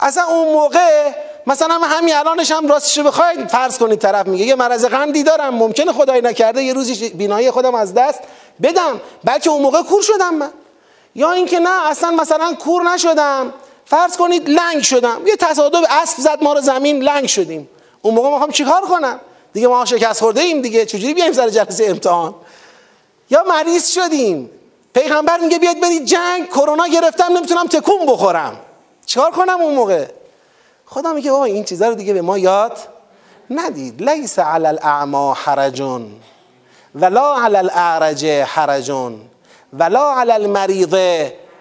اصلا 0.00 0.24
اون 0.24 0.52
موقع 0.52 1.10
مثلا 1.46 1.74
همین 1.74 2.14
الانش 2.14 2.50
هم 2.50 2.68
راستش 2.68 2.98
بخواید 2.98 3.48
فرض 3.48 3.78
کنید 3.78 3.98
طرف 3.98 4.26
میگه 4.26 4.44
یه 4.44 4.54
مرض 4.54 4.84
قندی 4.84 5.22
دارم 5.22 5.54
ممکنه 5.54 5.92
خدای 5.92 6.20
نکرده 6.20 6.62
یه 6.62 6.72
روزی 6.72 7.08
بینایی 7.08 7.50
خودم 7.50 7.74
از 7.74 7.94
دست 7.94 8.20
بدم 8.62 9.00
بلکه 9.24 9.50
اون 9.50 9.62
موقع 9.62 9.82
کور 9.82 10.02
شدم 10.02 10.34
من. 10.34 10.50
یا 11.14 11.32
اینکه 11.32 11.58
نه 11.58 11.86
اصلا 11.86 12.10
مثلا 12.10 12.54
کور 12.54 12.82
نشدم 12.82 13.52
فرض 13.84 14.16
کنید 14.16 14.50
لنگ 14.50 14.82
شدم. 14.82 15.20
یه 15.26 15.36
تصادف 15.36 15.84
اسب 15.90 16.18
زد 16.18 16.38
ما 16.42 16.52
رو 16.52 16.60
زمین 16.60 17.02
لنگ 17.02 17.26
شدیم. 17.26 17.70
اون 18.02 18.14
موقع 18.14 18.30
می‌خوام 18.30 18.50
چیکار 18.50 18.80
کنم؟ 18.80 19.20
دیگه 19.52 19.68
ما 19.68 19.84
شکست 19.84 20.20
خورده 20.20 20.40
ایم 20.40 20.62
دیگه 20.62 20.86
چجوری 20.86 21.14
بیایم 21.14 21.32
سر 21.32 21.48
جلسه 21.48 21.84
امتحان؟ 21.84 22.34
یا 23.30 23.44
مریض 23.48 23.88
شدیم. 23.88 24.50
پیغمبر 24.94 25.38
میگه 25.38 25.58
بیاید 25.58 25.80
برید 25.80 26.04
جنگ 26.04 26.48
کرونا 26.48 26.86
گرفتم 26.86 27.36
نمی‌تونم 27.36 27.66
تکون 27.66 28.06
بخورم. 28.06 28.56
چیکار 29.06 29.30
کنم 29.30 29.60
اون 29.60 29.74
موقع؟ 29.74 30.06
خدا 30.86 31.12
میگه 31.12 31.30
بابا 31.30 31.44
این 31.44 31.64
چیزا 31.64 31.88
رو 31.88 31.94
دیگه 31.94 32.14
به 32.14 32.22
ما 32.22 32.38
یاد 32.38 32.78
ندید. 33.50 34.02
لیس 34.02 34.38
علی 34.38 34.66
الاعما 34.66 35.34
حرجون 35.34 36.12
ولا 36.94 37.44
علی 37.44 37.56
الاعرج 37.56 38.24
حرجون 38.26 39.20
ولا 39.72 40.20
علی 40.20 40.32
المریض 40.32 40.94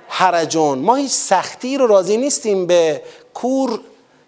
حرجون. 0.08 0.80
ما 0.80 0.96
هیچ 0.96 1.12
سختی 1.12 1.78
رو 1.78 1.88
راضی 1.88 2.18
نیستیم 2.18 2.66
به 2.68 3.02
کور 3.34 3.80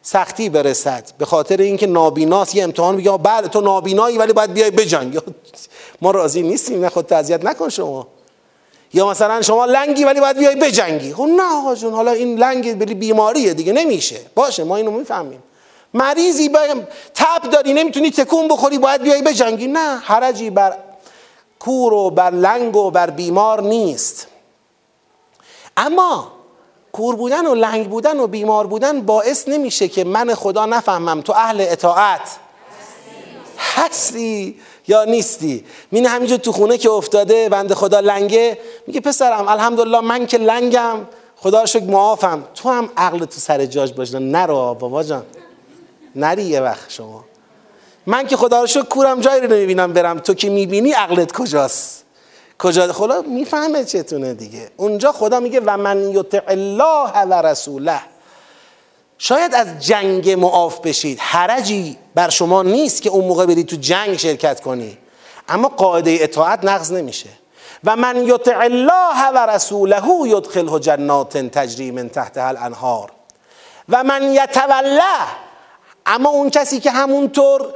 سختی 0.04 0.50
برسد. 0.50 1.04
به 1.18 1.26
خاطر 1.26 1.58
اینکه 1.58 1.88
نابیناست 1.88 2.56
یه 2.56 2.64
امتحان 2.64 2.98
بگه 2.98 3.18
بله 3.18 3.48
تو 3.48 3.62
نابینایی 3.62 4.18
ولی 4.18 4.34
باید 4.34 4.54
بیای 4.54 4.72
بجنگ. 4.72 5.20
ما 6.02 6.12
راضی 6.12 6.42
نیستیم 6.42 6.82
نه 6.82 6.90
خود 6.90 7.14
اذیت 7.14 7.46
نکن 7.46 7.70
شما. 7.70 8.08
یا 8.94 9.08
مثلا 9.08 9.42
شما 9.42 9.66
لنگی 9.66 10.04
ولی 10.04 10.20
باید 10.20 10.38
بیای 10.38 10.56
بجنگی. 10.56 11.14
خب 11.14 11.24
نه 11.24 11.44
آقا 11.44 11.76
جون 11.76 11.94
حالا 11.94 12.12
این 12.12 12.40
لنگ 12.40 12.80
بلی 12.80 12.94
بیماریه 12.94 13.54
دیگه 13.54 13.74
نمیشه. 13.74 14.22
باشه 14.36 14.64
ما 14.64 14.76
اینو 14.76 14.92
می‌فهمیم. 14.92 15.44
مریضی 15.94 16.50
تب 17.16 17.50
داری 17.52 17.74
نمی‌تونی 17.74 18.12
تکون 18.12 18.48
بخوری 18.48 18.78
باید 18.78 19.02
بیای 19.02 19.22
بجنگی. 19.22 19.68
نه 19.68 19.98
حرجی 19.98 20.50
بر 20.50 20.74
کور 21.60 21.94
و 21.94 22.10
بر 22.10 22.32
لنگ 22.32 22.76
و 22.76 22.92
بر 22.92 23.10
بیمار 23.10 23.62
نیست. 23.62 24.28
اما 25.78 26.32
کور 26.92 27.16
بودن 27.16 27.48
و 27.48 27.56
لنگ 27.56 27.90
بودن 27.90 28.20
و 28.20 28.28
بیمار 28.28 28.68
بودن 28.68 29.02
باعث 29.02 29.48
نمیشه 29.48 29.88
که 29.88 30.04
من 30.04 30.34
خدا 30.34 30.66
نفهمم 30.66 31.22
تو 31.22 31.34
اهل 31.34 31.66
اطاعت 31.70 32.22
هستی 33.58 34.60
یا 34.88 35.04
نیستی. 35.04 35.66
مین 35.92 36.06
همینجور 36.06 36.38
تو 36.38 36.52
خونه 36.52 36.78
که 36.78 36.90
افتاده 36.92 37.50
بنده 37.50 37.76
خدا 37.76 38.00
لنگه 38.00 38.58
میگه 38.88 39.00
پسرم 39.00 39.48
الحمدلله 39.48 40.00
من 40.00 40.26
که 40.26 40.38
لنگم 40.38 40.98
خدا 41.36 41.66
شکر 41.66 41.84
معافم. 41.84 42.44
تو 42.56 42.70
هم 42.70 42.90
عقل 42.98 43.20
تو 43.20 43.40
سر 43.40 43.66
جاش 43.66 43.94
باشه 43.94 44.20
نرو 44.20 44.74
بابا 44.74 45.04
جان. 45.04 45.24
نری 46.16 46.44
یه 46.44 46.62
وقت 46.62 46.90
شما. 46.92 47.24
من 48.06 48.28
که 48.28 48.38
خدا 48.38 48.62
رو 48.62 48.68
شکر 48.68 48.82
کورم 48.82 49.20
جایی 49.20 49.42
رو 49.42 49.48
نمی‌بینم 49.48 49.94
برم. 49.94 50.20
تو 50.20 50.34
که 50.34 50.50
می‌بینی 50.50 50.92
عقلت 50.92 51.32
کجاست؟ 51.32 52.04
کجا 52.62 52.94
خدا 52.94 53.22
می‌فهمه 53.22 53.86
چتونه 53.86 54.34
دیگه. 54.34 54.72
اونجا 54.78 55.12
خدا 55.12 55.40
میگه 55.40 55.62
و 55.66 55.78
من 55.78 56.12
یطع 56.12 56.42
الله 56.48 57.24
و 57.24 57.34
رسوله. 57.34 58.00
شاید 59.18 59.56
از 59.56 59.80
جنگ 59.80 60.30
معاف 60.30 60.80
بشید. 60.80 61.20
حرجی 61.20 61.98
بر 62.16 62.30
شما 62.30 62.64
نیست 62.64 63.02
که 63.02 63.10
اون 63.10 63.26
موقع 63.26 63.46
برید 63.46 63.68
تو 63.68 63.76
جنگ 63.76 64.18
شرکت 64.18 64.62
کنی. 64.62 64.98
اما 65.50 65.68
قاعده 65.68 66.18
اطاعت 66.22 66.66
نقض 66.66 66.92
نمیشه. 66.92 67.30
و 67.84 67.96
من 67.96 68.28
یطع 68.28 68.60
الله 68.60 69.30
و 69.36 69.50
رسوله 69.50 70.04
یدخله 70.26 70.80
جنات 70.80 71.38
تجری 71.38 71.92
من 71.92 72.10
تحتها 72.10 72.48
الانهار. 72.48 73.12
و 73.90 74.04
من 74.04 74.34
یتوله. 74.34 75.02
اما 76.06 76.30
اون 76.30 76.50
کسی 76.50 76.80
که 76.80 76.92
همونطور 76.92 77.74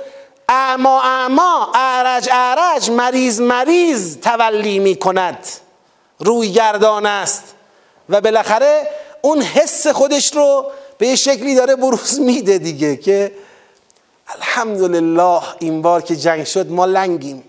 اعما 0.50 1.02
اعما 1.02 1.72
اعرج 1.74 2.30
اعرج 2.32 2.90
مریض 2.92 3.42
مریض 3.42 4.18
تولی 4.18 4.80
می 4.80 4.96
کند 4.96 5.48
روی 6.20 6.52
گردان 6.52 7.06
است. 7.06 7.44
و 8.10 8.22
بالاخره 8.22 8.90
اون 9.22 9.42
حس 9.42 9.88
خودش 9.88 10.36
رو 10.36 10.72
به 10.98 11.08
یه 11.08 11.16
شکلی 11.16 11.56
داره 11.56 11.76
بروز 11.76 12.20
میده 12.20 12.58
دیگه 12.58 12.96
که 12.96 13.32
الحمدلله 14.28 15.42
این 15.60 15.82
بار 15.82 16.02
که 16.02 16.16
جنگ 16.16 16.44
شد 16.44 16.72
ما 16.72 16.86
لنگیم. 16.86 17.44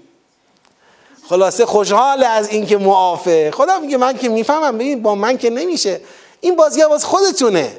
خلاصه 1.29 1.67
خوشحال 1.67 2.23
از 2.25 2.49
اینکه 2.49 2.79
معافه. 2.79 3.51
خدا 3.51 3.79
میگه 3.79 3.97
من 3.97 4.19
که 4.19 4.29
می‌فهمم 4.29 4.75
ببین 4.79 5.03
با 5.03 5.15
من 5.15 5.39
که 5.39 5.51
نمیشه. 5.51 6.01
این 6.41 6.57
بازی 6.57 6.87
باز 6.87 7.05
خودتونه. 7.05 7.77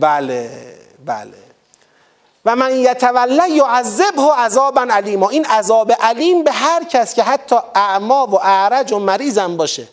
بله 0.00 0.50
بله. 1.06 1.43
و 2.44 2.56
من 2.56 2.76
یتوله 2.76 3.50
یعذبه 3.50 4.32
عذابا 4.38 4.86
علیما 4.90 5.28
این 5.28 5.44
عذاب 5.44 5.92
علیم 5.92 6.44
به 6.44 6.52
هر 6.52 6.84
کس 6.84 7.14
که 7.14 7.22
حتی 7.22 7.56
اعما 7.74 8.26
و 8.26 8.34
اعرج 8.34 8.92
و 8.92 8.98
مریضم 8.98 9.56
باشه. 9.56 9.88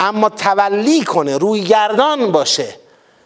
اما 0.00 0.28
تولی 0.28 1.04
کنه 1.04 1.38
روی 1.38 1.64
گردان 1.64 2.32
باشه. 2.32 2.74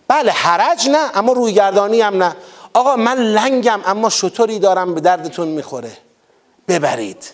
بله 0.09 0.33
حرج 0.33 0.89
نه 0.89 1.11
اما 1.15 1.33
روی 1.33 1.53
گردانی 1.53 2.01
هم 2.01 2.23
نه. 2.23 2.37
آقا 2.75 2.97
من 2.97 3.17
لنگم 3.17 3.81
اما 3.87 4.11
شطوری 4.11 4.59
دارم 4.59 4.95
به 4.95 5.01
دردتون 5.01 5.49
می‌خوره. 5.49 5.93
ببرید. 6.69 7.31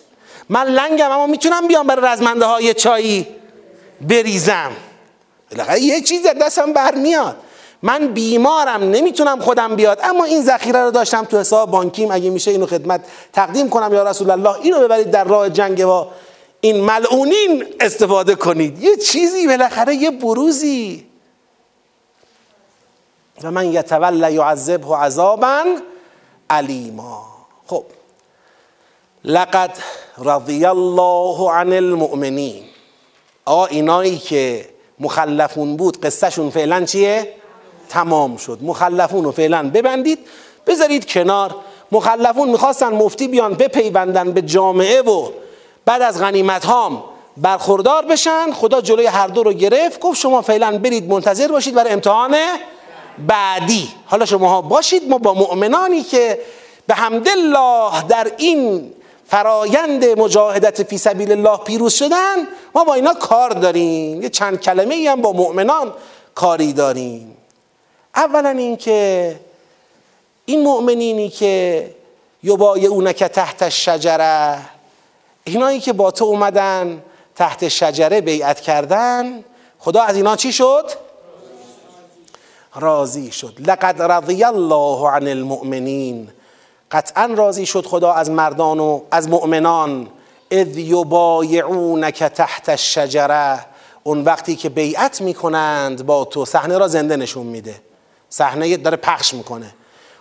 من 0.49 0.67
لنگم 0.67 1.11
اما 1.11 1.27
می‌تونم 1.27 1.67
بیام 1.67 1.87
برای 1.87 2.13
رزمنده 2.13 2.45
های 2.45 2.73
چایی؟ 2.73 3.27
بریزم. 4.01 4.71
یه 5.81 6.01
چیز 6.01 6.27
دستم 6.41 6.73
برمیاد 6.73 7.37
من 7.83 8.07
بیمارم 8.07 8.83
نمی‌تونم 8.83 9.39
خودم 9.39 9.75
بیاد. 9.75 9.99
اما 10.03 10.23
این 10.23 10.43
ذخیره 10.43 10.79
رو 10.79 10.91
داشتم 10.91 11.23
تو 11.23 11.39
حساب 11.39 11.71
بانکیم. 11.71 12.11
اگه 12.11 12.29
میشه 12.29 12.51
اینو 12.51 12.65
خدمت 12.65 13.05
تقدیم 13.33 13.69
کنم. 13.69 13.93
یا 13.93 14.03
رسول 14.03 14.29
الله 14.29 14.55
اینو 14.61 14.79
ببرید 14.79 15.11
در 15.11 15.23
راه 15.23 15.49
جنگ 15.49 15.87
و 15.87 16.05
این 16.61 16.81
ملعونین 16.81 17.65
استفاده 17.79 18.35
کنید. 18.35 18.83
یه 18.83 18.97
چیزی 18.97 19.47
بالاخره 19.47 19.95
یه 19.95 20.11
بروزی. 20.11 21.05
و 23.43 23.51
من 23.51 23.73
یتوله 23.73 24.33
یعذبه 24.33 24.95
عذابا 24.95 25.63
علیما 26.49 27.25
خب. 27.67 27.83
لقد 29.25 29.77
رضی 30.17 30.65
الله 30.65 31.51
عن 31.51 31.73
المؤمنین. 31.73 32.63
آقا 33.45 33.65
اینایی 33.65 34.17
که 34.17 34.69
مخلفون 34.99 35.77
بود. 35.77 36.01
قصهشون 36.01 36.49
فعلا 36.49 36.85
چیه؟ 36.85 37.40
تمام 37.91 38.37
شد. 38.37 38.59
مخلفون 38.61 39.23
رو 39.23 39.31
فعلا 39.31 39.69
ببندید 39.73 40.19
بذارید 40.67 41.11
کنار. 41.11 41.55
مخلفون 41.91 42.49
می‌خواستن 42.49 42.93
مفتی 42.93 43.27
بیان 43.27 43.53
بپیوندن 43.53 44.31
به 44.31 44.41
جامعه 44.41 45.01
و 45.01 45.29
بعد 45.85 46.01
از 46.01 46.21
غنیمت 46.21 46.65
هام 46.65 47.03
برخوردار 47.37 48.05
بشن. 48.05 48.51
خدا 48.51 48.81
جلوی 48.81 49.05
هر 49.05 49.27
دو 49.27 49.43
رو 49.43 49.53
گرفت. 49.53 49.99
گفت 49.99 50.19
شما 50.19 50.41
فعلا 50.41 50.77
برید 50.77 51.09
منتظر 51.09 51.47
باشید 51.47 51.75
برای 51.75 51.93
امتحان 51.93 52.35
بعدی. 53.27 53.89
حالا 54.05 54.25
شما 54.25 54.49
ها 54.49 54.61
باشید. 54.61 55.09
ما 55.09 55.17
با 55.17 55.33
مؤمنانی 55.33 56.03
که 56.03 56.39
به 56.87 56.93
حمدالله 56.93 58.03
در 58.09 58.31
این 58.37 58.91
فرایند 59.27 60.05
مجاهدت 60.05 60.83
فی 60.83 60.97
سبیل 60.97 61.31
الله 61.31 61.57
پیروز 61.57 61.93
شدن 61.93 62.35
ما 62.75 62.83
با 62.83 62.93
اینا 62.93 63.13
کار 63.13 63.49
داریم. 63.49 64.21
یه 64.21 64.29
چند 64.29 64.61
کلمه 64.61 64.95
ای 64.95 65.07
هم 65.07 65.21
با 65.21 65.31
مؤمنان 65.33 65.93
کاری 66.35 66.73
داریم. 66.73 67.30
اولا 68.15 68.49
اینکه 68.49 69.39
این 70.45 70.63
مؤمنینی 70.63 71.29
که 71.29 71.95
یبایعونک 72.43 73.23
تحت 73.23 73.63
الشجره 73.63 74.57
اینایی 75.43 75.79
که 75.79 75.93
با 75.93 76.11
تو 76.11 76.25
اومدن 76.25 77.03
تحت 77.35 77.67
شجره 77.67 78.21
بیعت 78.21 78.61
کردن 78.61 79.43
خدا 79.79 80.01
از 80.01 80.15
اینا 80.15 80.35
چی 80.35 80.53
شد؟ 80.53 80.91
راضی 82.75 83.31
شد. 83.31 83.53
لقد 83.59 84.01
رضی 84.01 84.43
الله 84.43 85.09
عن 85.09 85.27
المؤمنین. 85.27 86.29
قطعا 86.91 87.25
راضی 87.25 87.65
شد 87.65 87.85
خدا 87.85 88.13
از 88.13 88.29
مردان 88.29 88.79
و 88.79 89.01
از 89.11 89.29
مؤمنان. 89.29 90.07
اذ 90.51 90.77
یبایعونک 90.77 92.23
تحت 92.23 92.69
الشجره. 92.69 93.65
اون 94.03 94.23
وقتی 94.23 94.55
که 94.55 94.69
بیعت 94.69 95.21
می‌کنند 95.21 96.05
با 96.05 96.25
تو 96.25 96.45
صحنه 96.45 96.77
را 96.77 96.87
زنده 96.87 97.15
نشون 97.15 97.45
میده. 97.45 97.75
صحنه 98.33 98.77
داره 98.77 98.97
پخش 98.97 99.33
می‌کنه. 99.33 99.73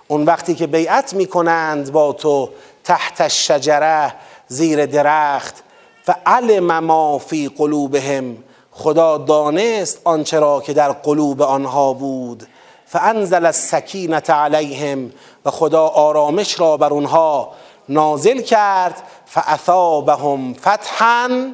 اون 0.09 0.25
وقتی 0.25 0.55
که 0.55 0.67
بیعت 0.67 1.15
می‌کنند 1.15 1.93
با 1.93 2.13
تو 2.13 2.51
تحت 2.85 3.21
الشجره 3.21 4.15
زیر 4.49 4.87
درخت 4.87 5.55
فعلم 6.03 6.79
ما 6.79 7.19
فی 7.19 7.49
قلوبهم 7.49 8.37
خدا 8.71 9.19
دانست 9.19 10.01
آنچه 10.05 10.41
را 10.41 10.61
که 10.61 10.73
در 10.73 10.93
قلوب 10.93 11.43
آنها 11.43 11.93
بود. 11.93 12.47
فانزل 12.87 13.47
السکینت 13.47 14.31
علیهم 14.31 15.13
و 15.45 15.51
خدا 15.51 15.87
آرامش 15.87 16.61
را 16.61 16.77
بر 16.77 16.93
آنها 16.93 17.53
نازل 17.89 18.41
کرد 18.41 19.03
فاثابهم 19.27 20.55
فتحا 20.55 21.51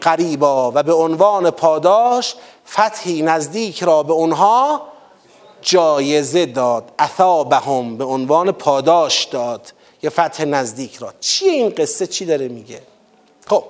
قریبا 0.00 0.72
و 0.74 0.82
به 0.82 0.92
عنوان 0.92 1.50
پاداش 1.50 2.34
فتحی 2.68 3.22
نزدیک 3.22 3.82
را 3.82 4.02
به 4.02 4.14
آنها 4.14 4.89
جایزه 5.62 6.46
داد 6.46 6.92
اثابهم 6.98 7.96
به 7.96 8.04
عنوان 8.04 8.52
پاداش 8.52 9.24
داد. 9.24 9.72
یه 10.02 10.10
فتح 10.10 10.44
نزدیک 10.44 10.96
را. 10.96 11.12
چیه 11.20 11.52
این 11.52 11.68
قصه 11.68 12.06
چی 12.06 12.24
داره 12.24 12.48
میگه؟ 12.48 12.82
خب. 13.46 13.64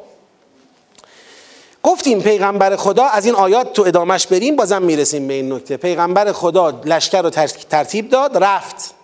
گفتیم 1.83 2.21
پیغمبر 2.21 2.77
خدا 2.77 3.05
از 3.05 3.27
این 3.27 3.35
آیات 3.35 3.73
تو 3.73 3.83
ادامش 3.83 4.27
بریم 4.27 4.57
بازم 4.57 4.83
می‌رسیم 4.83 5.29
به 5.29 5.35
این 5.35 5.53
نکته. 5.53 5.77
پیغمبر 5.77 6.33
خدا 6.33 6.81
لشکر 6.85 7.23
رو 7.23 7.31
ترتیب 7.71 8.11
داد 8.11 8.45
رفت. 8.45 8.95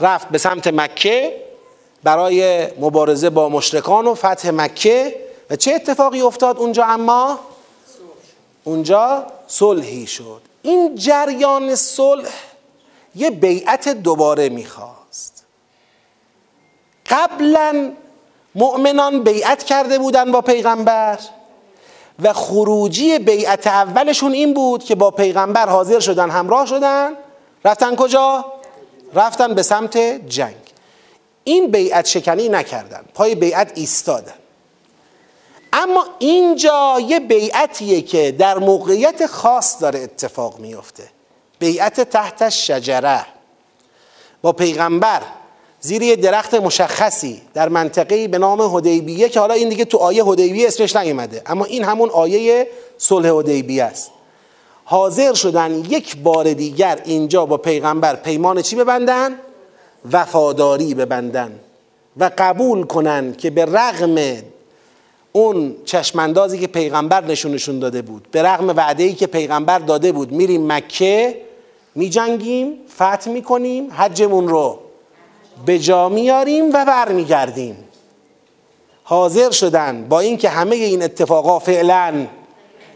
رفت 0.00 0.28
به 0.28 0.38
سمت 0.38 0.66
مکه 0.66 1.42
برای 2.02 2.66
مبارزه 2.80 3.30
با 3.30 3.48
مشرکان 3.48 4.06
و 4.06 4.14
فتح 4.14 4.50
مکه. 4.50 5.16
و 5.50 5.56
چه 5.56 5.74
اتفاقی 5.74 6.20
افتاد 6.20 6.58
اونجا 6.58 6.84
اما؟ 6.84 7.38
اونجا 8.64 9.26
صلحی 9.46 10.06
شد. 10.06 10.49
این 10.62 10.94
جریان 10.94 11.74
صلح 11.74 12.30
یه 13.14 13.30
بیعت 13.30 13.88
دوباره 13.88 14.48
می‌خواست. 14.48 15.44
قبلا 17.10 17.92
مؤمنان 18.54 19.22
بیعت 19.22 19.64
کرده 19.64 19.98
بودن 19.98 20.32
با 20.32 20.40
پیغمبر 20.40 21.18
و 22.22 22.32
خروجی 22.32 23.18
بیعت 23.18 23.66
اولشون 23.66 24.32
این 24.32 24.54
بود 24.54 24.84
که 24.84 24.94
با 24.94 25.10
پیغمبر 25.10 25.68
حاضر 25.68 26.00
شدن 26.00 26.30
همراه 26.30 26.66
شدن. 26.66 27.12
رفتن 27.64 27.96
کجا؟ 27.96 28.44
رفتن 29.14 29.54
به 29.54 29.62
سمت 29.62 29.96
جنگ. 30.28 30.56
این 31.44 31.70
بیعت 31.70 32.06
شکنی 32.06 32.48
نکردن 32.48 33.04
پای 33.14 33.34
بیعت 33.34 33.72
ایستادن. 33.74 34.34
اما 35.72 36.06
اینجا 36.18 36.96
یه 37.08 37.20
بیعتیه 37.20 38.02
که 38.02 38.32
در 38.32 38.58
موقعیت 38.58 39.26
خاص 39.26 39.82
داره 39.82 40.00
اتفاق 40.00 40.58
میفته. 40.58 41.02
بیعت 41.58 42.00
تحت 42.00 42.48
شجره 42.48 43.26
با 44.42 44.52
پیغمبر 44.52 45.22
زیر 45.80 46.02
یه 46.02 46.16
درخت 46.16 46.54
مشخصی 46.54 47.42
در 47.54 47.68
منطقه 47.68 48.28
به 48.28 48.38
نام 48.38 48.76
هدیبیه 48.76 49.28
که 49.28 49.40
حالا 49.40 49.54
این 49.54 49.68
دیگه 49.68 49.84
تو 49.84 49.98
آیه 49.98 50.24
هدیبیه 50.24 50.68
اسمش 50.68 50.96
نیومده. 50.96 51.42
اما 51.46 51.64
این 51.64 51.84
همون 51.84 52.10
آیه 52.10 52.68
صلح 52.98 53.28
هدیبیه 53.28 53.84
است. 53.84 54.10
حاضر 54.84 55.34
شدن 55.34 55.84
یک 55.88 56.16
بار 56.16 56.52
دیگر 56.52 57.00
اینجا 57.04 57.46
با 57.46 57.56
پیغمبر 57.56 58.16
پیمان 58.16 58.62
چی 58.62 58.76
ببندن؟ 58.76 59.36
وفاداری 60.12 60.94
ببندن 60.94 61.60
و 62.16 62.30
قبول 62.38 62.82
کنن 62.82 63.34
که 63.34 63.50
به 63.50 63.64
رغم 63.64 64.14
اون 65.32 65.76
چشماندازی 65.84 66.58
که 66.58 66.66
پیغمبر 66.66 67.24
نشونشون 67.24 67.78
داده 67.78 68.02
بود 68.02 68.28
به 68.30 68.42
رغم 68.42 68.68
وعده 68.68 69.02
ای 69.02 69.14
که 69.14 69.26
پیغمبر 69.26 69.78
داده 69.78 70.12
بود 70.12 70.32
میریم 70.32 70.72
مکه 70.72 71.40
میجنگیم 71.94 72.78
فتح 72.94 73.30
می‌کنیم 73.30 73.92
حجمون 73.92 74.48
رو 74.48 74.78
به 75.66 75.78
جا 75.78 76.08
میاریم 76.08 76.68
و 76.68 76.84
برمیگردیم. 76.84 77.76
حاضر 79.04 79.50
شدن 79.50 80.06
با 80.08 80.20
اینکه 80.20 80.48
همه 80.48 80.76
این 80.76 81.02
اتفاقا 81.02 81.58
فعلا 81.58 82.26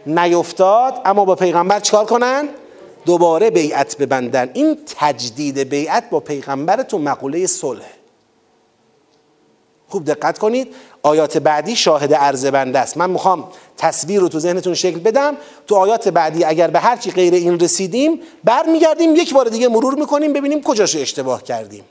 نیفتاد 0.06 1.00
اما 1.04 1.24
با 1.24 1.34
پیغمبر 1.34 1.80
چکار 1.80 2.04
کنن؟ 2.04 2.48
دوباره 3.06 3.50
بیعت 3.50 3.98
ببندن. 3.98 4.50
این 4.54 4.78
تجدید 4.98 5.58
بیعت 5.58 6.10
با 6.10 6.20
پیغمبر 6.20 6.82
تو 6.82 6.98
مقوله 6.98 7.46
صلح. 7.46 7.86
خوب 9.88 10.04
دقت 10.04 10.38
کنید. 10.38 10.74
آیات 11.04 11.38
بعدی 11.38 11.76
شاهد 11.76 12.14
عرض 12.14 12.46
بنده 12.46 12.78
است. 12.78 12.96
من 12.96 13.10
می‌خوام 13.10 13.48
تصویر 13.76 14.20
رو 14.20 14.28
تو 14.28 14.38
ذهنتون 14.38 14.74
شکل 14.74 14.98
بدم. 14.98 15.36
تو 15.66 15.76
آیات 15.76 16.08
بعدی 16.08 16.44
اگر 16.44 16.70
به 16.70 16.80
هرچی 16.80 17.10
غیر 17.10 17.34
این 17.34 17.60
رسیدیم 17.60 18.20
برمیگردیم 18.44 19.16
یک 19.16 19.34
بار 19.34 19.48
دیگه 19.48 19.68
مرور 19.68 19.94
می‌کنیم 19.94 20.32
ببینیم 20.32 20.62
کجاش 20.62 20.96
اشتباه 20.96 21.42
کردیم. 21.42 21.84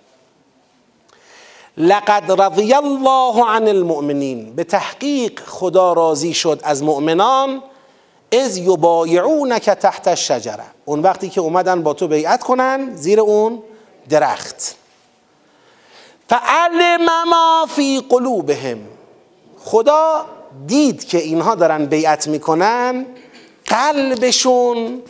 لقد 1.77 2.41
رضی 2.41 2.73
الله 2.73 3.45
عن 3.45 3.67
المؤمنین. 3.67 4.55
به 4.55 4.63
تحقیق 4.63 5.39
خدا 5.45 5.93
راضی 5.93 6.33
شد 6.33 6.59
از 6.63 6.83
مؤمنان. 6.83 7.63
از 8.41 8.57
یبایعونک 8.57 9.69
تحت 9.69 10.07
الشجره. 10.07 10.63
اون 10.85 10.99
وقتی 10.99 11.29
که 11.29 11.41
اومدن 11.41 11.83
با 11.83 11.93
تو 11.93 12.07
بیعت 12.07 12.43
کنن 12.43 12.95
زیر 12.95 13.19
اون 13.19 13.63
درخت. 14.09 14.75
فعلم 16.29 17.29
ما 17.29 17.67
فی 17.75 18.01
قلوبهم. 18.09 18.77
خدا 19.63 20.25
دید 20.67 21.07
که 21.07 21.17
اینها 21.17 21.55
دارن 21.55 21.85
بیعت 21.85 22.27
می‌کنن 22.27 23.05
قلبشون 23.65 25.01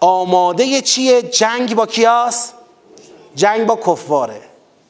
آماده 0.00 0.80
چیه؟ 0.82 1.22
جنگ 1.22 1.74
با 1.74 1.86
کیاس؟ 1.86 2.52
جنگ 3.34 3.66
با 3.66 3.76
کفاره. 3.76 4.40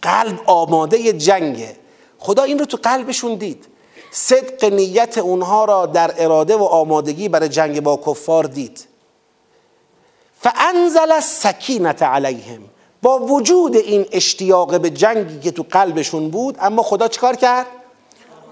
قلب 0.03 0.41
آماده 0.47 1.13
جنگه. 1.13 1.77
خدا 2.19 2.43
این 2.43 2.59
رو 2.59 2.65
تو 2.65 2.79
قلبشون 2.83 3.35
دید. 3.35 3.67
صدق 4.11 4.65
نیت 4.65 5.19
اونها 5.19 5.65
را 5.65 5.87
در 5.87 6.15
اراده 6.19 6.57
و 6.57 6.63
آمادگی 6.63 7.29
برای 7.29 7.49
جنگ 7.49 7.81
با 7.81 8.01
کفار 8.07 8.45
دید. 8.45 8.87
فانزل 10.41 11.13
السکینت 11.13 12.03
علیهم. 12.03 12.61
با 13.03 13.19
وجود 13.19 13.77
این 13.77 14.07
اشتیاق 14.13 14.81
به 14.81 14.91
جنگی 14.91 15.41
که 15.41 15.51
تو 15.51 15.65
قلبشون 15.71 16.31
بود 16.31 16.57
اما 16.61 16.83
خدا 16.83 17.09
چکار 17.09 17.37
کرد؟ 17.37 17.67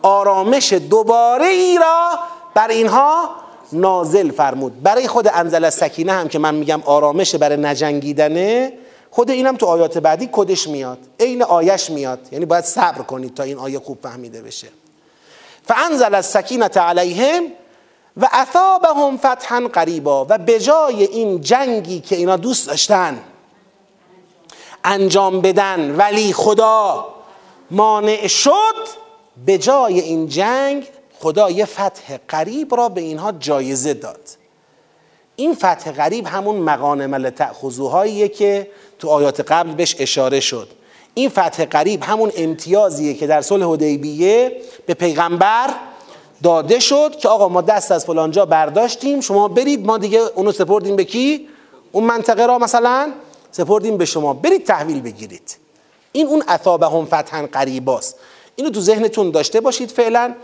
آرامش 0.03 0.73
دوباره 0.73 1.47
ای 1.47 1.79
را 1.79 2.11
بر 2.55 2.69
اینها 2.69 3.31
نازل 3.73 4.31
فرمود. 4.31 4.83
برای 4.83 5.09
خود 5.09 5.29
انزل 5.35 5.71
سکینه 5.71 6.13
هم 6.13 6.29
که 6.29 6.39
من 6.39 6.55
میگم 6.55 6.83
آرامش 6.87 7.35
برای 7.35 7.57
نجنگیدنه 7.57 8.73
خود 9.11 9.31
اینم 9.31 9.57
تو 9.57 9.67
آیات 9.67 9.99
بعدی 9.99 10.29
کدش 10.33 10.69
میاد؟ 10.69 10.99
عین 11.21 11.43
آیش 11.43 11.91
میاد. 11.91 12.19
یعنی 12.33 12.47
باید 12.47 12.65
صبر 12.65 13.03
کنید 13.03 13.35
تا 13.35 13.43
این 13.43 13.59
آیه 13.59 13.79
خوب 13.79 13.99
فهمیده 14.03 14.43
بشه. 14.43 14.69
فانزل 15.69 16.15
السکینه 16.15 16.67
علیهم 16.67 17.43
و 18.17 18.29
اثابهم 18.33 19.17
فتحا 19.17 19.69
قریبا 19.73 20.27
و 20.29 20.39
به 20.39 20.61
جای 20.61 21.05
این 21.05 21.41
جنگی 21.41 22.01
که 22.01 22.17
اینا 22.17 22.37
دوست 22.37 22.67
داشتن 22.67 23.19
انجام 24.85 25.41
بدن 25.41 25.97
ولی 25.97 26.33
خدا 26.33 27.09
مانع 27.71 28.27
شد 28.27 29.08
به 29.47 29.59
جای 29.59 30.01
این 30.01 30.29
جنگ 30.29 30.87
خدا 31.21 31.51
یه 31.51 31.65
فتح 31.65 32.19
قریب 32.29 32.75
را 32.75 32.89
به 32.89 33.01
اینها 33.01 33.33
جایزه 33.33 33.95
داد. 33.95 34.21
این 35.37 35.55
فتح 35.55 35.93
قریب 35.93 36.27
همون 36.27 36.57
مقانم 36.57 37.15
لتأخذوهاییه 37.15 38.29
که 38.29 38.71
تو 38.99 39.09
آیات 39.09 39.41
قبل 39.41 39.75
بهش 39.75 39.97
اشاره 39.99 40.41
شد. 40.41 40.69
این 41.15 41.29
فتح 41.29 41.65
قریب 41.65 42.03
همون 42.03 42.33
امتیازیه 42.37 43.15
که 43.15 43.27
در 43.27 43.41
صلح 43.41 43.67
حدیبیه 43.67 44.57
به 44.87 44.95
پیغمبر 44.95 45.75
داده 46.43 46.81
شد 46.81 47.17
که 47.17 47.29
آقا 47.29 47.49
ما 47.49 47.61
دست 47.61 47.93
از 47.93 48.05
فلانجا 48.05 48.47
برداشتیم 48.47 49.21
شما 49.21 49.49
برید 49.49 49.87
ما 49.87 49.99
دیگه 49.99 50.21
اونو 50.35 50.53
سپردیم 50.53 50.97
به 50.97 51.05
کی؟ 51.05 51.49
اون 51.93 52.05
منطقه 52.05 52.47
را 52.47 52.59
مثلا 52.59 53.13
سپردیم 53.51 53.97
به 53.97 54.05
شما. 54.05 54.33
برید 54.33 54.67
تحویل 54.67 55.01
بگیرید. 55.01 55.57
این 56.13 56.27
اون 56.27 56.43
اثابهم 56.49 57.05
فتحا 57.05 57.49
قریباست 57.53 58.17
اینو 58.59 58.71
تو 58.71 58.81
ذهنتون 58.81 59.31
داشته 59.31 59.61
باشید 59.61 59.91
فعلا. 59.91 60.35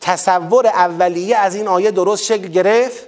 تصور 0.00 0.66
اولیه 0.66 1.36
از 1.36 1.54
این 1.54 1.68
آیه 1.68 1.90
درست 1.90 2.24
شکل 2.24 2.46
گرفت؟ 2.46 3.06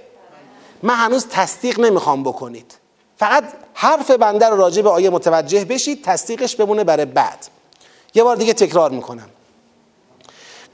من 0.83 0.93
هنوز 0.93 1.27
تصدیق 1.27 1.79
نمی‌خوام 1.79 2.23
بکنید. 2.23 2.73
فقط 3.17 3.43
حرف 3.73 4.11
بنده 4.11 4.45
رو 4.49 4.57
راجع 4.57 4.81
به 4.81 4.89
آیه 4.89 5.09
متوجه 5.09 5.65
بشید 5.65 6.03
تصدیقش 6.03 6.55
بمونه 6.55 6.83
برای 6.83 7.05
بعد. 7.05 7.47
یه 8.13 8.23
بار 8.23 8.35
دیگه 8.35 8.53
تکرار 8.53 8.91
می‌کنم. 8.91 9.29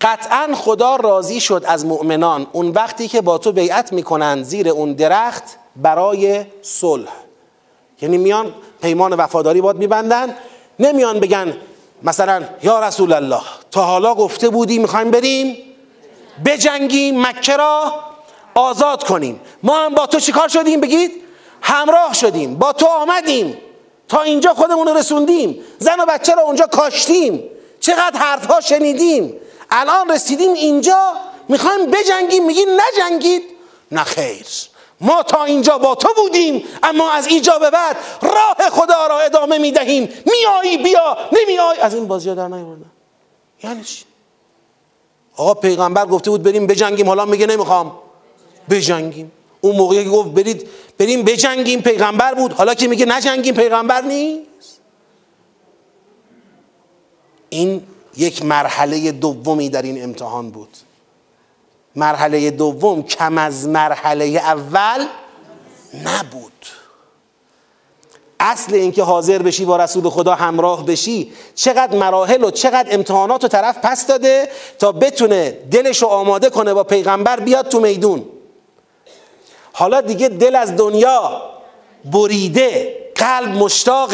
قطعا 0.01 0.49
خدا 0.55 0.95
راضی 0.95 1.39
شد 1.39 1.63
از 1.67 1.85
مؤمنان. 1.85 2.47
اون 2.51 2.69
وقتی 2.69 3.07
که 3.07 3.21
با 3.21 3.37
تو 3.37 3.51
بیعت 3.51 3.93
می‌کنند 3.93 4.43
زیر 4.43 4.69
اون 4.69 4.93
درخت 4.93 5.43
برای 5.75 6.45
صلح. 6.61 7.11
یعنی 8.01 8.17
میان 8.17 8.53
پیمان 8.81 9.13
وفاداری 9.13 9.61
باد 9.61 9.77
میبندن 9.77 10.35
نمیان 10.79 11.19
بگن 11.19 11.57
مثلا 12.03 12.43
یا 12.63 12.87
رسول 12.87 13.13
الله 13.13 13.41
تا 13.71 13.83
حالا 13.83 14.15
گفته 14.15 14.49
بودی 14.49 14.79
می‌خوایم 14.79 15.11
بریم 15.11 15.57
بجنگیم 16.45 17.27
مکه 17.27 17.57
را 17.57 17.93
آزاد 18.53 19.03
کنیم. 19.03 19.41
ما 19.63 19.85
هم 19.85 19.95
با 19.95 20.05
تو 20.07 20.19
چیکار 20.19 20.47
شدیم 20.47 20.81
بگید؟ 20.81 21.11
همراه 21.61 22.13
شدیم 22.13 22.55
با 22.55 22.73
تو 22.73 22.85
آمدیم. 22.85 23.57
تا 24.07 24.21
اینجا 24.21 24.53
خودمون 24.53 24.87
رو 24.87 24.97
رسوندیم. 24.97 25.63
زن 25.79 25.99
و 25.99 26.05
بچه 26.05 26.35
را 26.35 26.41
اونجا 26.41 26.67
کاشتیم. 26.67 27.43
چقدر 27.79 28.19
حرفها 28.19 28.61
شنیدیم. 28.61 29.33
الان 29.71 30.11
رسیدیم 30.11 30.53
اینجا. 30.53 31.13
می‌خوایم 31.47 31.85
بجنگیم. 31.85 32.45
میگی 32.45 32.65
نجنگید. 32.65 33.43
نه 33.91 34.03
خیر. 34.03 34.45
ما 35.01 35.23
تا 35.23 35.43
اینجا 35.43 35.77
با 35.77 35.95
تو 35.95 36.09
بودیم 36.15 36.63
اما 36.83 37.11
از 37.11 37.27
اینجا 37.27 37.59
به 37.59 37.69
بعد 37.69 37.97
راه 38.21 38.69
خدا 38.69 39.07
را 39.07 39.19
ادامه 39.19 39.57
می‌دهیم 39.57 40.09
میایی 40.25 40.77
بیا 40.77 41.17
نمیایی. 41.31 41.79
از 41.79 41.93
این 41.93 42.07
بازی 42.07 42.35
در 42.35 42.47
نیوردن 42.47 42.91
یعنی 43.63 43.83
چی؟ 43.83 44.05
آقا 45.37 45.53
پیغمبر 45.53 46.05
گفته 46.05 46.29
بود 46.29 46.43
بریم 46.43 46.67
بجنگیم. 46.67 47.07
حالا 47.07 47.25
میگه 47.25 47.45
نمی‌خوام. 47.45 47.95
بجنگیم. 48.69 49.31
اون 49.61 49.75
موقعی 49.75 50.03
که 50.03 50.09
گفت 50.09 50.29
برید 50.29 50.67
بریم 50.97 51.23
بجنگیم. 51.23 51.81
پیغمبر 51.81 52.33
بود. 52.33 52.53
حالا 52.53 52.73
که 52.73 52.87
میگه 52.87 53.05
نجنگیم؟ 53.05 53.55
پیغمبر 53.55 54.01
نیست. 54.01 54.79
این 57.49 57.83
یک 58.17 58.45
مرحله 58.45 59.11
دومی 59.11 59.69
در 59.69 59.81
این 59.81 60.03
امتحان 60.03 60.49
بود. 60.49 60.77
مرحله 61.95 62.51
دوم 62.51 63.03
کم 63.03 63.37
از 63.37 63.67
مرحله 63.67 64.25
اول 64.25 65.05
نبود. 66.03 66.51
اصل 68.39 68.73
اینکه 68.73 69.03
حاضر 69.03 69.37
بشی 69.37 69.65
با 69.65 69.77
رسول 69.77 70.09
خدا 70.09 70.35
همراه 70.35 70.85
بشی 70.85 71.31
چقدر 71.55 71.97
مراحل 71.97 72.43
و 72.43 72.51
چقدر 72.51 72.87
امتحانات 72.91 73.43
و 73.43 73.47
طرف 73.47 73.77
پس 73.83 74.07
داده 74.07 74.49
تا 74.79 74.91
بتونه 74.91 75.51
دلش 75.71 76.01
رو 76.01 76.07
آماده 76.07 76.49
کنه 76.49 76.73
با 76.73 76.83
پیغمبر 76.83 77.39
بیاد 77.39 77.67
تو 77.67 77.79
میدون. 77.79 78.25
حالا 79.73 80.01
دیگه 80.01 80.29
دل 80.29 80.55
از 80.55 80.75
دنیا 80.77 81.41
بریده 82.05 82.97
قلب 83.15 83.49
مشتاق 83.49 84.11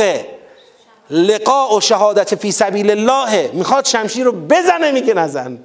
لقاء 1.09 1.77
و 1.77 1.81
شهادت 1.81 2.35
فی 2.35 2.51
سبیل 2.51 2.91
الله 2.91 3.51
می‌خواد 3.53 3.85
شمشیر 3.85 4.25
رو 4.25 4.31
بزنه 4.31 4.91
میگه 4.91 5.13
نزن. 5.13 5.59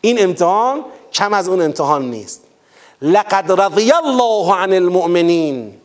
این 0.00 0.22
امتحان 0.22 0.84
کم 1.12 1.32
از 1.32 1.48
اون 1.48 1.62
امتحان 1.62 2.10
نیست. 2.10 2.44
لقد 3.02 3.60
رضی 3.60 3.92
الله 3.92 4.54
عن 4.54 4.72
المؤمنین 4.72 5.80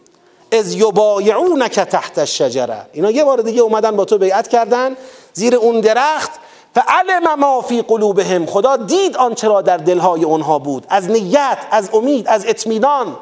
از 0.51 0.75
یبایعونک 0.75 1.79
تحت 1.79 2.19
الشجره. 2.19 2.85
اینا 2.93 3.11
یه 3.11 3.23
بار 3.23 3.41
دیگه 3.41 3.61
اومدن 3.61 3.95
با 3.95 4.05
تو 4.05 4.17
بیعت 4.17 4.47
کردن 4.47 4.95
زیر 5.33 5.55
اون 5.55 5.79
درخت. 5.79 6.31
فعلم 6.75 7.39
ما 7.39 7.61
فی 7.61 7.81
قلوبهم. 7.81 8.45
خدا 8.45 8.77
دید 8.77 9.17
آنچه 9.17 9.47
را 9.47 9.61
در 9.61 9.77
دلهای 9.77 10.23
اونها 10.23 10.59
بود. 10.59 10.85
از 10.89 11.09
نیت 11.09 11.57
از 11.71 11.89
امید 11.93 12.27
از 12.27 12.45
اطمینان 12.45 13.17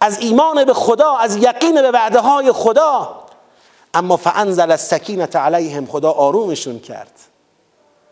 از 0.00 0.18
ایمان 0.20 0.64
به 0.64 0.74
خدا 0.74 1.16
از 1.16 1.36
یقین 1.36 1.82
به 1.82 1.90
وعده 1.90 2.20
های 2.20 2.52
خدا. 2.52 3.16
اما 3.94 4.16
فانزل 4.16 4.70
السکینت 4.70 5.36
علیهم. 5.36 5.86
خدا 5.86 6.10
آرومشون 6.10 6.78
کرد. 6.78 7.12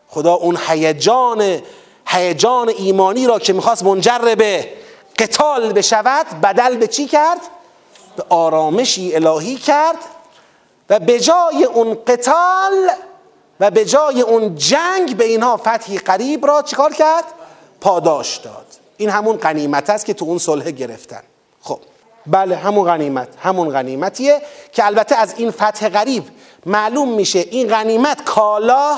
خدا 0.09 0.35
اون 0.35 0.59
هیجان 0.69 1.61
هیجان 2.09 2.69
ایمانی 2.69 3.27
را 3.27 3.39
که 3.39 3.53
می‌خواست 3.53 3.83
منجر 3.83 4.35
به 4.35 4.69
قتال 5.19 5.73
بشود 5.73 6.27
بدل 6.43 6.77
به 6.77 6.87
چی 6.87 7.07
کرد؟ 7.07 7.41
به 8.17 8.25
آرامشی 8.29 9.15
الهی 9.15 9.57
کرد 9.57 9.99
و 10.91 10.99
به 10.99 11.21
جای 11.21 11.65
اون 11.65 11.99
قتال 12.07 12.91
و 13.61 13.71
به 13.71 13.85
جای 13.85 14.21
اون 14.21 14.55
جنگ 14.55 15.17
به 15.17 15.25
اینها 15.25 15.57
فتحی 15.57 15.99
قریب 15.99 16.47
را 16.47 16.63
چیکار 16.63 16.93
کرد؟ 16.93 17.25
پاداش 17.81 18.37
داد 18.37 18.67
این 18.97 19.11
همون 19.11 19.37
قنیمت 19.37 19.91
است 19.91 20.07
که 20.07 20.15
تو 20.15 20.25
اون 20.25 20.39
صلح 20.39 20.71
گرفتن 20.71 21.23
خب 21.63 21.79
بله 22.27 22.57
همون 22.57 22.85
غنیمت 22.85 23.29
همون 23.39 23.71
غنیمتیه 23.71 24.43
که 24.73 24.87
البته 24.87 25.17
از 25.17 25.35
این 25.37 25.51
فتح 25.51 25.89
غریب 25.89 26.25
معلوم 26.67 27.09
میشه 27.09 27.39
این 27.39 27.69
غنیمت 27.69 28.25
کالا 28.25 28.97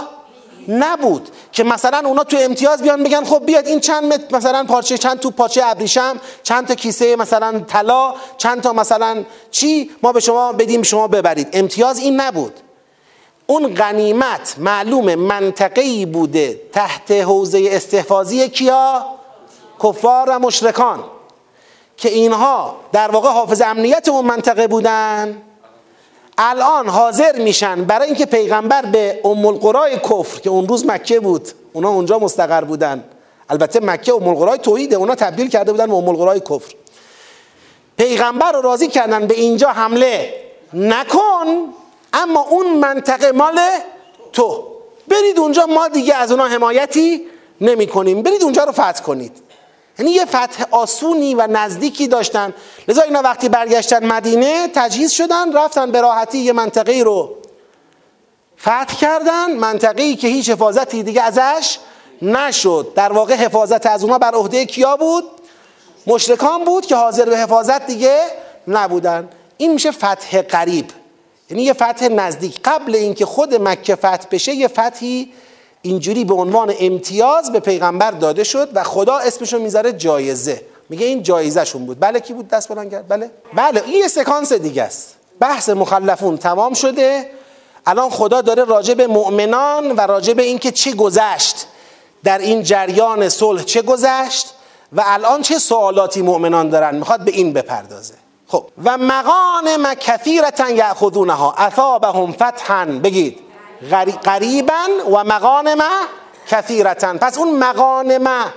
نبود 0.69 1.29
که 1.53 1.65
مثلا 1.65 2.03
اونا 2.05 2.25
تو 2.25 2.37
امتیاز 2.41 2.83
بیان 2.83 3.03
بگن 3.03 3.25
خب 3.25 3.47
بیاد 3.47 3.67
این 3.67 3.81
چند 3.81 4.05
متر 4.05 4.37
مثلا 4.37 4.65
پارچه 4.65 4.99
چند 4.99 5.19
تو 5.19 5.31
پارچه 5.31 5.65
ابریشم 5.65 6.21
چند 6.43 6.67
تا 6.67 6.75
کیسه 6.75 7.17
مثلا 7.17 7.61
طلا 7.61 8.15
چند 8.39 8.61
تا 8.61 8.73
مثلا 8.73 9.25
چی؟ 9.51 9.91
ما 10.03 10.13
به 10.13 10.21
شما 10.21 10.53
بدیم 10.53 10.83
شما 10.83 11.09
ببرید. 11.09 11.49
امتیاز 11.53 11.99
این 11.99 12.21
نبود. 12.21 12.53
اون 13.47 13.75
غنیمت 13.75 14.55
معلوم 14.59 15.15
منطقه‌ای 15.15 16.07
بوده 16.07 16.61
تحت 16.73 17.11
حوزه 17.11 17.69
استحفاظی 17.71 18.49
کیا؟ 18.49 19.07
کفار 19.83 20.31
و 20.31 20.39
مشرکان. 20.39 21.05
که 21.97 22.09
اینها 22.09 22.77
در 22.93 23.11
واقع 23.11 23.29
حافظ 23.29 23.63
امنیت 23.63 24.09
اون 24.09 24.25
منطقه 24.25 24.67
بودن. 24.67 25.43
الان 26.43 26.89
حاضر 26.89 27.39
میشن. 27.39 27.85
برای 27.85 28.07
اینکه 28.07 28.27
پیغمبر 28.27 28.83
به 28.83 29.21
ام 29.25 29.47
القرای 29.47 29.97
کفر 29.97 30.41
که 30.41 30.51
اون 30.51 30.69
روز 30.69 30.87
مکه 30.87 31.21
بود 31.21 31.49
اونا 31.73 31.89
اونجا 31.89 32.19
مستقر 32.19 32.65
بودن. 32.65 33.05
البته 33.51 33.81
مکه 33.81 34.15
ام 34.15 34.29
القرای 34.29 34.59
توحیده 34.59 34.97
اونا 34.97 35.15
تبدیل 35.15 35.49
کرده 35.49 35.73
بودن 35.73 35.87
به 35.87 35.95
ام 35.95 36.09
القرای 36.09 36.41
کفر. 36.41 36.75
پیغمبر 37.97 38.53
رو 38.53 38.61
راضی 38.61 38.89
کردن 38.89 39.27
به 39.27 39.35
اینجا 39.35 39.69
حمله 39.69 40.35
نکن 40.75 41.75
اما 42.13 42.41
اون 42.41 42.79
منطقه 42.79 43.33
مال 43.33 43.61
تو. 44.33 44.65
برید 45.09 45.39
اونجا 45.39 45.67
ما 45.67 45.89
دیگه 45.89 46.15
از 46.15 46.31
اونا 46.31 46.45
حمایتی 46.45 47.23
نمی 47.61 47.87
کنیم 47.87 48.23
برید 48.23 48.43
اونجا 48.43 48.65
رو 48.65 48.73
فتح 48.73 49.03
کنید. 49.03 49.33
یعنی 50.01 50.13
یه 50.13 50.25
فتح 50.25 50.65
آسونی 50.71 51.35
و 51.35 51.47
نزدیکی 51.47 52.09
داشتن. 52.09 52.55
لذا 52.89 53.03
اینا 53.03 53.23
وقتی 53.23 53.49
برگشتن 53.49 54.07
مدینه 54.07 54.69
تجهیز 54.75 55.11
شدن 55.11 55.53
رفتن 55.53 55.91
به 55.91 56.01
راحتی 56.01 56.39
یه 56.39 56.53
منطقه 56.53 57.03
رو 57.03 57.37
فتح 58.59 58.97
کردن. 59.01 59.53
منطقه‌ای 59.53 60.17
که 60.17 60.29
هیچ 60.29 60.51
حفاظتی 60.51 61.03
دیگه 61.03 61.23
ازش 61.23 61.79
نشد. 62.23 62.93
در 62.97 63.13
واقع 63.13 63.35
حفاظت 63.35 63.87
از 63.87 64.05
اونا 64.05 64.19
بر 64.19 64.35
عهده 64.35 64.65
کیا 64.65 64.97
بود؟ 64.97 65.25
مشرکان 66.07 66.65
بود 66.65 66.87
که 66.87 66.97
حاضر 66.97 67.25
به 67.25 67.39
حفاظت 67.39 67.87
دیگه 67.87 68.21
نبودن. 68.69 69.29
این 69.57 69.73
میشه 69.73 69.91
فتح 69.91 70.43
قریب. 70.43 70.91
یعنی 71.51 71.63
یه 71.63 71.73
فتح 71.73 72.09
نزدیک. 72.09 72.61
قبل 72.65 72.95
اینکه 72.95 73.27
خود 73.27 73.55
مکه 73.55 73.95
فتح 73.95 74.27
بشه 74.31 74.55
یه 74.55 74.69
فتحی 74.69 75.33
اینجوری 75.83 76.25
به 76.25 76.35
عنوان 76.35 76.75
امتیاز 76.81 77.53
به 77.53 77.61
پیغمبر 77.61 78.11
داده 78.11 78.45
شد 78.45 78.69
و 78.75 78.85
خدا 78.85 79.19
اسمشو 79.19 79.59
می‌ذاره 79.59 79.93
جایزه. 79.93 80.63
میگه 80.89 81.07
این 81.07 81.23
جایزهشون 81.23 81.87
بود. 81.87 82.01
بله 82.01 82.21
کی 82.21 82.33
بود 82.33 82.49
دست 82.49 82.69
بلند 82.69 82.91
کرد؟ 82.91 83.09
بله. 83.09 83.31
بله 83.55 83.83
این 83.87 83.95
یه 83.95 84.09
سکانس 84.09 84.53
دیگه 84.53 84.83
است. 84.83 85.17
بحث 85.41 85.69
مخلفون 85.69 86.37
تمام 86.37 86.75
شده. 86.75 87.31
الان 87.87 88.11
خدا 88.11 88.41
داره 88.41 88.65
راجع 88.65 88.95
به 88.95 89.07
مؤمنان 89.07 89.93
و 89.93 90.01
راجع 90.01 90.33
به 90.33 90.43
اینکه 90.43 90.71
چه 90.73 90.93
گذشت 90.93 91.67
در 92.25 92.39
این 92.39 92.63
جریان 92.63 93.29
صلح 93.29 93.63
چه 93.63 93.83
گذشت 93.83 94.55
و 94.93 95.03
الان 95.07 95.43
چه 95.43 95.59
سوالاتی 95.59 96.23
مؤمنان 96.23 96.69
دارن؟ 96.69 96.95
می‌خواد 96.95 97.21
به 97.25 97.31
این 97.31 97.53
بپردازه. 97.53 98.15
خب. 98.47 98.67
و 98.85 98.99
مغانم 98.99 99.95
کثیرتا 99.95 100.71
یاخذونها 100.71 101.55
اثابهم 101.57 102.33
فتحا. 102.33 102.85
بگید. 102.85 103.50
قریبا 104.23 104.87
و 105.13 105.25
مغانم 105.25 105.83
کثیرتا. 106.49 107.15
پس 107.15 107.39
اون 107.39 107.59
مغانم 107.59 108.53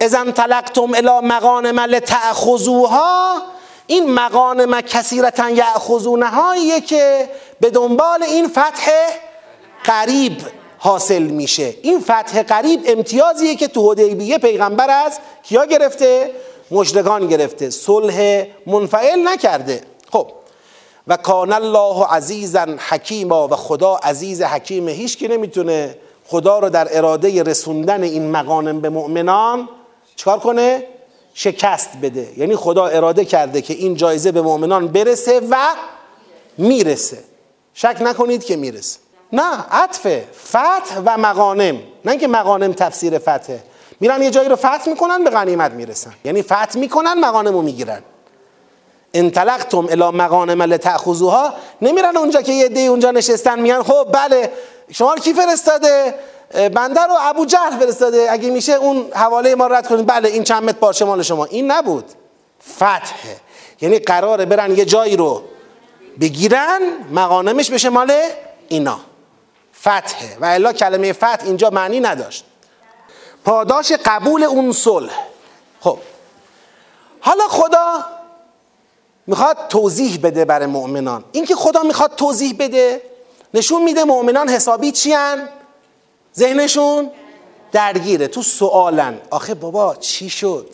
اذا 0.00 0.24
تلقتم 0.24 0.94
الى 0.94 1.20
مغانم 1.22 1.80
لتأخذوها 1.80 3.42
این 3.86 4.10
مغانم 4.10 4.80
کثیرتا 4.80 5.50
یأخذونهاییه 5.50 6.80
که 6.80 7.28
به 7.60 7.70
دنبال 7.70 8.22
این 8.22 8.48
فتح 8.48 8.90
قریب 9.84 10.36
حاصل 10.78 11.22
میشه. 11.22 11.74
این 11.82 12.00
فتح 12.00 12.42
قریب 12.42 12.80
امتیازیه 12.86 13.54
که 13.54 13.68
تو 13.68 13.92
حدیبیه 13.92 14.38
پیغمبر 14.38 14.90
از 15.04 15.18
کیا 15.42 15.64
گرفته؟ 15.64 16.30
مشرکان 16.70 17.28
گرفته. 17.28 17.70
صلح 17.70 18.44
منفعل 18.66 19.28
نکرده. 19.28 19.82
خب 20.12 20.32
و 21.08 21.16
کان 21.16 21.52
الله 21.52 22.04
عزیزا 22.04 22.66
حکیما 22.88 23.48
و 23.48 23.56
خدا 23.56 23.94
عزیز 23.94 24.42
حکیم. 24.42 24.88
هیچ 24.88 25.18
که 25.18 25.28
نمی‌تونه 25.28 25.96
خدا 26.26 26.58
رو 26.58 26.70
در 26.70 26.98
اراده 26.98 27.42
رسوندن 27.42 28.02
این 28.02 28.30
مقانم 28.30 28.80
به 28.80 28.88
مؤمنان 28.88 29.68
چکار 30.16 30.38
کنه؟ 30.38 30.86
شکست 31.34 31.90
بده. 32.02 32.28
یعنی 32.36 32.56
خدا 32.56 32.86
اراده 32.86 33.24
کرده 33.24 33.62
که 33.62 33.74
این 33.74 33.94
جایزه 33.94 34.32
به 34.32 34.42
مؤمنان 34.42 34.88
برسه 34.88 35.40
و 35.50 35.56
می‌رسه. 36.58 37.18
شک 37.74 37.96
نکنید 38.00 38.44
که 38.44 38.56
می‌رسه. 38.56 38.98
نه 39.32 39.64
عطفه 39.70 40.24
فتح 40.48 40.98
و 41.06 41.18
مقانم 41.18 41.78
نه 42.04 42.10
اینکه 42.10 42.28
مقانم 42.28 42.72
تفسیر 42.72 43.18
فتحه. 43.18 43.62
میرن 44.00 44.22
یه 44.22 44.30
جایی 44.30 44.48
رو 44.48 44.56
فتح 44.56 44.88
می‌کنن 44.88 45.24
به 45.24 45.30
غنیمت 45.30 45.72
می‌رسن. 45.72 46.14
یعنی 46.24 46.42
فتح 46.42 46.78
می‌کنن 46.78 47.20
مقانم 47.20 47.52
رو 47.52 47.62
می‌گیرن. 47.62 48.02
انطلقتم 49.14 49.86
الى 49.90 50.10
مغانم 50.10 50.62
لتأخذوها. 50.62 51.54
نمیرن 51.82 52.16
اونجا 52.16 52.42
که 52.42 52.52
یه 52.52 52.68
دی 52.68 52.86
اونجا 52.86 53.10
نشستن 53.10 53.60
میگن 53.60 53.82
خب 53.82 54.08
بله. 54.12 54.52
شما 54.92 55.16
کی 55.16 55.34
فرستاده؟ 55.34 56.14
بنده 56.52 57.00
رو 57.00 57.14
ابو 57.20 57.46
جهل 57.46 57.78
فرستاده. 57.78 58.26
اگه 58.30 58.50
میشه 58.50 58.72
اون 58.72 59.12
حواله 59.12 59.54
ما 59.54 59.66
رد 59.66 59.86
کنید. 59.86 60.06
بله 60.06 60.28
این 60.28 60.44
چند 60.44 60.62
متر 60.62 60.78
پارچه 60.78 61.04
مال 61.04 61.22
شما. 61.22 61.44
این 61.44 61.70
نبود. 61.70 62.04
فتحه 62.76 63.36
یعنی 63.80 63.98
قراره 63.98 64.44
برن 64.44 64.76
یه 64.76 64.84
جایی 64.84 65.16
رو 65.16 65.42
بگیرن 66.20 66.80
مغانمش 67.12 67.70
بشه 67.70 67.88
مال 67.88 68.12
اینا. 68.68 69.00
فتحه 69.80 70.36
و 70.40 70.44
الا 70.44 70.72
کلمه 70.72 71.12
فتح 71.12 71.44
اینجا 71.44 71.70
معنی 71.70 72.00
نداشت. 72.00 72.44
پاداش 73.44 73.92
قبول 73.92 74.42
اون 74.42 74.72
صلح. 74.72 75.12
خب. 75.80 75.98
حالا 77.20 77.48
خدا 77.48 78.04
می‌خواد 79.26 79.56
توضیح 79.68 80.18
بده 80.22 80.44
برای 80.44 80.66
مؤمنان. 80.66 81.24
اینکه 81.32 81.54
خدا 81.54 81.82
می‌خواد 81.82 82.14
توضیح 82.16 82.56
بده 82.58 83.02
نشون 83.54 83.82
میده 83.82 84.04
مؤمنان 84.04 84.48
حسابی 84.48 84.92
چیان؟ 84.92 85.48
ذهنشون 86.36 87.10
درگیره. 87.72 88.26
تو 88.28 88.42
سوالن 88.42 89.18
آخه 89.30 89.54
بابا 89.54 89.94
چی 89.94 90.30
شد؟ 90.30 90.66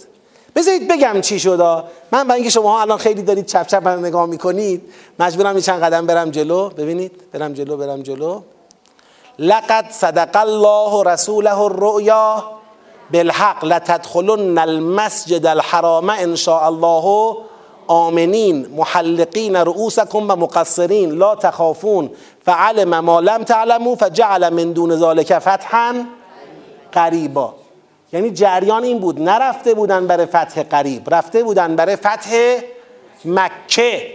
بذارید 0.56 0.88
بگم 0.88 1.20
چی 1.20 1.40
شد 1.40 1.84
من 2.12 2.28
با 2.28 2.34
اینکه 2.34 2.50
شما 2.50 2.80
الان 2.80 2.98
خیلی 2.98 3.22
دارید 3.22 3.46
چپ 3.46 3.66
چپ 3.66 3.88
من 3.88 3.98
نگاه 3.98 4.26
می‌کنید 4.26 4.82
مجبورم 5.18 5.60
چند 5.60 5.82
قدم 5.82 6.06
برم 6.06 6.30
جلو. 6.30 6.68
ببینید 6.68 7.12
برم 7.32 7.52
جلو 7.52 7.76
برم 7.76 8.02
جلو. 8.02 8.42
لقد 9.38 9.90
صدق 9.90 10.36
الله 10.36 11.02
رسوله 11.04 11.58
الرؤیا 11.60 12.44
بالحق. 13.12 13.64
لتدخلن 13.64 14.58
المسجد 14.58 15.46
الحرام 15.46 16.10
ان 16.10 16.36
شاء 16.36 16.62
الله 16.66 17.36
آمنین 17.86 18.66
محلقین 18.76 19.56
رؤوسکم 19.56 20.30
و 20.30 20.36
مقصرین. 20.36 21.10
لا 21.10 21.34
تخافون. 21.34 22.10
فعلم 22.44 23.00
ما 23.00 23.20
لم 23.20 23.44
تعلموا 23.44 23.94
فجعل 23.94 24.48
من 24.48 24.72
دون 24.72 24.96
ذالک 24.96 25.38
فتحا 25.38 25.94
قریبا. 26.92 27.54
یعنی 28.12 28.30
جریان 28.30 28.82
این 28.82 28.98
بود. 28.98 29.22
نرفته 29.22 29.74
بودن 29.74 30.06
برای 30.06 30.26
فتح 30.26 30.62
قریب. 30.62 31.14
رفته 31.14 31.42
بودن 31.42 31.76
برای 31.76 31.96
فتح 31.96 32.56
مکه. 33.24 34.06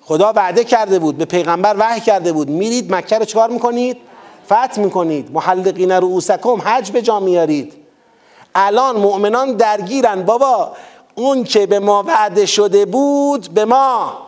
خدا 0.00 0.32
وعده 0.36 0.64
کرده 0.64 0.98
بود. 0.98 1.18
به 1.18 1.24
پیغمبر 1.24 1.76
وحی 1.78 2.00
کرده 2.00 2.32
بود. 2.32 2.50
میرید 2.50 2.94
مکه 2.94 3.18
رو 3.18 3.24
چکار 3.24 3.50
می‌کنید؟ 3.50 3.96
فتح 4.46 4.80
می‌کنید. 4.80 5.32
محلقین 5.32 5.92
رؤوسکم 5.92 6.62
حج 6.64 6.90
به 6.90 7.02
جا 7.02 7.20
میارید 7.20 7.74
الان 8.54 8.96
مؤمنان 8.96 9.52
درگیرن. 9.52 10.22
بابا 10.22 10.72
اون 11.18 11.44
که 11.44 11.66
به 11.66 11.78
ما 11.78 12.02
وعده 12.02 12.46
شده 12.46 12.84
بود 12.84 13.48
به 13.54 13.64
ما 13.64 14.18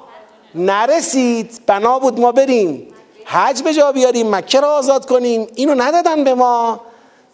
نرسید. 0.55 1.61
بنا 1.67 1.99
بود 1.99 2.21
ما 2.21 2.33
بریم 2.33 2.87
حج 3.25 3.63
به 3.63 3.75
جا 3.75 3.93
بیاریم 3.93 4.35
مکه 4.35 4.61
را 4.61 4.73
آزاد 4.73 5.07
کنیم. 5.07 5.47
اینو 5.55 5.75
ندادن 5.75 6.25
به 6.25 6.35
ما. 6.35 6.81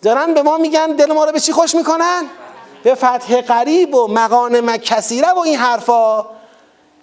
دارن 0.03 0.35
به 0.35 0.43
ما 0.43 0.57
میگن 0.57 0.87
دل 0.87 1.13
ما 1.13 1.25
رو 1.25 1.33
به 1.33 1.41
چی 1.41 1.53
خوش 1.53 1.75
می‌کنن؟ 1.75 2.25
به 2.83 2.95
فتح 2.95 3.41
قریب 3.41 3.95
و 3.95 4.07
مقانم 4.07 4.77
کثیره 4.77 5.29
و 5.33 5.39
این 5.39 5.57
حرفا. 5.57 6.27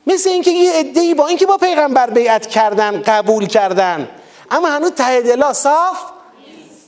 مثل 0.08 0.30
اینکه 0.30 0.52
یه 0.52 0.74
عده‌ای 0.74 1.14
با 1.14 1.28
اینکه 1.28 1.46
با 1.46 1.58
پیغمبر 1.58 2.10
بیعت 2.10 2.48
کردن 2.48 3.02
قبول 3.02 3.46
کردن. 3.48 4.10
اما 4.52 4.68
هنوز 4.68 4.92
ته 4.92 5.22
دلا 5.22 5.54
صاف 5.54 5.98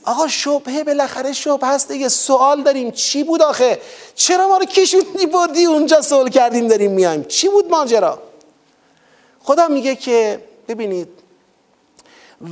آقا 0.06 0.28
شبهه 0.28 0.84
بالاخره 0.84 1.34
شبه 1.34 1.68
هست 1.68 1.92
دیگه 1.92 2.10
سوال 2.10 2.64
داریم. 2.64 2.92
چی 2.92 3.24
بود 3.24 3.42
آخه؟ 3.42 3.80
چرا 4.16 4.48
ما 4.48 4.58
رو 4.58 4.66
کشوندی 4.66 5.26
بردی 5.26 5.66
اونجا 5.66 6.02
سوال 6.02 6.30
کردیم 6.30 6.68
داریم 6.68 6.92
میایم؟ 6.92 7.24
چی 7.24 7.50
بود 7.50 7.70
ماجرا؟ 7.70 8.20
خدا 9.40 9.68
میگه 9.68 9.96
که 9.96 10.42
ببینید 10.68 11.08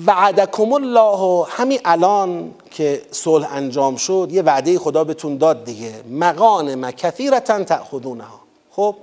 وعدکم 0.07 0.73
الله 0.73 1.45
همین 1.49 1.79
الان 1.85 2.53
که 2.71 3.01
صلح 3.11 3.53
انجام 3.53 3.95
شد 3.95 4.27
یه 4.31 4.41
وعده 4.41 4.79
خدا 4.79 5.03
بهتون 5.03 5.37
داد 5.37 5.65
دیگه. 5.65 5.93
مقان 6.09 6.91
کثیرتا 6.91 7.63
تأخذونها. 7.63 8.39
خب؟ 8.71 8.95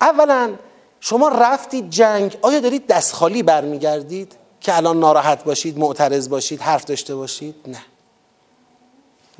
اولا 0.00 0.52
شما 1.00 1.28
رفتید 1.28 1.90
جنگ 1.90 2.36
آیا 2.42 2.60
دارید 2.60 2.86
دست 2.86 3.12
خالی 3.12 3.42
برمیگردید؟ 3.42 4.41
که 4.62 4.76
الان 4.76 5.00
ناراحت 5.00 5.44
باشید 5.44 5.78
معترض 5.78 6.28
باشید 6.28 6.60
حرف 6.60 6.84
داشته 6.84 7.14
باشید؟ 7.14 7.54
نه. 7.66 7.82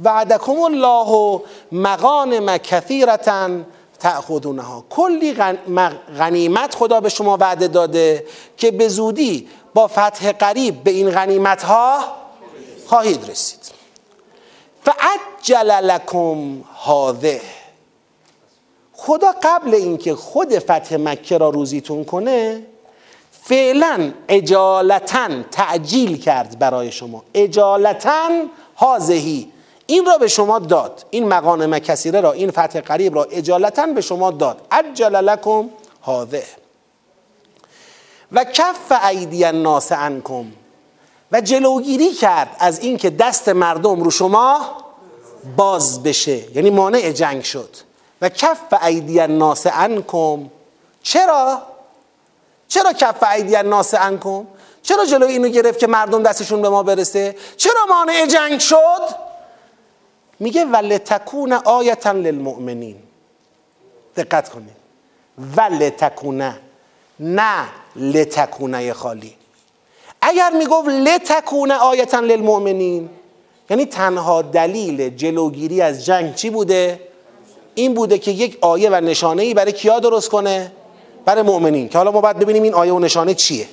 وعدکم 0.04 0.60
الله 0.60 1.40
مغانم 1.72 2.58
کثیرتا 2.58 3.50
تأخذونها. 4.00 4.84
کلی 4.90 5.34
غنیمت 6.18 6.74
خدا 6.74 7.00
به 7.00 7.08
شما 7.08 7.36
وعده 7.36 7.68
داده 7.68 8.26
که 8.56 8.70
به 8.70 8.88
زودی 8.88 9.48
با 9.74 9.86
فتح 9.88 10.32
قریب 10.32 10.82
به 10.82 10.90
این 10.90 11.10
غنیمت 11.10 11.62
ها 11.62 12.04
خواهید 12.86 13.30
رسید. 13.30 13.60
فعجل 14.84 15.70
لکم 15.70 16.60
هاذه 16.84 17.40
خدا 18.92 19.34
قبل 19.42 19.74
اینکه 19.74 20.14
خود 20.14 20.58
فتح 20.58 20.96
مکه 20.96 21.38
را 21.38 21.48
روزیتون 21.48 22.04
کنه 22.04 22.66
فعلا 23.44 24.12
اجالتا 24.28 25.28
تعجیل 25.50 26.16
کرد 26.16 26.58
برای 26.58 26.92
شما. 26.92 27.22
اجالتا 27.34 28.28
هازهی 28.76 29.52
این 29.86 30.06
را 30.06 30.18
به 30.18 30.28
شما 30.28 30.58
داد. 30.58 31.04
این 31.10 31.28
مقام 31.28 31.78
کسیره 31.78 32.20
را 32.20 32.32
این 32.32 32.50
فتح 32.50 32.80
قریب 32.80 33.14
را 33.14 33.24
اجالتا 33.24 33.86
به 33.86 34.00
شما 34.00 34.30
داد. 34.30 34.66
عجل 34.70 35.16
لکم 35.16 35.68
هاذه 36.02 36.44
و 38.32 38.44
کف 38.44 38.92
ایدی 39.08 39.44
الناس 39.44 39.92
عنکم. 39.92 40.44
و 41.32 41.40
جلوگیری 41.40 42.12
کرد 42.12 42.56
از 42.58 42.80
اینکه 42.80 43.10
دست 43.10 43.48
مردم 43.48 44.02
رو 44.02 44.10
شما 44.10 44.60
باز 45.56 46.02
بشه. 46.02 46.56
یعنی 46.56 46.70
مانع 46.70 47.12
جنگ 47.12 47.42
شد. 47.42 47.76
و 48.22 48.28
کف 48.28 48.82
ایدی 48.82 49.20
الناس 49.20 49.66
عنکم. 49.66 50.50
چرا؟ 51.02 51.71
چرا 52.72 52.92
کف 52.92 53.22
ایدی 53.22 53.56
الناس 53.56 53.94
عنکم 53.94 54.46
چرا 54.82 55.04
جلوی 55.06 55.32
اینو 55.32 55.48
گرفت 55.48 55.78
که 55.78 55.86
مردم 55.86 56.22
دستشون 56.22 56.62
به 56.62 56.68
ما 56.68 56.82
برسه؟ 56.82 57.36
چرا 57.56 57.86
مانع 57.88 58.26
جنگ 58.26 58.60
شد؟ 58.60 59.02
میگه 60.40 60.64
ولتکون 60.64 61.52
آیتا 61.52 62.12
للمؤمنین. 62.12 62.96
دقت 64.16 64.48
کنید. 64.48 64.76
ولتکونه 65.56 66.60
نه 67.20 67.68
لتکونه 67.96 68.92
خالی. 68.92 69.34
اگر 70.20 70.50
می‌گفت 70.50 70.88
لتکونه 70.88 71.74
آیتا 71.74 72.20
للمؤمنین 72.20 73.10
یعنی 73.70 73.86
تنها 73.86 74.42
دلیل 74.42 75.16
جلوگیری 75.16 75.80
از 75.82 76.04
جنگ 76.04 76.34
چی 76.34 76.50
بوده؟ 76.50 77.00
این 77.74 77.94
بوده 77.94 78.18
که 78.18 78.30
یک 78.30 78.58
آیه 78.60 78.90
و 78.90 78.94
نشانه 78.94 79.42
ای 79.42 79.54
برای 79.54 79.72
کیا 79.72 79.98
درست 79.98 80.28
کنه؟ 80.28 80.72
برای 81.24 81.42
مؤمنین 81.42 81.88
که 81.88 81.98
حالا 81.98 82.10
ما 82.10 82.20
باید 82.20 82.38
ببینیم 82.38 82.62
این 82.62 82.74
آیه 82.74 82.92
و 82.92 82.98
نشانه 82.98 83.34
چیه. 83.34 83.66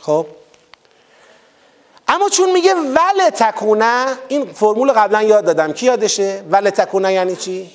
خب؟ 0.00 0.26
اما 2.08 2.28
چون 2.28 2.52
میگه 2.52 2.74
ول 2.74 3.30
تکونه 3.30 4.06
این 4.28 4.44
فرمول 4.44 4.92
قبلا 4.92 5.22
یاد 5.22 5.44
دادم. 5.44 5.72
کی 5.72 5.86
یادشه؟ 5.86 6.44
ول 6.50 6.70
تکونه 6.70 7.12
یعنی 7.12 7.36
چی؟ 7.36 7.70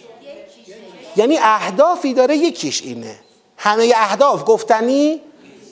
یعنی 1.16 1.38
اهدافی 1.42 2.14
داره 2.14 2.38
یکیش 2.38 2.82
اینه. 2.82 3.16
همه 3.58 3.94
اهداف 3.96 4.44
گفتنی 4.46 5.22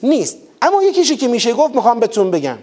نیست. 0.04 0.38
اما 0.62 0.84
یکیشی 0.84 1.18
که 1.18 1.28
میشه 1.28 1.54
گفت 1.54 1.76
می‌خوام 1.76 2.00
بهتون 2.00 2.32
بگم. 2.32 2.58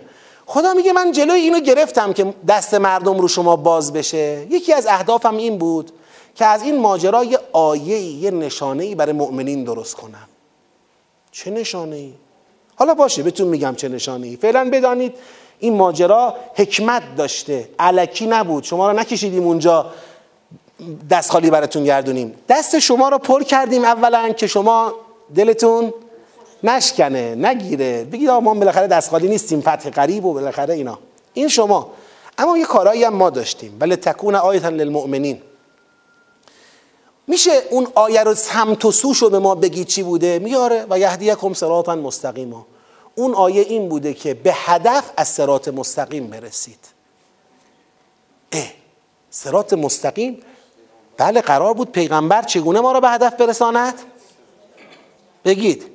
خدا 0.46 0.74
میگه 0.74 0.92
من 0.92 1.12
جلوی 1.12 1.40
اینو 1.40 1.60
گرفتم 1.60 2.12
که 2.12 2.34
دست 2.48 2.74
مردم 2.74 3.18
رو 3.18 3.28
شما 3.28 3.56
باز 3.56 3.92
بشه. 3.92 4.46
یکی 4.50 4.72
از 4.72 4.86
اهدافم 4.86 5.36
این 5.36 5.58
بود 5.58 5.92
که 6.34 6.46
از 6.46 6.62
این 6.62 6.78
ماجرا 6.78 7.24
یه 7.24 7.38
آیه 7.52 8.00
یه 8.00 8.30
نشانه 8.30 8.84
ای 8.84 8.94
برای 8.94 9.12
مؤمنین 9.12 9.64
درست 9.64 9.94
کنم. 9.94 10.28
چه 11.32 11.50
نشانه 11.50 11.96
ای 11.96 12.12
حالا 12.76 12.94
باشه 12.94 13.22
بهتون 13.22 13.48
میگم 13.48 13.74
چه 13.74 13.88
نشانه 13.88 14.26
ای 14.26 14.36
فعلا 14.36 14.70
بدانید 14.72 15.14
این 15.58 15.76
ماجرا 15.76 16.34
حکمت 16.54 17.02
داشته. 17.16 17.68
علکی 17.78 18.26
نبود. 18.26 18.64
شما 18.64 18.90
رو 18.90 18.98
نکشیدیم 18.98 19.42
اونجا. 19.42 19.86
دست 21.10 21.30
خالی 21.30 21.50
براتون 21.50 21.84
گردونیم. 21.84 22.34
دست 22.48 22.78
شما 22.78 23.08
رو 23.08 23.18
پر 23.18 23.42
کردیم 23.42 23.84
اولا 23.84 24.28
که 24.28 24.46
شما 24.46 24.94
دلتون 25.34 25.92
نشکنه 26.62 27.34
نگیره. 27.34 28.04
بگید 28.04 28.30
ما 28.30 28.54
بالاخره 28.54 28.86
دست 28.86 29.10
خالی 29.10 29.28
نیستیم 29.28 29.60
فتح 29.60 29.90
قریب 29.90 30.24
و 30.24 30.32
بالاخره 30.32 30.74
اینا. 30.74 30.98
این 31.34 31.48
شما. 31.48 31.90
اما 32.38 32.58
یه 32.58 32.64
کارایی 32.64 33.04
هم 33.04 33.14
ما 33.14 33.30
داشتیم. 33.30 33.76
ولی 33.80 33.96
تکون 33.96 34.34
آیتا 34.34 34.68
للمؤمنین. 34.68 35.40
میشه 37.30 37.62
اون 37.70 37.88
آیه 37.94 38.22
رو 38.22 38.34
سمت 38.34 38.84
و 38.84 38.92
سوش 38.92 39.24
به 39.24 39.38
ما 39.38 39.54
بگید 39.54 39.86
چی 39.86 40.02
بوده؟ 40.02 40.38
میاره 40.38 40.86
و 40.90 40.98
یهدیکم 40.98 41.54
صراطا 41.54 41.94
مستقیما. 41.94 42.66
اون 43.14 43.34
آیه 43.34 43.62
این 43.62 43.88
بوده 43.88 44.14
که 44.14 44.34
به 44.34 44.52
هدف 44.54 45.10
از 45.16 45.28
سرات 45.28 45.68
مستقیم 45.68 46.26
برسید. 46.26 46.78
اه 48.52 48.72
سرات 49.30 49.72
مستقیم؟ 49.72 50.42
بله 51.16 51.40
قرار 51.40 51.74
بود 51.74 51.92
پیغمبر 51.92 52.42
چگونه 52.42 52.80
ما 52.80 52.92
را 52.92 53.00
به 53.00 53.08
هدف 53.08 53.34
برساند؟ 53.34 53.94
بگید. 55.44 55.86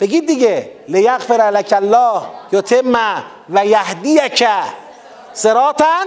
بگید 0.00 0.26
دیگه. 0.26 0.70
لیغفر 0.88 1.50
لک 1.50 1.72
الله 1.76 2.22
یتم 2.52 3.22
و 3.50 3.66
یهدیک 3.66 4.44
سراتا 5.32 6.04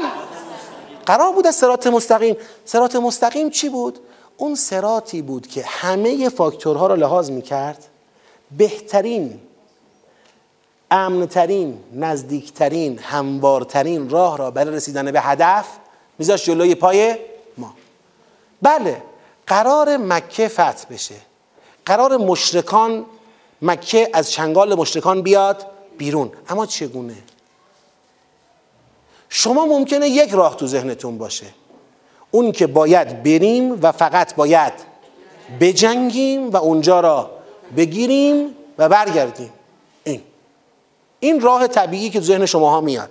قرار 1.10 1.32
بود 1.32 1.48
از 1.48 1.56
سرات 1.56 1.88
مستقیم. 1.88 2.38
سرات 2.66 2.96
مستقیم 2.96 3.50
چی 3.50 3.70
بود؟ 3.70 4.00
اون 4.38 4.56
سراتی 4.56 5.22
بود 5.22 5.48
که 5.48 5.64
همه 5.68 6.30
فاکتورها 6.30 6.88
را 6.88 6.96
لحاظ 6.96 7.30
می‌کرد. 7.30 7.86
بهترین 8.58 9.40
امنترین 10.92 11.80
نزدیکترین 11.94 13.00
هموارترین 13.00 14.10
راه 14.10 14.38
را 14.38 14.52
برای 14.52 14.76
رسیدن 14.76 15.12
به 15.12 15.22
هدف 15.22 15.66
میذاشت 16.20 16.46
جلوی 16.46 16.76
پای 16.76 17.16
ما. 17.58 17.74
بله 18.62 19.02
قرار 19.48 19.98
مکه 19.98 20.48
فتح 20.48 20.86
بشه. 20.90 21.16
قرار 21.86 22.18
مشرکان 22.18 23.06
مکه 23.62 24.10
از 24.14 24.32
چنگال 24.32 24.76
مشرکان 24.76 25.22
بیاد 25.22 25.66
بیرون. 25.98 26.32
اما 26.50 26.66
چگونه؟ 26.66 27.18
شما 29.30 29.66
ممکنه 29.66 30.10
یک 30.10 30.32
راه 30.32 30.56
تو 30.56 30.68
ذهنتون 30.68 31.18
باشه. 31.18 31.46
اون 32.32 32.52
که 32.52 32.68
باید 32.68 33.24
بریم 33.24 33.80
و 33.82 33.92
فقط 33.92 34.36
باید 34.36 34.74
بجنگیم 35.60 36.50
و 36.50 36.58
اونجا 36.58 37.00
را 37.00 37.32
بگیریم 37.78 38.56
و 38.78 38.90
برگردیم. 38.90 39.54
این. 40.04 40.22
این 41.20 41.42
راه 41.42 41.68
طبیعی 41.68 42.10
که 42.10 42.22
ذهن 42.22 42.46
شما 42.46 42.70
ها 42.70 42.82
میاد. 42.82 43.10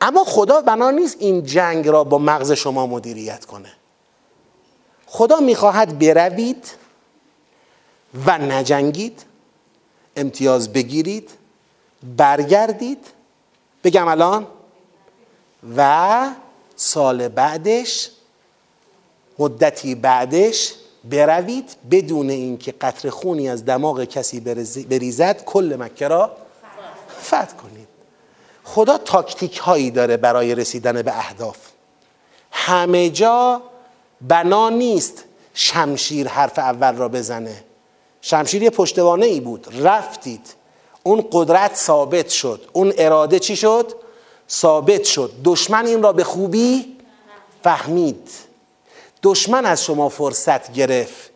اما 0.00 0.24
خدا 0.24 0.60
بنا 0.60 0.90
نیست 0.90 1.16
این 1.18 1.44
جنگ 1.44 1.88
را 1.88 2.04
با 2.04 2.18
مغز 2.18 2.52
شما 2.52 2.86
مدیریت 2.86 3.44
کنه. 3.44 3.72
خدا 5.06 5.40
می‌خواهد 5.40 5.98
بروید 5.98 6.70
و 8.26 8.38
نجنگید 8.38 9.24
امتیاز 10.16 10.72
بگیرید 10.72 11.30
برگردید. 12.16 13.06
بگم 13.84 14.08
الان 14.08 14.46
و 15.76 16.30
سال 16.76 17.28
بعدش 17.28 18.10
مدتی 19.38 19.94
بعدش 19.94 20.72
بروید 21.10 21.76
بدون 21.90 22.30
اینکه 22.30 22.72
قطر 22.72 23.10
خونی 23.10 23.48
از 23.48 23.64
دماغ 23.64 24.04
کسی 24.04 24.40
بریزد 24.90 25.44
کل 25.44 25.76
مکه 25.78 26.08
را 26.08 26.36
فتح 27.22 27.46
کنید. 27.46 27.88
خدا 28.64 28.98
تاکتیک 28.98 29.56
هایی 29.56 29.90
داره 29.90 30.16
برای 30.16 30.54
رسیدن 30.54 31.02
به 31.02 31.18
اهداف. 31.18 31.56
همه 32.50 33.10
جا 33.10 33.62
بنا 34.20 34.68
نیست 34.68 35.24
شمشیر 35.54 36.28
حرف 36.28 36.58
اول 36.58 36.96
را 36.96 37.08
بزنه. 37.08 37.64
شمشیر 38.20 38.62
یه 38.62 38.70
پشتوانه 38.70 39.26
ای 39.26 39.40
بود. 39.40 39.86
رفتید. 39.86 40.54
اون 41.02 41.28
قدرت 41.32 41.76
ثابت 41.76 42.28
شد. 42.28 42.68
اون 42.72 42.92
اراده 42.98 43.38
چی 43.38 43.56
شد؟ 43.56 43.94
ثابت 44.50 45.04
شد. 45.04 45.32
دشمن 45.44 45.86
این 45.86 46.02
را 46.02 46.12
به 46.12 46.24
خوبی 46.24 46.96
فهمید. 47.64 48.28
دشمن 49.22 49.66
از 49.66 49.84
شما 49.84 50.08
فرصت 50.08 50.72
گرفت. 50.72 51.30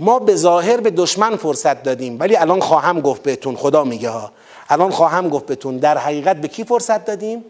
ما 0.00 0.18
به 0.18 0.36
ظاهر 0.36 0.80
به 0.80 0.90
دشمن 0.90 1.36
فرصت 1.36 1.82
دادیم 1.82 2.16
ولی 2.20 2.36
الان 2.36 2.60
خواهم 2.60 3.00
گفت 3.00 3.22
بهتون 3.22 3.56
خدا 3.56 3.84
میگه 3.84 4.08
ها. 4.10 4.32
الان 4.68 4.90
خواهم 4.90 5.28
گفت 5.28 5.46
بهتون 5.46 5.76
در 5.76 5.98
حقیقت 5.98 6.36
به 6.36 6.48
کی 6.48 6.64
فرصت 6.64 7.04
دادیم؟ 7.04 7.44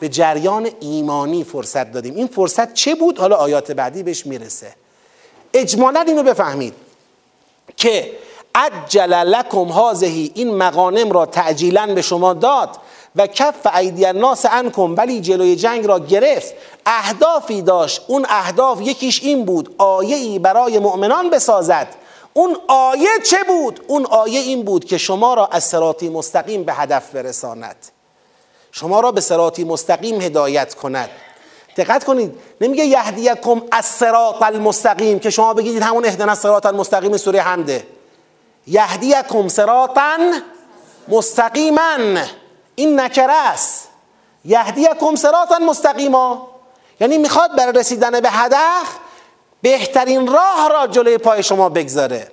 به 0.00 0.08
جریان 0.08 0.70
ایمانی 0.80 1.44
فرصت 1.44 1.92
دادیم. 1.92 2.14
این 2.14 2.26
فرصت 2.26 2.74
چه 2.74 2.94
بود؟ 2.94 3.18
حالا 3.18 3.36
آیات 3.36 3.72
بعدی 3.72 4.02
بهش 4.02 4.26
می‌رسه. 4.26 4.74
اجمالا 5.54 6.00
اینو 6.00 6.22
بفهمید 6.22 6.74
که 7.76 8.12
عجل 8.54 9.12
لکم 9.12 9.64
هازهی 9.64 10.32
این 10.34 10.54
مغانم 10.54 11.12
را 11.12 11.26
تعجیلا 11.26 11.94
به 11.94 12.02
شما 12.02 12.34
داد. 12.34 12.70
و 13.16 13.26
کف 13.26 13.76
ایدی 13.76 14.06
الناس 14.06 14.46
انکم 14.50 14.96
ولی 14.96 15.20
جلوی 15.20 15.56
جنگ 15.56 15.86
را 15.86 15.98
گرفت. 15.98 16.54
اهدافی 16.86 17.62
داشت. 17.62 18.02
اون 18.06 18.26
اهداف 18.28 18.80
یکیش 18.80 19.22
این 19.22 19.44
بود 19.44 19.74
آیه 19.78 20.16
ای 20.16 20.38
برای 20.38 20.78
مؤمنان 20.78 21.30
بسازد. 21.30 21.88
اون 22.32 22.56
آیه 22.68 23.08
چه 23.26 23.36
بود؟ 23.46 23.80
اون 23.86 24.06
آیه 24.06 24.40
این 24.40 24.62
بود 24.62 24.84
که 24.84 24.98
شما 24.98 25.34
را 25.34 25.46
از 25.46 25.64
سراتی 25.64 26.08
مستقیم 26.08 26.64
به 26.64 26.72
هدف 26.72 27.10
برساند. 27.10 27.76
شما 28.72 29.00
را 29.00 29.12
به 29.12 29.20
سراتی 29.20 29.64
مستقیم 29.64 30.20
هدایت 30.20 30.74
کند. 30.74 31.10
دقت 31.76 32.04
کنید 32.04 32.38
نمیگه 32.60 32.84
یهدیکم 32.84 33.62
از 33.72 33.84
سرات 33.84 34.42
المستقیم 34.42 35.18
که 35.18 35.30
شما 35.30 35.54
بگید 35.54 35.82
همون 35.82 36.04
اهدنا 36.04 36.34
سرات 36.34 36.66
المستقیم 36.66 37.16
سوره 37.16 37.40
حمده. 37.40 37.86
یهدیکم 38.66 39.48
سراطا 39.48 40.16
مستقیما. 41.08 41.98
این 42.76 43.00
نکره 43.00 43.32
است. 43.32 43.88
یهدیکم 44.44 45.14
سراطا 45.14 45.58
مستقیما. 45.58 46.48
یعنی 47.00 47.18
می‌خواد 47.18 47.56
برای 47.56 47.72
رسیدن 47.72 48.20
به 48.20 48.30
هدف 48.30 48.96
بهترین 49.62 50.26
راه 50.26 50.68
را 50.68 50.86
جلوی 50.86 51.18
پای 51.18 51.42
شما 51.42 51.68
بگذاره. 51.68 52.32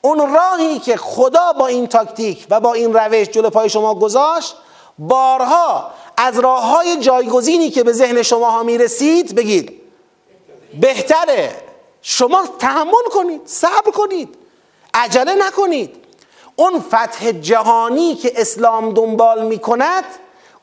اون 0.00 0.34
راهی 0.34 0.78
که 0.78 0.96
خدا 0.96 1.52
با 1.52 1.66
این 1.66 1.86
تاکتیک 1.86 2.46
و 2.50 2.60
با 2.60 2.74
این 2.74 2.94
روش 2.94 3.28
جلو 3.28 3.50
پای 3.50 3.68
شما 3.68 3.94
گذاشت 3.94 4.56
بارها 4.98 5.90
از 6.16 6.38
راه 6.38 6.64
های 6.64 6.96
جایگزینی 6.96 7.70
که 7.70 7.82
به 7.82 7.92
ذهن 7.92 8.22
شما 8.22 8.50
ها 8.50 8.62
می‌رسید 8.62 9.34
بگید 9.34 9.80
بهتره. 10.80 11.56
شما 12.02 12.44
تحمل 12.58 13.04
کنید 13.12 13.40
صبر 13.44 13.90
کنید 13.94 14.34
عجله 14.94 15.34
نکنید. 15.34 16.01
اون 16.56 16.80
فتح 16.80 17.32
جهانی 17.32 18.14
که 18.14 18.32
اسلام 18.36 18.94
دنبال 18.94 19.46
می‌کند 19.46 20.04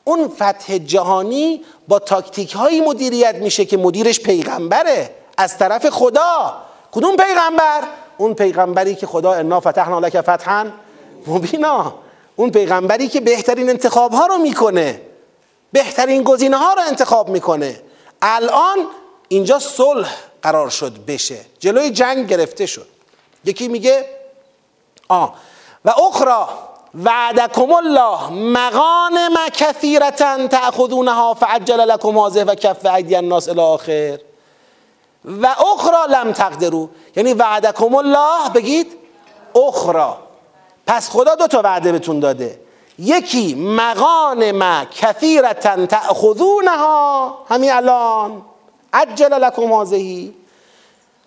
اون 0.04 0.28
فتح 0.28 0.78
جهانی 0.78 1.64
با 1.88 1.98
تاکتیک 1.98 2.52
هایی 2.52 2.80
مدیریت 2.80 3.34
میشه 3.34 3.64
که 3.64 3.76
مدیرش 3.76 4.20
پیغمبره 4.20 5.10
از 5.36 5.58
طرف 5.58 5.88
خدا. 5.88 6.56
کدوم 6.92 7.16
پیغمبر؟ 7.16 7.82
اون 8.18 8.34
پیغمبری 8.34 8.94
که 8.94 9.06
خدا 9.06 9.32
انا 9.32 9.60
فتحنا 9.60 9.98
لک 9.98 10.20
فتحا 10.20 10.66
مبینا. 11.26 11.94
اون 12.36 12.50
پیغمبری 12.50 13.08
که 13.08 13.20
بهترین 13.20 13.70
انتخاب 13.70 14.12
ها 14.12 14.26
رو 14.26 14.38
می‌کنه 14.38 15.00
بهترین 15.72 16.22
گزینه 16.22 16.56
ها 16.56 16.74
رو 16.74 16.82
انتخاب 16.88 17.28
می‌کنه. 17.28 17.80
الان 18.22 18.78
اینجا 19.28 19.58
صلح 19.58 20.16
قرار 20.42 20.70
شد 20.70 20.92
بشه. 21.06 21.40
جلوی 21.58 21.90
جنگ 21.90 22.26
گرفته 22.26 22.66
شد. 22.66 22.86
یکی 23.44 23.68
میگه 23.68 24.06
آه 25.08 25.34
و 25.84 25.90
اخرى 25.90 26.46
وعدکم 27.04 27.72
الله 27.72 28.30
مغانم 28.30 29.36
کثیرتا 29.52 30.46
تأخذونها 30.46 31.34
فعجل 31.34 31.88
لكم 31.88 32.18
هذه 32.18 32.44
و 32.44 32.54
کف 32.54 32.86
ایدی 32.86 33.16
الناس 33.16 33.48
الى 33.48 33.60
آخر. 33.60 34.18
و 35.24 35.46
اخرى 35.46 36.14
لم 36.14 36.32
تقدرو 36.32 36.88
یعنی 37.16 37.34
وعدکم 37.34 37.94
الله 37.94 38.48
بگید 38.54 38.96
اخرى 39.68 40.14
پس 40.86 41.10
خدا 41.10 41.34
دو 41.34 41.46
تا 41.46 41.62
وعده 41.62 41.92
بهتون 41.92 42.20
داده. 42.20 42.60
یکی 42.98 43.54
مغانم 43.54 44.84
کثیرتا 44.84 45.86
تأخذونها. 45.86 47.38
همین 47.48 47.72
الان. 47.72 48.42
عجل 48.92 49.32
لكم 49.32 49.72
هذه. 49.72 50.32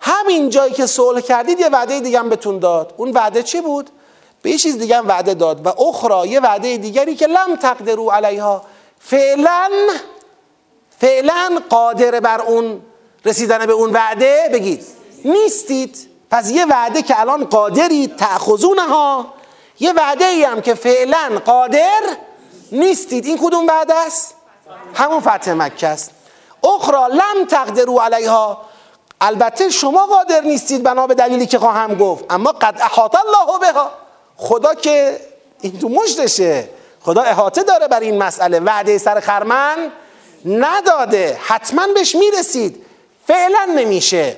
همین 0.00 0.48
جایی 0.50 0.72
که 0.72 0.86
صلح 0.86 1.20
کردید 1.20 1.60
یه 1.60 1.68
وعده 1.68 2.00
دیگه 2.00 2.18
هم 2.18 2.28
بهتون 2.28 2.58
داد. 2.58 2.94
اون 2.96 3.10
وعده 3.10 3.42
چی 3.42 3.60
بود؟ 3.60 3.90
به 4.44 4.50
یه 4.50 4.58
چیز 4.58 4.78
دیگه 4.78 4.96
هم 4.96 5.08
وعده 5.08 5.34
داد 5.34 5.66
و 5.66 5.68
اخرى 5.68 6.28
یه 6.28 6.40
وعده 6.40 6.76
دیگری 6.76 7.14
که 7.14 7.26
لم 7.26 7.56
تقدرو 7.56 8.10
علیها 8.10 8.62
فعلا 8.98 9.70
فعلا 11.00 11.60
قادر 11.70 12.20
بر 12.20 12.40
اون 12.40 12.82
رسیدن 13.24 13.66
به 13.66 13.72
اون 13.72 13.92
وعده؟ 13.92 14.50
بگید. 14.52 14.84
نیستید. 15.24 16.08
پس 16.30 16.50
یه 16.50 16.64
وعده 16.64 17.02
که 17.02 17.20
الان 17.20 17.44
قادرید 17.44 18.16
تأخذونها. 18.16 19.26
یه 19.80 19.92
وعده 19.92 20.24
ای 20.24 20.44
هم 20.44 20.60
که 20.60 20.74
فعلا 20.74 21.40
قادر 21.44 22.00
نیستید. 22.72 23.26
این 23.26 23.38
کدوم 23.38 23.66
وعده 23.66 23.94
است؟ 23.94 24.34
همون 24.94 25.20
فتح 25.20 25.52
مکه 25.52 25.88
است. 25.88 26.10
اخرى 26.64 27.12
لم 27.12 27.44
تقدرو 27.48 27.98
علیها. 27.98 28.62
البته 29.20 29.70
شما 29.70 30.06
قادر 30.06 30.40
نیستید 30.40 30.82
بنا 30.82 31.06
به 31.06 31.14
دلیلی 31.14 31.46
که 31.46 31.58
خواهم 31.58 31.94
گفت. 31.94 32.24
اما 32.30 32.52
قد 32.52 32.80
احاط 32.80 33.16
الله 33.16 33.58
بها. 33.72 34.03
خدا 34.36 34.74
که 34.74 35.20
این 35.60 35.78
تو 35.78 35.88
مشتشه 35.88 36.68
خدا 37.00 37.22
احاطه 37.22 37.62
داره 37.62 37.88
بر 37.88 38.00
این 38.00 38.22
مسئله. 38.22 38.60
وعده 38.60 38.98
سر 38.98 39.20
خرمن 39.20 39.90
نداده. 40.44 41.38
حتما 41.40 41.86
بهش 41.94 42.14
می‌رسید. 42.14 42.84
فعلا 43.26 43.68
نمیشه. 43.76 44.36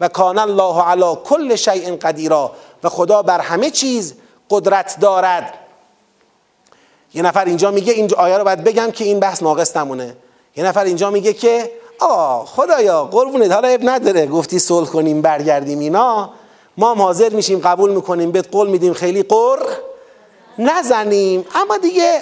و 0.00 0.08
کان 0.08 0.38
الله 0.38 0.82
علی 0.82 1.18
کل 1.24 1.56
شیء 1.56 1.96
قدیرا. 1.96 2.52
و 2.82 2.88
خدا 2.88 3.22
بر 3.22 3.40
همه 3.40 3.70
چیز 3.70 4.14
قدرت 4.50 4.96
دارد. 5.00 5.54
یه 7.14 7.22
نفر 7.22 7.44
اینجا 7.44 7.70
میگه 7.70 7.92
این 7.92 8.14
آیه 8.14 8.38
رو 8.38 8.44
باید 8.44 8.64
بگم 8.64 8.90
که 8.90 9.04
این 9.04 9.20
بحث 9.20 9.42
ناقص 9.42 9.76
نمونه. 9.76 10.16
یه 10.56 10.64
نفر 10.64 10.84
اینجا 10.84 11.10
میگه 11.10 11.32
که 11.32 11.70
آه 12.00 12.46
خدایا 12.46 13.04
قربونت 13.04 13.52
حالا 13.52 13.68
اب 13.68 13.80
نداره. 13.84 14.26
گفتی 14.26 14.58
صلح 14.58 14.88
کنیم 14.88 15.22
برگردیم 15.22 15.78
اینا. 15.78 16.30
ما 16.78 16.90
هم 16.90 17.02
حاضر 17.02 17.28
میشیم 17.28 17.58
قبول 17.58 17.90
می‌کنیم 17.90 18.30
بهت 18.30 18.50
قول 18.50 18.68
میدیم 18.68 18.92
خیلی 18.92 19.22
قر 19.22 19.58
نزنیم. 20.58 21.46
اما 21.54 21.76
دیگه 21.78 22.20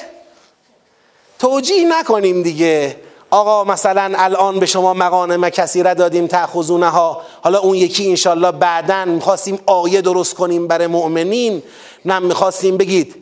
توجیه 1.38 1.98
نکنیم 1.98 2.42
دیگه. 2.42 2.96
آقا 3.30 3.64
مثلا 3.64 4.12
الان 4.16 4.58
به 4.58 4.66
شما 4.66 4.94
مقانم 4.94 5.50
کثیره 5.50 5.94
دادیم 5.94 6.26
تأخذونه 6.26 6.88
ها 6.88 7.22
حالا 7.42 7.58
اون 7.58 7.74
یکی 7.74 8.08
انشالله 8.08 8.52
بعدا 8.52 9.04
می‌خواستیم 9.04 9.58
آیه 9.66 10.00
درست 10.00 10.34
کنیم 10.34 10.66
برای 10.66 10.86
مؤمنین. 10.86 11.62
نه 12.04 12.18
می‌خواستیم 12.18 12.76
بگید. 12.76 13.14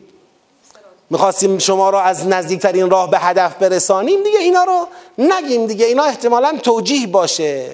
می‌خواستیم 1.09 1.57
شما 1.57 1.89
را 1.89 2.01
از 2.01 2.27
نزدیکترین 2.27 2.89
راه 2.89 3.09
به 3.09 3.19
هدف 3.19 3.55
برسانیم. 3.55 4.23
دیگه 4.23 4.39
اینا 4.39 4.63
رو 4.63 4.87
نگیم 5.17 5.65
دیگه. 5.65 5.85
اینا 5.85 6.03
احتمالا 6.03 6.57
توجیه 6.63 7.07
باشه. 7.07 7.71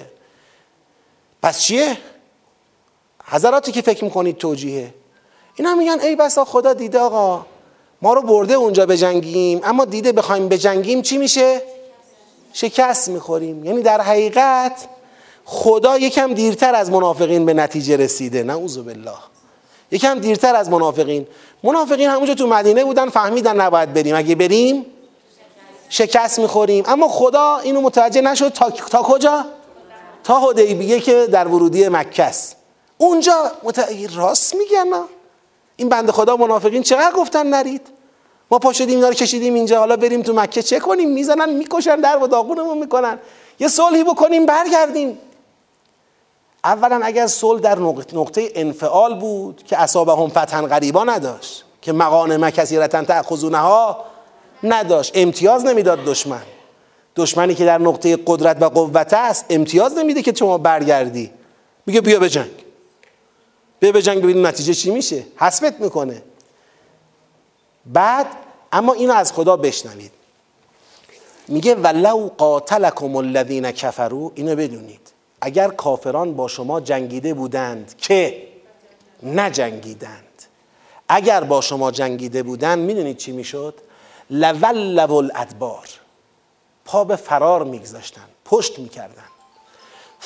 پس 1.42 1.60
چیه؟ 1.60 1.98
حضراتی 3.32 3.72
که 3.72 3.82
فکر 3.82 4.04
می‌کنید 4.04 4.36
توجیهه. 4.36 4.94
اینا 5.56 5.74
میگن 5.74 6.00
ای 6.00 6.16
بسا 6.16 6.44
خدا 6.44 6.72
دیده 6.72 6.98
آقا 6.98 7.46
ما 8.02 8.14
رو 8.14 8.22
برده 8.22 8.54
اونجا 8.54 8.86
بجنگیم 8.86 9.60
اما 9.64 9.84
دیده 9.84 10.12
بخوایم 10.12 10.48
بجنگیم 10.48 11.02
چی 11.02 11.18
میشه؟ 11.18 11.62
شکست 12.52 13.08
می‌خوریم. 13.08 13.64
یعنی 13.64 13.82
در 13.82 14.00
حقیقت 14.00 14.72
خدا 15.44 15.98
یکم 15.98 16.34
دیرتر 16.34 16.74
از 16.74 16.90
منافقین 16.90 17.46
به 17.46 17.54
نتیجه 17.54 17.96
رسیده. 17.96 18.42
نعوذ 18.42 18.78
بالله. 18.78 19.12
یکم 19.90 20.18
دیرتر 20.18 20.56
از 20.56 20.70
منافقین. 20.70 21.26
منافقین 21.62 22.08
همونجا 22.10 22.34
تو 22.34 22.46
مدینه 22.46 22.84
بودن 22.84 23.08
فهمیدن 23.08 23.60
نباید 23.60 23.92
بریم. 23.92 24.16
اگه 24.16 24.34
بریم 24.34 24.86
شکست 25.88 26.38
می‌خوریم. 26.38 26.84
اما 26.86 27.08
خدا 27.08 27.58
اینو 27.58 27.80
متوجه 27.80 28.20
نشد 28.20 28.48
تا, 28.48 28.70
تا 28.70 29.02
کجا؟ 29.02 29.44
تا 30.24 30.40
حدیبیه 30.40 31.00
که 31.00 31.26
در 31.26 31.48
ورودی 31.48 31.88
مکه 31.88 32.22
است. 32.22 32.56
اونجا 33.06 33.52
مت... 33.62 33.88
راست 34.14 34.54
میگن 34.54 35.04
این 35.76 35.88
بند 35.88 36.10
خدا 36.10 36.36
منافقین 36.36 36.82
چقدر 36.82 37.12
گفتن 37.12 37.46
نرید؟ 37.46 37.86
ما 38.50 38.58
پا 38.58 38.72
شدیم 38.72 38.96
اینا 38.96 39.08
رو 39.08 39.14
کشیدیم 39.14 39.54
اینجا. 39.54 39.78
حالا 39.78 39.96
بریم 39.96 40.22
تو 40.22 40.32
مکه 40.32 40.62
چه 40.62 40.80
کنیم؟ 40.80 41.10
می‌زنن 41.10 41.50
می‌کشن 41.50 41.96
در 41.96 42.18
و 42.18 42.26
داغونمون 42.26 42.78
می‌کنن. 42.78 43.18
یه 43.60 43.68
صلحی 43.68 44.04
بکنیم 44.04 44.46
برگردیم. 44.46 45.18
اولا 46.64 47.00
اگر 47.02 47.26
صلح 47.26 47.60
در 47.60 47.78
نقطه 48.12 48.52
انفعال 48.54 49.18
بود 49.18 49.62
که 49.66 49.76
هم 49.76 50.28
فتحا 50.28 50.62
غریبا 50.62 51.04
نداشت 51.04 51.64
که 51.82 51.92
مقانه 51.92 52.50
کثیرتا 52.50 53.04
تأخذونها 53.04 54.04
نداشت. 54.62 55.12
امتیاز 55.14 55.64
نمی‌داد 55.64 56.04
دشمن. 56.04 56.42
دشمنی 57.16 57.54
که 57.54 57.64
در 57.64 57.78
نقطه 57.78 58.18
قدرت 58.26 58.62
و 58.62 58.68
قوت 58.68 59.12
است 59.12 59.46
امتیاز 59.50 59.98
نمیده 59.98 60.22
که 60.22 60.34
شما 60.34 60.58
برگردی. 60.58 61.30
میگه 61.86 62.00
بیا 62.00 62.20
بجنگ 62.20 62.61
بیا 63.82 63.92
بجنگ 63.92 64.22
ببین 64.22 64.46
نتیجه 64.46 64.74
چی 64.74 64.90
میشه. 64.90 65.24
حسبت 65.36 65.80
می‌کنه. 65.80 66.22
بعد 67.86 68.26
اما 68.72 68.92
اینو 68.92 69.12
از 69.12 69.32
خدا 69.32 69.56
بشنوید. 69.56 70.12
میگه 71.48 71.74
ولو 71.74 72.30
قاتلکم 72.38 73.16
الذین 73.16 73.70
کفروا 73.70 74.32
اینو 74.34 74.56
بدونید. 74.56 75.00
اگر 75.40 75.68
کافران 75.68 76.34
با 76.34 76.48
شما 76.48 76.80
جنگیده 76.80 77.34
بودند 77.34 77.94
که 77.98 78.48
نجنگیدند. 79.22 80.42
اگر 81.08 81.44
با 81.44 81.60
شما 81.60 81.90
جنگیده 81.90 82.42
بودند 82.42 82.78
می‌دونید 82.78 83.16
چی 83.16 83.32
می‌شد؟ 83.32 83.74
لولو 84.30 85.12
الادبار. 85.12 85.88
پا 86.84 87.04
به 87.04 87.16
فرار 87.16 87.64
میگذاشتن. 87.64 88.28
پشت 88.44 88.78
می‌کردن. 88.78 89.31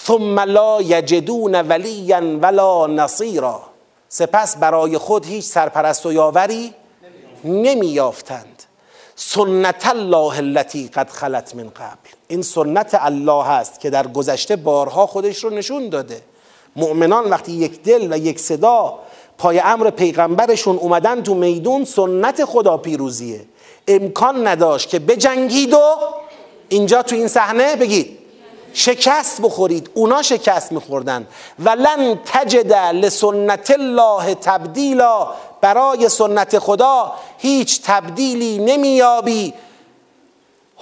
ثم 0.05 0.41
لا 0.41 0.83
یجدون 0.83 1.55
ولیا 1.55 2.21
ولا 2.43 2.87
نصیرا. 2.87 3.61
سپس 4.09 4.57
برای 4.57 4.99
خود 4.99 5.27
هیچ 5.27 5.45
سرپرست 5.45 6.07
و 6.07 6.13
یاوری 6.13 6.75
نمیافتند 7.45 8.63
سنت 9.17 9.87
الله 9.87 10.39
التي 10.39 10.89
قد 10.89 11.11
خلت 11.11 11.55
من 11.55 11.69
قبل. 11.69 12.09
این 12.29 12.43
سنت 12.43 12.99
الله 13.01 13.51
است 13.51 13.81
که 13.81 13.91
در 13.91 14.07
گذشته 14.07 14.57
بارها 14.57 15.07
خودش 15.07 15.45
رو 15.45 15.51
نشون 15.51 15.89
داده. 15.89 16.23
مؤمنان 16.77 17.31
وقتی 17.31 17.53
یک 17.53 17.83
دل 17.83 18.13
و 18.13 18.17
یک 18.19 18.41
صدا 18.41 18.99
پای 19.39 19.61
امر 19.61 19.91
پیغمبرشون 19.91 20.77
اومدن 20.77 21.23
تو 21.23 21.35
میدون 21.35 21.85
سنت 21.85 22.45
خدا 22.45 22.77
پیروزیه. 22.77 23.41
امکان 23.89 24.47
نداشت 24.47 24.89
که 24.89 24.99
بجنگید 24.99 25.75
و 25.75 25.97
اینجا 26.69 27.03
تو 27.03 27.17
این 27.17 27.29
صحنه 27.29 27.77
بگید. 27.77 28.19
شکست 28.77 29.41
بخورید. 29.43 29.91
اونا 29.95 30.23
شکست 30.23 30.73
میخوردن. 30.73 31.27
ولن 31.59 32.21
تجد 32.25 32.73
لسنت 32.73 33.71
الله 33.71 34.35
تبدیلا. 34.35 35.29
برای 35.61 36.09
سنت 36.09 36.59
خدا 36.59 37.13
هیچ 37.39 37.83
تبدیلی 37.83 38.59
نمیابی 38.59 39.55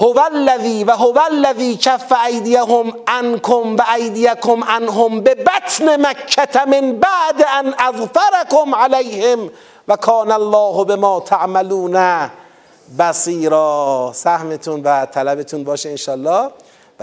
هو 0.01 0.21
الذی 0.33 0.85
و 0.85 0.91
هو 0.91 1.21
الذی 1.31 1.77
کف 1.77 2.13
ایدیهم 2.27 2.93
عنکم 3.07 3.77
و 3.77 3.85
ایدیکم 3.97 4.65
عنهم 4.65 5.21
به 5.21 5.35
بطن 5.35 6.07
مکه 6.07 6.65
من 6.67 6.93
بعد 6.93 7.47
ان 7.59 7.75
اظفرکم 7.79 8.75
علیهم. 8.75 9.51
و 9.89 9.97
کان 9.97 10.33
الله 10.33 10.85
بما 10.85 11.21
تعملون 11.21 12.31
بصیرا. 12.99 14.11
سهمتون 14.15 14.83
و 14.83 15.07
طلبتون 15.07 15.65
باشه 15.65 15.91
انشالله 15.91 16.51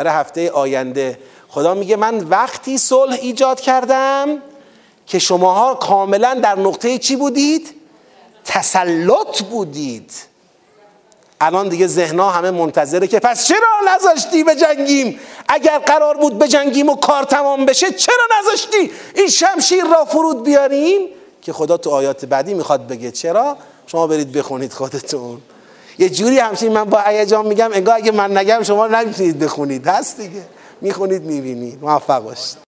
برای 0.04 0.20
هفته 0.20 0.52
آینده. 0.52 1.20
خدا 1.50 1.74
میگه 1.74 1.96
من 1.96 2.20
وقتی 2.20 2.78
صلح 2.78 3.18
ایجاد 3.22 3.60
کردم 3.60 4.42
که 5.06 5.20
شماها 5.20 5.74
کاملا 5.74 6.34
در 6.34 6.60
نقطه 6.60 6.98
چی 6.98 7.16
بودید؟ 7.16 7.76
تسلط 8.46 9.42
بودید. 9.42 10.12
الان 11.42 11.70
دیگه 11.70 11.88
ذهنها 11.88 12.30
همه 12.30 12.52
منتظره 12.52 13.08
که 13.08 13.20
پس 13.20 13.48
چرا 13.48 13.96
نذاشتی 13.96 14.44
به 14.44 14.56
جنگیم؟ 14.56 15.20
اگر 15.48 15.80
قرار 15.80 16.18
بود 16.18 16.38
به 16.38 16.48
جنگیم 16.48 16.90
و 16.90 16.96
کار 16.96 17.24
تمام 17.24 17.66
بشه 17.66 17.92
چرا 17.92 18.24
نذاشتی؟ 18.40 18.92
این 19.16 19.28
شمشیر 19.28 19.84
را 19.84 20.06
فرود 20.06 20.44
بیاریم؟ 20.44 21.10
که 21.42 21.54
خدا 21.54 21.78
تو 21.78 21.90
آیات 21.90 22.26
بعدی 22.26 22.54
می‌خواد 22.54 22.88
بگه. 22.88 23.12
چرا؟ 23.12 23.58
شما 23.88 24.08
برید 24.08 24.32
بخونید 24.32 24.74
خودتون. 24.74 25.42
یه 26.00 26.10
جوری 26.10 26.40
همچین 26.40 26.72
من 26.72 26.84
با 26.84 27.00
هیجان 27.02 27.48
میگم 27.48 27.70
انگار 27.74 27.96
اگه 27.96 28.12
من 28.12 28.38
نگم 28.38 28.64
شما 28.64 28.88
نمی‌تونید 28.88 29.40
بخونید. 29.40 29.88
هست 29.88 30.18
دیگه. 30.22 30.42
می‌خونید 30.82 31.24
می‌بینید. 31.24 31.80
موفق 31.82 32.24
باشید. 32.24 32.58